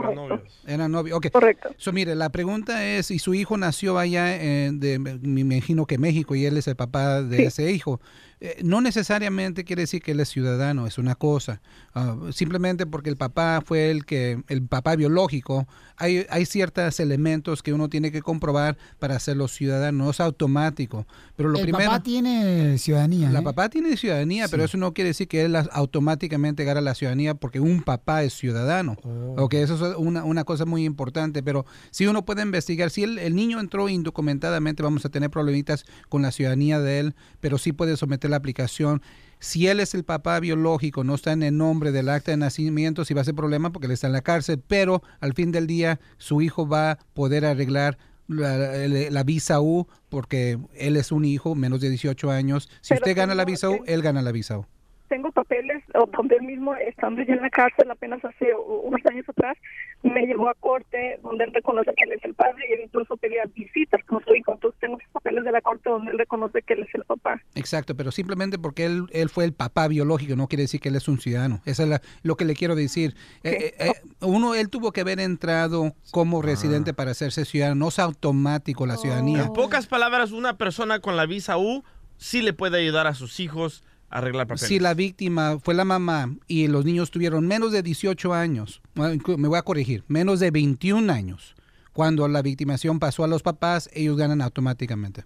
eran 0.65 0.91
novios. 0.91 1.21
Correcto. 1.31 1.69
So, 1.77 1.91
mire, 1.93 2.15
la 2.15 2.29
pregunta 2.29 2.85
es, 2.85 3.07
si 3.07 3.19
su 3.19 3.33
hijo 3.33 3.57
nació 3.57 3.97
allá, 3.97 4.35
eh, 4.35 4.71
de, 4.73 4.99
me 4.99 5.41
imagino 5.41 5.85
que 5.85 5.97
México, 5.97 6.35
y 6.35 6.45
él 6.45 6.57
es 6.57 6.67
el 6.67 6.75
papá 6.75 7.10
de 7.21 7.45
ese 7.45 7.71
hijo. 7.71 7.99
Eh, 8.43 8.59
no 8.63 8.81
necesariamente 8.81 9.63
quiere 9.63 9.83
decir 9.83 10.01
que 10.01 10.13
él 10.13 10.19
es 10.19 10.29
ciudadano, 10.29 10.87
es 10.87 10.97
una 10.97 11.13
cosa. 11.13 11.61
Ah, 11.93 12.17
simplemente 12.31 12.87
porque 12.87 13.11
el 13.11 13.15
papá 13.15 13.61
fue 13.63 13.91
el 13.91 14.03
que, 14.03 14.41
el 14.47 14.63
papá 14.63 14.95
biológico, 14.95 15.67
hay, 15.95 16.25
hay 16.27 16.47
ciertos 16.47 16.99
elementos 16.99 17.61
que 17.61 17.71
uno 17.71 17.87
tiene 17.87 18.11
que 18.11 18.23
comprobar 18.23 18.79
para 18.97 19.15
hacerlo 19.15 19.47
ciudadano, 19.47 20.05
no 20.05 20.09
es 20.09 20.19
automático. 20.19 21.05
Pero 21.35 21.49
lo 21.49 21.59
el 21.59 21.65
primero, 21.65 21.91
papá 21.91 22.01
tiene 22.01 22.79
ciudadanía. 22.79 23.29
la 23.29 23.41
¿eh? 23.41 23.43
papá 23.43 23.69
tiene 23.69 23.95
ciudadanía, 23.95 24.47
pero 24.47 24.63
eso 24.63 24.75
no 24.75 24.91
quiere 24.91 25.09
decir 25.09 25.27
que 25.27 25.45
él 25.45 25.55
automáticamente 25.55 26.63
gana 26.63 26.81
la 26.81 26.95
ciudadanía 26.95 27.35
porque 27.35 27.59
un 27.59 27.83
papá 27.83 28.23
es 28.23 28.33
ciudadano. 28.33 28.97
Oh. 29.03 29.47
Eso 29.51 29.75
es 29.75 29.95
una, 29.97 30.23
una 30.23 30.45
cosa 30.45 30.65
muy 30.65 30.83
importante, 30.85 31.43
pero 31.43 31.67
si 31.91 32.07
uno 32.07 32.25
puede 32.25 32.41
investigar, 32.41 32.89
si 32.89 33.03
el, 33.03 33.19
el 33.19 33.35
niño 33.35 33.59
entró 33.59 33.87
indocumentadamente, 33.87 34.81
vamos 34.81 35.05
a 35.05 35.09
tener 35.09 35.29
problemitas 35.29 35.85
con 36.09 36.23
la 36.23 36.31
ciudadanía 36.31 36.79
de 36.79 37.01
él, 37.01 37.15
pero 37.39 37.59
sí 37.59 37.71
puede 37.71 37.97
someter 37.97 38.30
la 38.31 38.37
aplicación. 38.37 39.01
Si 39.39 39.67
él 39.67 39.79
es 39.79 39.93
el 39.95 40.03
papá 40.03 40.39
biológico, 40.39 41.03
no 41.03 41.15
está 41.15 41.31
en 41.31 41.41
el 41.43 41.57
nombre 41.57 41.91
del 41.91 42.09
acta 42.09 42.31
de 42.31 42.37
nacimiento, 42.37 43.05
sí 43.05 43.13
va 43.13 43.21
a 43.21 43.23
ser 43.25 43.33
problema 43.35 43.71
porque 43.71 43.85
él 43.87 43.91
está 43.91 44.07
en 44.07 44.13
la 44.13 44.21
cárcel, 44.21 44.61
pero 44.67 45.01
al 45.19 45.33
fin 45.33 45.51
del 45.51 45.65
día 45.67 45.99
su 46.17 46.41
hijo 46.41 46.67
va 46.67 46.91
a 46.91 46.99
poder 47.13 47.45
arreglar 47.45 47.97
la, 48.27 48.55
la- 48.57 48.87
la 49.09 49.23
visa 49.23 49.59
U 49.59 49.87
porque 50.09 50.59
él 50.75 50.95
es 50.95 51.11
un 51.11 51.25
hijo 51.25 51.55
menos 51.55 51.81
de 51.81 51.89
18 51.89 52.29
años. 52.31 52.69
Si 52.81 52.89
Pero 52.89 52.99
usted 53.01 53.15
gana 53.17 53.33
la 53.35 53.45
visa 53.45 53.69
U, 53.69 53.79
él 53.87 54.01
gana 54.03 54.21
la 54.21 54.31
visa 54.31 54.59
U. 54.59 54.65
tengo 55.11 55.29
papeles 55.33 55.83
o 55.93 56.05
donde 56.07 56.37
él 56.37 56.43
mismo, 56.43 56.73
estando 56.75 57.21
yo 57.21 57.33
en 57.33 57.41
la 57.41 57.49
cárcel 57.49 57.91
apenas 57.91 58.23
hace 58.23 58.47
unos 58.55 59.01
años 59.05 59.27
atrás, 59.27 59.57
me 60.03 60.21
llevó 60.25 60.47
a 60.47 60.53
corte 60.53 61.19
donde 61.21 61.43
él 61.43 61.53
reconoce 61.53 61.91
que 61.97 62.05
él 62.05 62.13
es 62.13 62.23
el 62.23 62.33
padre 62.33 62.63
y 62.69 62.73
él 62.75 62.79
incluso 62.85 63.17
pedía 63.17 63.43
visitas 63.53 64.01
con 64.05 64.23
su 64.23 64.33
hijo. 64.33 64.53
Entonces 64.53 64.79
tengo 64.79 64.97
esos 64.97 65.11
papeles 65.11 65.43
de 65.43 65.51
la 65.51 65.59
corte 65.59 65.89
donde 65.89 66.11
él 66.11 66.17
reconoce 66.17 66.61
que 66.61 66.75
él 66.75 66.83
es 66.87 66.95
el 66.95 67.03
papá. 67.03 67.41
Exacto, 67.55 67.93
pero 67.93 68.09
simplemente 68.11 68.57
porque 68.57 68.85
él, 68.85 69.03
él 69.11 69.27
fue 69.27 69.43
el 69.43 69.51
papá 69.53 69.89
biológico 69.89 70.37
no 70.37 70.47
quiere 70.47 70.63
decir 70.63 70.79
que 70.79 70.87
él 70.87 70.95
es 70.95 71.09
un 71.09 71.19
ciudadano. 71.19 71.61
Eso 71.65 71.83
es 71.83 71.89
la- 71.89 72.01
lo 72.23 72.37
que 72.37 72.45
le 72.45 72.55
quiero 72.55 72.75
decir. 72.75 73.13
Eh, 73.43 73.73
eh, 73.77 73.87
eh, 73.87 73.91
uno, 74.21 74.55
él 74.55 74.69
tuvo 74.69 74.93
que 74.93 75.01
haber 75.01 75.19
entrado 75.19 75.93
como 76.11 76.41
residente 76.41 76.93
para 76.93 77.11
hacerse 77.11 77.43
ciudadano. 77.43 77.75
No 77.75 77.87
es 77.89 77.99
automático 77.99 78.85
la 78.85 78.95
ciudadanía. 78.95 79.43
En 79.43 79.51
pocas 79.53 79.87
palabras, 79.87 80.31
una 80.31 80.57
persona 80.57 80.99
con 80.99 81.17
la 81.17 81.25
visa 81.25 81.57
U 81.57 81.83
sí 82.15 82.41
le 82.41 82.53
puede 82.53 82.77
ayudar 82.79 83.07
a 83.07 83.13
sus 83.13 83.39
hijos 83.41 83.83
arreglar 84.11 84.47
papeles. 84.47 84.67
Si 84.67 84.79
la 84.79 84.93
víctima 84.93 85.57
fue 85.63 85.73
la 85.73 85.85
mamá 85.85 86.35
y 86.47 86.67
los 86.67 86.85
niños 86.85 87.09
tuvieron 87.09 87.47
menos 87.47 87.71
de 87.71 87.81
18 87.81 88.33
años, 88.33 88.81
me 88.93 89.47
voy 89.47 89.57
a 89.57 89.63
corregir, 89.63 90.03
menos 90.07 90.39
de 90.39 90.51
21 90.51 91.11
años, 91.11 91.55
cuando 91.93 92.27
la 92.27 92.41
victimación 92.41 92.99
pasó 92.99 93.23
a 93.23 93.27
los 93.27 93.41
papás, 93.41 93.89
ellos 93.93 94.17
ganan 94.17 94.41
automáticamente. 94.41 95.25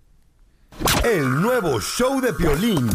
El 1.04 1.42
nuevo 1.42 1.80
show 1.80 2.20
de 2.20 2.34
Piolín. 2.34 2.90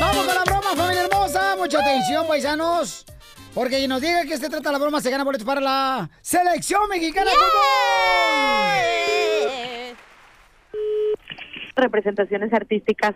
Vamos 0.00 0.26
con 0.26 0.34
la 0.34 0.44
broma, 0.44 0.74
familia 0.76 1.04
hermosa. 1.04 1.56
Mucha 1.56 1.80
atención, 1.80 2.26
paisanos. 2.26 3.06
Porque 3.56 3.78
quien 3.78 3.88
nos 3.88 4.02
diga 4.02 4.22
que 4.24 4.36
se 4.36 4.50
trata 4.50 4.70
la 4.70 4.76
broma 4.78 5.00
se 5.00 5.10
gana 5.10 5.24
boletos 5.24 5.46
para 5.46 5.62
la 5.62 6.10
selección 6.20 6.86
mexicana 6.90 7.30
fútbol. 7.30 7.46
Representaciones 11.74 12.52
artísticas. 12.52 13.14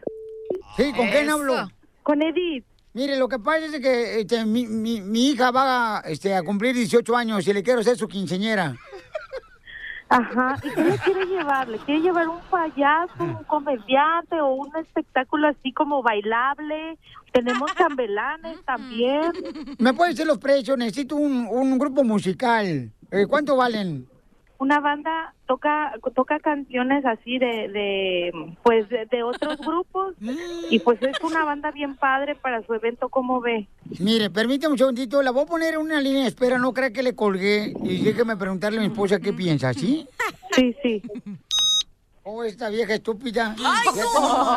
Sí, 0.78 0.93
¿con 0.97 1.09
quién 1.11 1.28
hablo? 1.28 1.70
Con 2.03 2.22
Edith. 2.22 2.64
Mire, 2.95 3.18
lo 3.18 3.28
que 3.28 3.38
pasa 3.38 3.66
es 3.66 3.80
que 3.80 4.20
este, 4.20 4.47
mi, 4.47 4.66
mi- 4.66 5.03
mi 5.03 5.28
hija 5.30 5.51
va 5.51 6.03
este, 6.07 6.34
a 6.34 6.43
cumplir 6.43 6.74
18 6.74 7.14
años 7.16 7.47
y 7.47 7.53
le 7.53 7.62
quiero 7.62 7.82
ser 7.82 7.99
su 7.99 8.09
quinceñera. 8.09 8.74
Ajá. 10.11 10.56
¿Y 10.64 10.70
qué 10.70 10.84
le 10.84 10.98
quiere 10.98 11.24
llevar? 11.26 11.68
¿Le 11.68 11.78
quiere 11.78 12.00
llevar 12.00 12.28
un 12.28 12.40
payaso, 12.50 13.12
un 13.20 13.44
comediante 13.44 14.40
o 14.40 14.48
un 14.54 14.76
espectáculo 14.76 15.48
así 15.48 15.72
como 15.72 16.02
bailable? 16.02 16.98
Tenemos 17.32 17.72
chambelanes 17.76 18.61
también. 18.64 19.30
¿Me 19.78 19.94
pueden 19.94 20.12
decir 20.12 20.26
los 20.26 20.38
precios? 20.38 20.76
Necesito 20.76 21.14
un, 21.14 21.46
un 21.48 21.78
grupo 21.78 22.02
musical. 22.02 22.90
Eh, 23.12 23.26
¿Cuánto 23.28 23.56
valen? 23.56 24.08
Una 24.61 24.78
banda 24.78 25.34
toca 25.46 25.94
toca 26.14 26.38
canciones 26.38 27.04
así 27.06 27.38
de, 27.38 27.68
de 27.68 28.54
pues 28.62 28.88
de, 28.90 29.06
de 29.06 29.22
otros 29.22 29.58
grupos 29.66 30.14
y 30.70 30.78
pues 30.78 31.02
es 31.02 31.18
una 31.24 31.44
banda 31.44 31.70
bien 31.70 31.96
padre 31.96 32.34
para 32.36 32.62
su 32.64 32.74
evento 32.74 33.08
como 33.08 33.40
ve 33.40 33.66
Mire, 33.98 34.30
permítame 34.30 34.72
un 34.72 34.78
segundito, 34.78 35.22
la 35.22 35.30
voy 35.30 35.42
a 35.42 35.46
poner 35.46 35.74
en 35.74 35.80
una 35.80 36.00
línea 36.00 36.22
de 36.22 36.28
espera, 36.28 36.58
no 36.58 36.72
crea 36.74 36.92
que 36.92 37.02
le 37.02 37.16
colgué 37.16 37.74
y 37.82 38.04
déjeme 38.04 38.36
preguntarle 38.36 38.78
a 38.78 38.82
mi 38.82 38.88
esposa 38.88 39.18
qué 39.18 39.32
piensa, 39.32 39.72
¿sí? 39.72 40.06
Sí, 40.52 40.76
sí. 40.82 41.02
Oh, 42.22 42.44
esta 42.44 42.68
vieja 42.68 42.94
estúpida. 42.94 43.54
Tengo- 43.56 44.56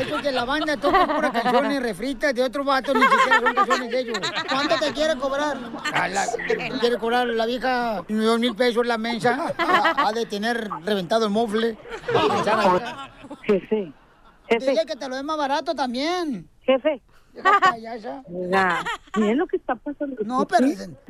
Eso 0.00 0.22
que 0.22 0.30
la 0.32 0.44
banda 0.44 0.76
toca 0.76 1.04
puras 1.06 1.32
canciones 1.32 1.82
refritas 1.82 2.32
de 2.32 2.42
otros 2.44 2.64
vatos, 2.64 2.94
ni 2.94 3.02
siquiera 3.02 3.40
son 3.40 3.54
canciones 3.54 3.90
de 3.90 4.00
ellos. 4.00 4.18
¿Cuánto 4.48 4.76
te 4.78 4.92
quiere 4.92 5.16
cobrar? 5.16 5.56
A 5.92 6.08
la- 6.08 6.26
quiere 6.80 6.96
cobrar 6.98 7.26
la 7.26 7.44
vieja 7.46 8.04
dos 8.08 8.38
mil 8.38 8.54
pesos 8.54 8.86
la 8.86 8.96
mensa. 8.98 9.52
Ha, 9.58 10.12
de 10.12 10.26
tener 10.26 10.68
reventado 10.84 11.26
el 11.26 11.32
mofle. 11.32 11.76
Jefe. 13.42 13.92
Dile 14.60 14.86
que 14.86 14.94
te 14.96 15.08
lo 15.08 15.16
dé 15.16 15.22
más 15.24 15.36
barato 15.36 15.74
también. 15.74 16.48
Jefe. 16.62 17.02
Oiga, 17.74 18.22
miren 19.16 19.38
lo 19.38 19.46
que 19.48 19.56
está 19.56 19.74
pasando. 19.74 20.16
No, 20.24 20.46
pero... 20.46 20.68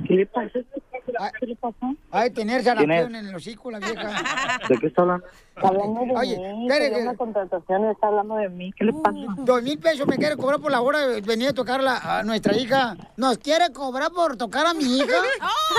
¿Qué 0.08 0.14
le 0.14 0.26
pasa? 0.26 0.48
¿Qué 0.52 0.64
le 0.92 0.93
de 1.06 2.30
tener 2.30 2.62
¿Quién 2.62 2.64
sarampión 2.64 3.14
en 3.14 3.26
el 3.28 3.34
hocico 3.34 3.70
la 3.70 3.78
vieja. 3.78 4.58
¿De 4.68 4.78
qué 4.78 4.86
está 4.86 5.02
hablando? 5.02 5.26
Está 5.56 5.68
hablando 5.68 6.00
de 6.00 6.16
Oye, 6.16 6.36
mí, 6.54 6.68
que- 6.68 7.00
una 7.02 7.14
contratación 7.16 7.84
está 7.90 8.08
hablando 8.08 8.34
de 8.36 8.48
mí. 8.48 8.72
¿Qué 8.76 8.84
le 8.84 8.92
pasa? 8.92 9.16
Dos 9.38 9.62
mil 9.62 9.78
pesos 9.78 10.06
me 10.06 10.16
quiere 10.16 10.36
cobrar 10.36 10.60
por 10.60 10.70
la 10.72 10.80
hora 10.80 11.06
de 11.06 11.20
venir 11.20 11.48
a 11.48 11.52
tocar 11.52 11.82
la- 11.82 12.18
a 12.18 12.22
nuestra 12.22 12.56
hija. 12.56 12.96
¿Nos 13.16 13.38
quiere 13.38 13.72
cobrar 13.72 14.10
por 14.10 14.36
tocar 14.36 14.66
a 14.66 14.74
mi 14.74 14.84
hija? 14.98 15.06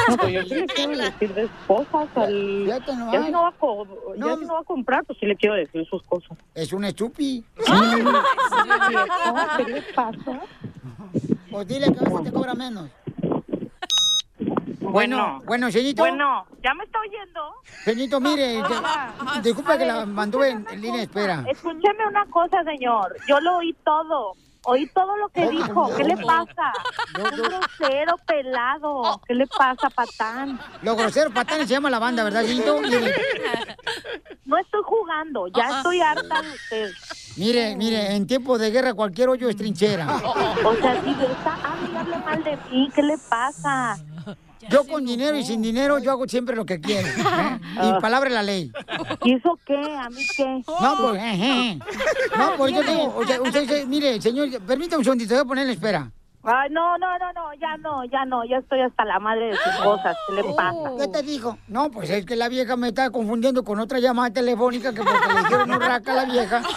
No, 0.10 0.18
pues 0.18 0.34
yo 0.34 0.44
sí 0.44 0.56
le 0.56 0.66
quiero 0.68 0.98
decir 0.98 1.34
de 1.34 1.50
cosas 1.66 2.08
al... 2.16 2.66
Ya, 2.68 2.80
no 2.80 3.24
si 3.26 3.32
no 3.32 3.42
va 3.44 3.48
a, 3.48 3.52
co- 3.54 3.88
ya 4.18 4.36
si 4.38 4.46
no 4.46 4.54
va 4.54 4.60
a 4.60 4.64
comprar, 4.64 5.04
pues 5.06 5.18
sí 5.20 5.26
le 5.26 5.36
quiero 5.36 5.56
decir 5.56 5.86
sus 5.90 6.04
cosas. 6.04 6.38
Es 6.54 6.72
un 6.74 6.84
estupi. 6.86 7.44
¿Qué 9.58 9.64
le 9.72 9.82
pasa? 9.94 10.42
Pues 11.50 11.68
dile 11.68 11.92
que 11.94 12.00
a 12.00 12.04
veces 12.10 12.24
te 12.24 12.32
cobra 12.32 12.54
menos. 12.54 12.90
Bueno, 14.92 15.42
bueno, 15.46 15.72
señorito. 15.72 16.02
Bueno, 16.04 16.46
¿ya 16.64 16.74
me 16.74 16.84
está 16.84 17.00
oyendo? 17.00 17.42
Señorito, 17.84 18.20
mire, 18.20 18.64
te- 19.34 19.42
disculpe 19.42 19.78
que 19.78 19.86
la 19.86 20.06
mantuve 20.06 20.50
en, 20.50 20.66
línea 20.82 20.98
de 20.98 21.04
espera. 21.04 21.44
Escúcheme 21.48 22.08
una 22.08 22.26
cosa, 22.28 22.64
señor. 22.64 23.16
Yo 23.28 23.40
lo 23.40 23.58
oí 23.58 23.74
todo. 23.84 24.34
Oí 24.68 24.88
todo 24.88 25.16
lo 25.18 25.30
que 25.30 25.48
dijo. 25.48 25.96
¿Qué 25.96 26.04
le 26.04 26.18
pasa? 26.18 26.74
Un 27.20 27.30
grosero 27.38 28.16
pelado. 28.26 29.22
¿Qué 29.28 29.36
le 29.36 29.46
pasa, 29.46 29.92
patán? 29.92 30.60
Los 30.82 30.98
groseros 30.98 31.32
patanes 31.34 31.68
se 31.68 31.76
llama 31.76 31.92
la 31.92 32.00
banda, 32.00 32.24
¿verdad, 32.24 32.44
señorito? 32.44 32.82
No 34.46 34.58
estoy 34.58 34.82
jugando. 34.84 35.48
Ya 35.50 35.78
estoy 35.78 36.02
harta 36.02 36.42
de 36.42 36.50
usted. 36.50 36.92
mire, 37.38 37.76
mire, 37.76 38.16
en 38.16 38.26
tiempo 38.26 38.58
de 38.58 38.72
guerra 38.72 38.94
cualquier 38.96 39.30
hoyo 39.30 39.50
es 39.50 39.56
trinchera. 39.56 40.08
O 40.64 40.76
sea, 40.76 41.02
si 41.04 41.12
está 41.12 41.58
y 41.92 41.96
hable 41.96 42.18
mal 42.18 42.44
de 42.44 42.58
mí, 42.72 42.90
¿qué 42.94 43.04
le 43.04 43.18
pasa? 43.30 43.98
Yo 44.70 44.86
con 44.86 45.06
dinero 45.06 45.38
y 45.38 45.44
sin 45.44 45.62
dinero, 45.62 46.00
yo 46.00 46.12
hago 46.12 46.28
siempre 46.28 46.56
lo 46.56 46.66
que 46.66 46.80
quiero. 46.80 47.08
¿eh? 47.08 47.60
Y 47.84 48.02
palabra 48.02 48.30
de 48.30 48.36
la 48.36 48.44
ley. 48.44 48.72
¿Y 49.24 49.34
eso 49.36 49.58
qué? 49.66 49.76
¿A 49.76 50.10
mí 50.10 50.26
qué? 50.36 50.64
No, 50.82 50.98
pues, 51.02 51.22
ejé. 51.24 51.80
No, 52.38 52.56
pues 52.58 52.74
yo 52.74 52.82
digo, 52.82 53.16
o 53.16 53.26
sea, 53.26 53.42
usted, 53.42 53.62
dice, 53.62 53.86
mire, 53.86 54.22
señor, 54.22 54.50
permítame 54.66 55.00
un 55.00 55.04
segundito, 55.04 55.34
voy 55.34 55.42
a 55.44 55.46
poner 55.46 55.66
en 55.66 55.72
espera. 55.72 56.12
Ay, 56.48 56.70
no, 56.70 56.96
no, 57.00 57.08
no, 57.18 57.34
no, 57.34 57.54
ya 57.60 57.76
no, 57.78 58.06
ya 58.06 58.24
no, 58.24 58.46
ya 58.46 58.58
estoy 58.58 58.80
hasta 58.82 59.04
la 59.04 59.20
madre 59.20 59.48
de 59.48 59.56
sus 59.56 59.84
cosas. 59.84 60.16
¿Qué 60.28 60.36
le 60.36 60.44
pasa? 60.54 60.92
¿Qué 61.00 61.08
te 61.08 61.24
dijo? 61.24 61.58
No, 61.68 61.90
pues 61.90 62.08
es 62.12 62.24
que 62.24 62.36
la 62.36 62.50
vieja 62.50 62.76
me 62.76 62.90
está 62.90 63.10
confundiendo 63.10 63.64
con 63.64 63.80
otra 63.80 63.98
llamada 63.98 64.30
telefónica 64.30 64.94
que 64.94 65.02
porque 65.02 65.34
le 65.34 65.40
dijeron 65.40 65.72
urraca 65.72 66.12
a 66.12 66.16
la 66.16 66.26
vieja. 66.26 66.62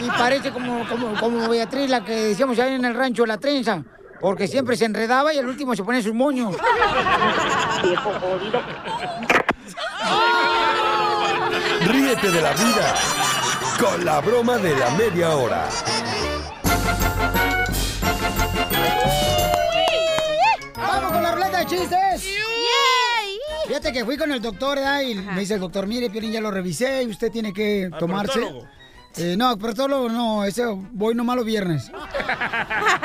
Y 0.00 0.08
parece 0.10 0.52
como, 0.52 0.86
como, 0.88 1.14
como 1.18 1.48
Beatriz, 1.48 1.90
la 1.90 2.04
que 2.04 2.12
decíamos 2.14 2.58
ahí 2.58 2.74
en 2.74 2.84
el 2.84 2.94
rancho, 2.94 3.26
la 3.26 3.38
trenza. 3.38 3.82
Porque 4.20 4.48
siempre 4.48 4.76
se 4.76 4.84
enredaba 4.84 5.32
y 5.32 5.38
al 5.38 5.46
último 5.46 5.76
se 5.76 5.84
pone 5.84 6.02
sus 6.02 6.14
moños. 6.14 6.56
Viejo 7.82 8.10
jodido. 8.20 8.62
Ríete 11.86 12.30
de 12.30 12.42
la 12.42 12.52
vida 12.52 12.94
con 13.78 14.04
la 14.04 14.20
broma 14.20 14.58
de 14.58 14.76
la 14.76 14.90
media 14.90 15.30
hora. 15.36 15.68
¡Vamos 20.76 21.12
con 21.12 21.22
la 21.22 21.32
ruleta 21.32 21.58
de 21.58 21.66
chistes! 21.66 22.34
Fíjate 23.68 23.92
que 23.92 24.04
fui 24.04 24.16
con 24.16 24.32
el 24.32 24.40
doctor 24.40 24.76
¿verdad? 24.78 25.02
y 25.02 25.14
me 25.14 25.40
dice 25.40 25.54
el 25.54 25.60
doctor, 25.60 25.86
mire, 25.86 26.08
Piolín, 26.10 26.32
ya 26.32 26.40
lo 26.40 26.50
revisé 26.50 27.02
y 27.02 27.08
usted 27.08 27.30
tiene 27.30 27.52
que 27.52 27.90
tomarse... 27.98 28.40
Eh, 29.16 29.36
no, 29.36 29.56
proctólogo 29.58 30.08
no, 30.08 30.44
ese 30.44 30.64
voy 30.92 31.14
nomás 31.14 31.36
los 31.36 31.44
viernes. 31.44 31.90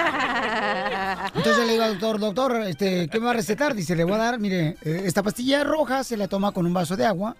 Entonces 1.43 1.65
le 1.67 1.73
digo 1.73 1.83
al 1.83 1.99
doctor, 1.99 2.19
doctor, 2.21 2.61
este, 2.67 3.09
¿qué 3.09 3.19
me 3.19 3.25
va 3.25 3.31
a 3.31 3.33
recetar? 3.33 3.75
Dice, 3.75 3.97
le 3.97 4.05
voy 4.05 4.13
a 4.13 4.17
dar, 4.17 4.39
mire, 4.39 4.77
eh, 4.81 5.01
esta 5.03 5.21
pastilla 5.23 5.65
roja 5.65 6.05
se 6.05 6.15
la 6.15 6.29
toma 6.29 6.53
con 6.53 6.65
un 6.65 6.73
vaso 6.73 6.95
de 6.95 7.05
agua 7.05 7.35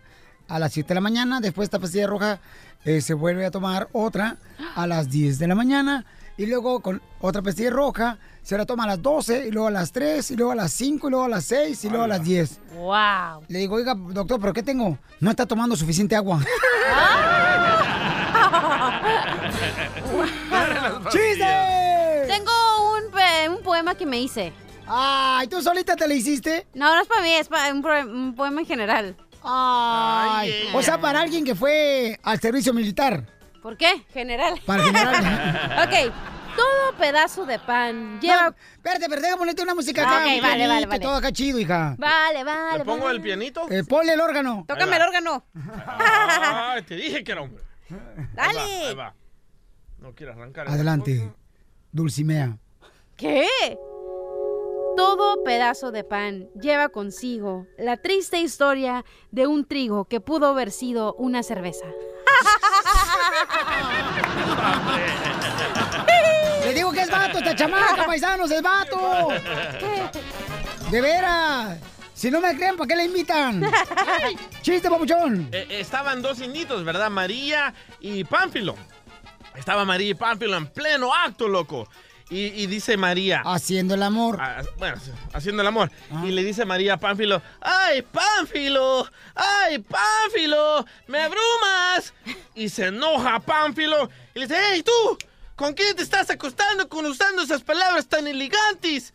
a 0.49 0.59
las 0.59 0.73
7 0.73 0.89
de 0.89 0.95
la 0.95 0.99
mañana. 0.99 1.39
Después 1.39 1.67
esta 1.67 1.79
pastilla 1.79 2.05
roja 2.05 2.41
eh, 2.83 2.99
se 2.99 3.13
vuelve 3.13 3.45
a 3.45 3.51
tomar 3.51 3.87
otra 3.93 4.35
a 4.75 4.87
las 4.87 5.09
10 5.09 5.39
de 5.39 5.47
la 5.47 5.55
mañana. 5.55 6.05
Y 6.35 6.47
luego 6.47 6.81
con 6.81 7.01
otra 7.21 7.41
pastilla 7.41 7.69
roja 7.69 8.17
se 8.41 8.57
la 8.57 8.65
toma 8.65 8.83
a 8.83 8.87
las 8.87 9.01
12, 9.01 9.47
y 9.47 9.51
luego 9.51 9.69
a 9.69 9.71
las 9.71 9.93
3, 9.93 10.31
y 10.31 10.35
luego 10.35 10.51
a 10.51 10.55
las 10.55 10.73
5, 10.73 11.07
y 11.07 11.09
luego 11.09 11.23
a 11.25 11.29
las 11.29 11.45
6, 11.45 11.85
y 11.85 11.89
luego 11.89 12.03
a 12.03 12.07
las 12.09 12.23
10. 12.25 12.59
¡Wow! 12.75 13.45
Le 13.47 13.59
digo, 13.59 13.75
oiga, 13.75 13.95
doctor, 13.95 14.41
¿pero 14.41 14.51
qué 14.51 14.63
tengo? 14.63 14.97
No 15.21 15.29
está 15.29 15.45
tomando 15.45 15.77
suficiente 15.77 16.13
agua. 16.13 16.41
Poema 23.93 23.97
que 23.97 24.05
me 24.05 24.19
hice. 24.21 24.53
Ay, 24.87 25.47
¿tú 25.47 25.61
solita 25.61 25.95
te 25.95 26.07
lo 26.07 26.13
hiciste? 26.13 26.67
No, 26.73 26.93
no 26.93 27.01
es 27.01 27.07
para 27.07 27.21
mí, 27.21 27.31
es 27.33 27.47
para 27.47 27.73
un, 27.73 27.81
pro- 27.81 28.01
un 28.05 28.35
poema 28.35 28.61
en 28.61 28.67
general. 28.67 29.15
Ay, 29.43 30.69
o 30.73 30.81
sea, 30.81 30.99
para 30.99 31.21
alguien 31.21 31.43
que 31.45 31.55
fue 31.55 32.19
al 32.23 32.39
servicio 32.39 32.73
militar. 32.73 33.25
¿Por 33.61 33.77
qué? 33.77 34.03
General. 34.13 34.59
Para 34.65 34.83
el 34.83 34.89
general. 34.89 35.87
ok. 35.87 36.13
Todo 36.55 36.97
pedazo 36.99 37.45
de 37.47 37.57
pan 37.57 38.19
lleva... 38.21 38.53
espérate, 38.73 39.07
pero 39.09 39.21
déjame 39.21 39.37
ponerte 39.39 39.63
una 39.63 39.73
música 39.73 40.03
acá. 40.03 40.17
Ok, 40.17 40.35
un 40.35 40.41
vale, 40.41 40.41
vale, 40.41 40.67
pianito, 40.67 40.89
vale. 40.89 40.99
Todo 40.99 41.15
acá 41.15 41.31
chido, 41.31 41.59
hija. 41.59 41.95
Vale, 41.97 42.43
vale, 42.43 42.77
¿Le 42.77 42.85
pongo 42.85 43.05
vale. 43.05 43.15
el 43.17 43.23
pianito? 43.23 43.65
Eh, 43.71 43.83
ponle 43.83 44.13
el 44.13 44.21
órgano. 44.21 44.63
Tócame 44.67 44.97
el 44.97 45.01
órgano. 45.01 45.45
Ay, 45.97 46.83
te 46.83 46.95
dije 46.95 47.23
que 47.23 47.31
era 47.31 47.41
hombre. 47.41 47.63
Dale. 48.33 48.59
Ahí 48.59 48.81
va, 48.83 48.87
ahí 48.89 48.95
va. 48.95 49.15
No 49.97 50.13
quiero 50.13 50.33
arrancar. 50.33 50.67
Adelante, 50.67 51.31
Dulcimea. 51.91 52.57
¿Qué? 53.17 53.47
Todo 54.95 55.43
pedazo 55.43 55.91
de 55.91 56.03
pan 56.03 56.49
lleva 56.59 56.89
consigo 56.89 57.67
la 57.77 57.97
triste 57.97 58.39
historia 58.39 59.05
de 59.31 59.47
un 59.47 59.65
trigo 59.65 60.05
que 60.05 60.19
pudo 60.19 60.47
haber 60.47 60.71
sido 60.71 61.13
una 61.15 61.43
cerveza. 61.43 61.85
Le 66.63 66.73
digo 66.73 66.91
que 66.91 67.01
es 67.01 67.09
vato 67.09 67.39
esta 67.39 67.55
chamaca, 67.55 68.05
paisanos, 68.05 68.49
es 68.51 68.61
vato. 68.61 69.29
De 70.89 71.01
veras. 71.01 71.79
Si 72.13 72.31
no 72.31 72.39
me 72.39 72.55
creen, 72.55 72.77
¿para 72.77 72.87
qué 72.87 72.95
le 72.95 73.05
invitan? 73.05 73.61
Chiste, 74.61 74.89
papuchón. 74.89 75.49
Eh, 75.51 75.67
estaban 75.71 76.21
dos 76.21 76.39
inditos, 76.39 76.85
¿verdad? 76.85 77.09
María 77.09 77.73
y 77.99 78.23
Pánfilo. 78.23 78.75
Estaba 79.55 79.83
María 79.83 80.11
y 80.11 80.13
Pánfilo 80.13 80.55
en 80.55 80.67
pleno 80.67 81.13
acto, 81.13 81.47
loco. 81.47 81.87
Y, 82.33 82.63
y 82.63 82.67
dice 82.67 82.97
María. 82.97 83.43
Haciendo 83.45 83.93
el 83.93 84.01
amor. 84.01 84.37
Ah, 84.41 84.63
bueno, 84.77 84.97
haciendo 85.33 85.61
el 85.61 85.67
amor. 85.67 85.91
Y 86.23 86.31
le 86.31 86.43
dice 86.43 86.65
María 86.65 86.95
a 86.95 86.97
Pánfilo, 86.97 87.41
¡ay, 87.61 88.01
Pánfilo! 88.01 89.07
¡ay, 89.35 89.77
Pánfilo! 89.79 90.85
¡Me 91.07 91.19
abrumas! 91.19 92.13
Y 92.55 92.69
se 92.69 92.87
enoja 92.87 93.39
Pánfilo 93.39 94.09
y 94.33 94.39
le 94.39 94.47
dice, 94.47 94.59
¡hey, 94.59 94.83
tú! 94.83 95.17
¿Con 95.55 95.73
quién 95.73 95.95
te 95.95 96.01
estás 96.01 96.31
acostando 96.31 96.89
con 96.89 97.05
usando 97.05 97.43
esas 97.43 97.61
palabras 97.61 98.07
tan 98.07 98.27
elegantes? 98.27 99.13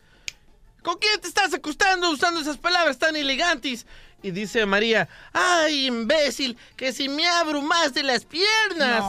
¿Con 0.83 0.97
quién 0.99 1.21
te 1.21 1.27
estás 1.27 1.53
acostando 1.53 2.11
usando 2.11 2.41
esas 2.41 2.57
palabras 2.57 2.99
tan 2.99 3.17
elegantes? 3.17 3.85
Y 4.23 4.31
dice 4.31 4.65
María, 4.65 5.09
¡ay, 5.33 5.87
imbécil! 5.87 6.57
Que 6.77 6.93
si 6.93 7.09
me 7.09 7.27
abrumas 7.27 7.93
de 7.95 8.05
las 8.05 8.25
piernas. 8.25 9.03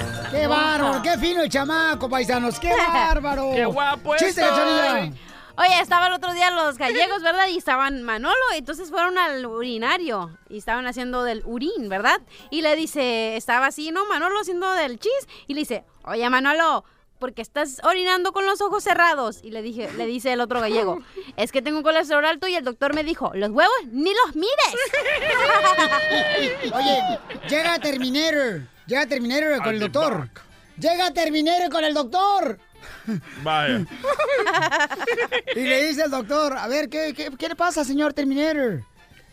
¡Qué 0.30 0.46
bárbaro! 0.46 1.02
¡Qué 1.02 1.18
fino 1.18 1.42
el 1.42 1.48
chamaco, 1.48 2.08
paisanos! 2.08 2.58
¡Qué 2.58 2.72
bárbaro! 2.92 3.50
¡Qué 3.54 3.64
guapo 3.64 4.16
¡Chiste, 4.16 4.40
cachanilla! 4.40 5.12
Oye, 5.58 5.80
estaba 5.80 6.08
el 6.08 6.12
otro 6.12 6.34
día 6.34 6.50
los 6.50 6.76
gallegos, 6.76 7.22
¿verdad? 7.22 7.48
Y 7.48 7.56
estaban 7.56 8.02
Manolo, 8.02 8.34
entonces 8.54 8.90
fueron 8.90 9.16
al 9.16 9.46
urinario 9.46 10.36
y 10.50 10.58
estaban 10.58 10.86
haciendo 10.86 11.24
del 11.24 11.42
urín, 11.46 11.88
¿verdad? 11.88 12.20
Y 12.50 12.60
le 12.60 12.76
dice, 12.76 13.36
estaba 13.36 13.66
así, 13.66 13.90
¿no? 13.90 14.04
Manolo 14.04 14.38
haciendo 14.38 14.70
del 14.72 14.98
chis 14.98 15.28
y 15.46 15.54
le 15.54 15.60
dice, 15.60 15.84
oye, 16.04 16.28
Manolo, 16.28 16.84
¿por 17.18 17.32
qué 17.32 17.42
estás 17.42 17.80
orinando 17.84 18.32
con 18.32 18.46
los 18.46 18.60
ojos 18.60 18.84
cerrados? 18.84 19.40
Y 19.42 19.50
le 19.50 19.62
dije, 19.62 19.90
le 19.96 20.06
dice 20.06 20.32
el 20.32 20.40
otro 20.40 20.60
gallego, 20.60 21.02
es 21.36 21.52
que 21.52 21.62
tengo 21.62 21.82
colesterol 21.82 22.24
alto 22.24 22.48
y 22.48 22.54
el 22.54 22.64
doctor 22.64 22.94
me 22.94 23.04
dijo, 23.04 23.32
los 23.34 23.50
huevos 23.50 23.74
ni 23.90 24.12
los 24.12 24.36
mires. 24.36 24.52
Oye, 26.72 27.18
llega 27.48 27.78
Terminator. 27.78 28.62
Llega 28.86 29.06
Terminator 29.06 29.62
con 29.62 29.74
el 29.74 29.80
doctor. 29.80 30.30
Llega 30.78 31.10
Terminator 31.12 31.70
con 31.70 31.84
el 31.84 31.94
doctor. 31.94 32.58
Vaya. 33.42 33.84
Y 35.56 35.60
le 35.60 35.88
dice 35.88 36.02
el 36.02 36.10
doctor, 36.10 36.56
a 36.56 36.68
ver, 36.68 36.88
¿qué, 36.88 37.14
qué, 37.16 37.30
qué 37.36 37.48
le 37.48 37.56
pasa, 37.56 37.84
señor 37.84 38.12
Terminator? 38.12 38.82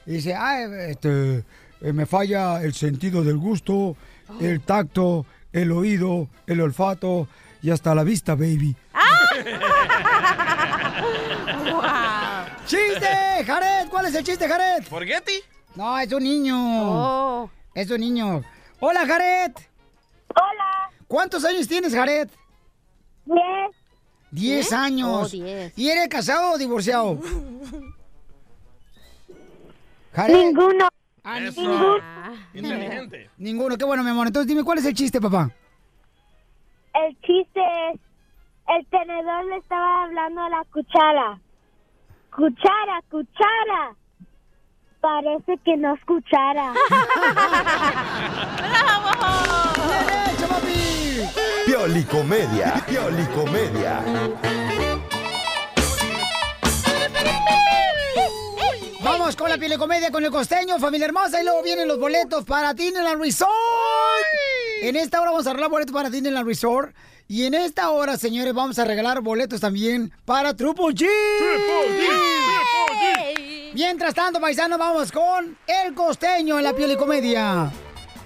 Y 0.05 0.13
dice, 0.13 0.33
ah, 0.33 0.63
este, 0.87 1.43
eh, 1.81 1.93
me 1.93 2.05
falla 2.05 2.61
el 2.63 2.73
sentido 2.73 3.23
del 3.23 3.37
gusto, 3.37 3.97
el 4.39 4.61
tacto, 4.61 5.25
el 5.51 5.71
oído, 5.71 6.29
el 6.47 6.61
olfato 6.61 7.27
y 7.63 7.71
hasta 7.71 7.95
la 7.95 8.03
vista, 8.03 8.35
baby. 8.35 8.75
¡Chiste! 12.67 13.43
¡Jared! 13.45 13.87
¿Cuál 13.89 14.05
es 14.07 14.15
el 14.15 14.23
chiste, 14.23 14.47
Jared? 14.47 14.83
¿Forgetti? 14.83 15.31
No, 15.75 15.97
es 15.97 16.11
un 16.11 16.23
niño. 16.23 16.55
Oh. 16.57 17.49
Es 17.73 17.89
un 17.89 18.01
niño. 18.01 18.43
Hola, 18.81 19.05
Jared. 19.07 19.53
Hola. 20.35 20.91
¿Cuántos 21.07 21.43
años 21.45 21.67
tienes, 21.67 21.95
Jared? 21.95 22.29
Diez. 23.25 23.75
Diez 24.29 24.71
¿Eh? 24.71 24.75
años. 24.75 25.27
Oh, 25.27 25.29
diez. 25.29 25.73
¿Y 25.77 25.89
eres 25.89 26.09
casado 26.09 26.51
o 26.51 26.57
divorciado? 26.57 27.17
Jared. 30.11 30.35
Ninguno. 30.35 30.89
Ah, 31.23 31.39
Eso. 31.39 31.61
ninguno. 31.61 31.95
Inteligente. 32.53 33.29
Ninguno. 33.37 33.77
Qué 33.77 33.85
bueno, 33.85 34.03
mi 34.03 34.09
amor. 34.09 34.27
Entonces 34.27 34.47
dime, 34.47 34.63
¿cuál 34.65 34.79
es 34.79 34.85
el 34.85 34.93
chiste, 34.93 35.21
papá? 35.21 35.49
El 36.93 37.19
chiste 37.21 37.61
es, 37.91 37.99
el 38.67 38.85
tenedor 38.87 39.45
le 39.45 39.57
estaba 39.57 40.03
hablando 40.03 40.41
a 40.41 40.49
la 40.49 40.63
cuchara. 40.71 41.39
Cuchara, 42.35 43.01
cuchara. 43.09 43.95
Parece 45.01 45.57
que 45.65 45.75
no 45.75 45.95
escuchara. 45.95 46.73
¡Derecho, 49.87 50.47
papi! 50.47 51.27
Piolicomedia, 51.65 52.83
piolicomedia. 52.87 54.03
Vamos 59.03 59.35
con 59.35 59.49
la 59.49 59.77
comedia 59.77 60.11
con 60.11 60.23
el 60.23 60.31
costeño, 60.31 60.79
familia 60.79 61.07
hermosa, 61.07 61.41
y 61.41 61.43
luego 61.43 61.61
vienen 61.61 61.89
los 61.89 61.99
boletos 61.99 62.45
para 62.45 62.73
Disneyland 62.73 63.21
Resort. 63.21 63.51
En 64.81 64.95
esta 64.95 65.19
hora 65.19 65.31
vamos 65.31 65.45
a 65.45 65.49
arreglar 65.49 65.69
boletos 65.69 65.93
para 65.93 66.09
Disneyland 66.09 66.47
Resort. 66.47 66.95
Y 67.27 67.43
en 67.43 67.53
esta 67.53 67.89
hora, 67.89 68.17
señores, 68.17 68.53
vamos 68.53 68.79
a 68.79 68.85
regalar 68.85 69.19
boletos 69.19 69.59
también 69.59 70.13
para 70.23 70.53
Triple 70.55 70.85
G. 70.95 71.07
Mientras 73.73 74.13
tanto, 74.13 74.39
paisanos, 74.39 74.79
vamos 74.79 75.11
con 75.11 75.57
el 75.67 75.93
costeño 75.93 76.57
en 76.57 76.63
la 76.63 76.73
comedia. 76.97 77.71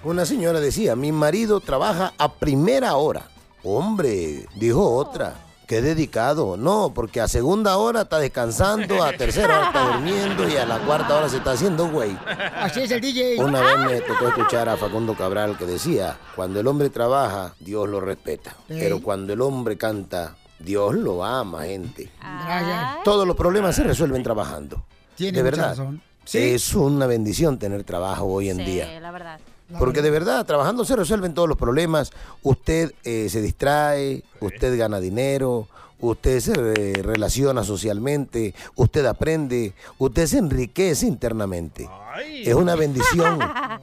Una 0.04 0.26
señora 0.28 0.60
decía, 0.60 0.96
mi 0.96 1.12
marido 1.12 1.60
trabaja 1.60 2.14
a 2.20 2.34
primera 2.34 2.98
hora. 2.98 3.24
Hombre, 3.64 4.46
dijo 4.56 4.96
otra, 4.96 5.34
qué 5.68 5.82
dedicado. 5.82 6.58
No, 6.58 6.92
porque 6.96 7.22
a 7.22 7.28
segunda 7.28 7.78
hora 7.78 8.02
está 8.02 8.18
descansando, 8.20 9.04
a 9.04 9.12
tercera 9.14 9.58
hora 9.60 9.68
está 9.68 9.92
durmiendo 9.94 10.50
y 10.50 10.56
a 10.58 10.66
la 10.66 10.80
cuarta 10.80 11.18
hora 11.18 11.30
se 11.30 11.38
está 11.38 11.52
haciendo 11.52 11.90
güey. 11.90 12.18
Así 12.56 12.82
es 12.82 12.92
el 12.92 13.02
DJ. 13.02 13.38
Una 13.44 13.62
vez 13.62 13.78
me 13.80 14.02
tocó 14.02 14.30
escuchar 14.30 14.70
a 14.70 14.78
Facundo 14.78 15.14
Cabral 15.16 15.58
que 15.58 15.66
decía, 15.66 16.18
cuando 16.36 16.60
el 16.60 16.68
hombre 16.68 16.90
trabaja, 16.90 17.54
Dios 17.60 17.88
lo 17.88 18.00
respeta. 18.00 18.56
Pero 18.68 19.02
cuando 19.02 19.34
el 19.34 19.42
hombre 19.42 19.78
canta, 19.78 20.36
Dios 20.60 20.96
lo 20.96 21.24
ama, 21.24 21.64
gente. 21.66 22.10
Todos 23.04 23.28
los 23.28 23.36
problemas 23.36 23.76
se 23.76 23.84
resuelven 23.84 24.24
trabajando. 24.24 24.84
Tiene 25.16 25.38
de 25.38 25.44
verdad. 25.44 25.70
razón. 25.70 26.02
Es 26.34 26.74
una 26.74 27.06
bendición 27.08 27.58
tener 27.58 27.84
trabajo 27.84 28.26
hoy 28.26 28.50
en 28.50 28.58
Sí, 28.58 28.64
día. 28.64 29.00
la 29.00 29.12
verdad. 29.12 29.40
Porque 29.80 30.02
de 30.02 30.12
verdad, 30.12 30.46
trabajando 30.46 30.86
se 30.86 30.96
resuelven 30.96 31.34
todos 31.34 31.50
los 31.50 31.58
problemas. 31.58 32.12
Usted 32.44 32.94
eh, 33.04 33.28
se 33.30 33.42
distrae, 33.42 34.24
usted 34.40 34.78
gana 34.78 35.00
dinero, 35.00 35.68
usted 36.00 36.40
se 36.40 36.54
re- 36.54 37.02
relaciona 37.04 37.64
socialmente, 37.64 38.54
usted 38.76 39.06
aprende, 39.06 39.74
usted 39.98 40.26
se 40.28 40.38
enriquece 40.38 41.06
internamente. 41.08 41.90
Es 42.46 42.54
una 42.54 42.76
bendición 42.78 43.40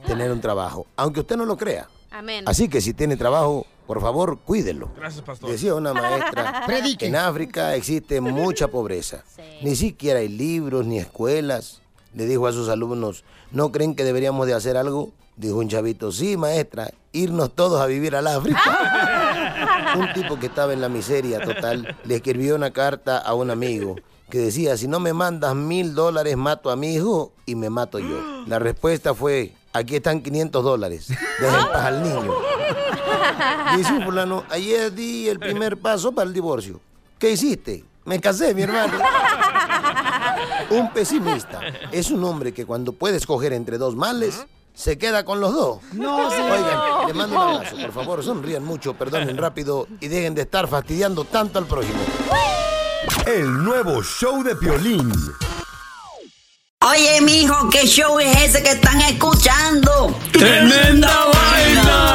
tener 0.07 0.31
un 0.31 0.41
trabajo, 0.41 0.87
aunque 0.95 1.19
usted 1.19 1.37
no 1.37 1.45
lo 1.45 1.55
crea. 1.57 1.87
Amén. 2.11 2.43
Así 2.47 2.67
que 2.69 2.81
si 2.81 2.93
tiene 2.93 3.15
trabajo, 3.17 3.65
por 3.85 4.01
favor, 4.01 4.39
cuídelo. 4.39 4.89
Gracias, 4.97 5.23
pastor. 5.23 5.51
Decía 5.51 5.75
una 5.75 5.93
maestra, 5.93 6.63
Predique. 6.65 7.05
en 7.07 7.15
África 7.15 7.75
existe 7.75 8.21
mucha 8.21 8.69
pobreza. 8.69 9.23
Ni 9.61 9.75
siquiera 9.75 10.19
hay 10.19 10.29
libros 10.29 10.85
ni 10.87 10.97
escuelas. 10.97 11.81
Le 12.15 12.25
dijo 12.25 12.47
a 12.47 12.53
sus 12.53 12.69
alumnos, 12.69 13.23
¿no 13.51 13.71
creen 13.71 13.93
que 13.93 14.03
deberíamos 14.05 14.47
de 14.47 14.53
hacer 14.53 14.77
algo? 14.77 15.11
Dijo 15.37 15.57
un 15.57 15.67
chavito, 15.67 16.11
sí, 16.11 16.37
maestra, 16.37 16.91
irnos 17.11 17.53
todos 17.53 17.81
a 17.81 17.85
vivir 17.87 18.15
al 18.15 18.27
África. 18.27 19.93
Un 19.97 20.13
tipo 20.13 20.39
que 20.39 20.47
estaba 20.47 20.73
en 20.73 20.81
la 20.81 20.89
miseria 20.89 21.39
total 21.39 21.95
le 22.03 22.15
escribió 22.15 22.55
una 22.55 22.71
carta 22.71 23.17
a 23.17 23.33
un 23.33 23.49
amigo 23.49 23.95
que 24.29 24.39
decía, 24.39 24.75
si 24.75 24.87
no 24.87 24.99
me 24.99 25.13
mandas 25.13 25.55
mil 25.55 25.93
dólares, 25.95 26.35
mato 26.35 26.69
a 26.69 26.75
mi 26.75 26.95
hijo 26.95 27.31
y 27.45 27.55
me 27.55 27.69
mato 27.69 27.99
yo. 27.99 28.43
La 28.47 28.59
respuesta 28.59 29.13
fue, 29.13 29.53
aquí 29.71 29.97
están 29.97 30.21
500 30.21 30.63
dólares, 30.63 31.07
deja 31.39 31.61
en 31.61 31.67
paz 31.67 31.85
al 31.85 32.03
niño. 32.03 32.33
Dice 33.77 33.93
un 33.93 34.03
fulano, 34.03 34.43
ayer 34.49 34.91
di 34.91 35.29
el 35.29 35.39
primer 35.39 35.77
paso 35.77 36.11
para 36.11 36.27
el 36.27 36.33
divorcio. 36.33 36.81
¿Qué 37.19 37.31
hiciste? 37.31 37.85
Me 38.03 38.19
casé, 38.19 38.53
mi 38.53 38.63
hermano. 38.63 38.97
Un 40.71 40.91
pesimista 40.91 41.61
es 41.91 42.11
un 42.11 42.23
hombre 42.23 42.53
que 42.53 42.65
cuando 42.65 42.91
puede 42.91 43.17
escoger 43.17 43.53
entre 43.53 43.77
dos 43.77 43.95
males, 43.95 44.45
se 44.75 44.97
queda 44.97 45.23
con 45.23 45.39
los 45.39 45.53
dos. 45.53 45.79
No, 45.93 46.29
señor. 46.29 46.51
Oigan, 46.51 47.07
le 47.07 47.13
mando 47.13 47.35
un 47.35 47.55
abrazo, 47.55 47.75
por 47.77 47.91
favor, 47.91 48.23
sonrían 48.23 48.63
mucho, 48.63 48.93
perdonen 48.93 49.37
rápido 49.37 49.87
y 49.99 50.07
dejen 50.07 50.35
de 50.35 50.43
estar 50.43 50.67
fastidiando 50.67 51.23
tanto 51.23 51.57
al 51.57 51.65
prójimo. 51.65 51.99
El 53.25 53.63
nuevo 53.63 54.03
show 54.03 54.43
de 54.43 54.55
Piolín. 54.55 55.11
Oye, 56.81 57.21
mijo, 57.21 57.69
¿qué 57.69 57.87
show 57.87 58.19
es 58.19 58.37
ese 58.43 58.61
que 58.61 58.71
están 58.71 59.01
escuchando? 59.01 60.15
¡Tremenda 60.31 61.25
vaina! 61.33 61.81
Hola 61.83 62.14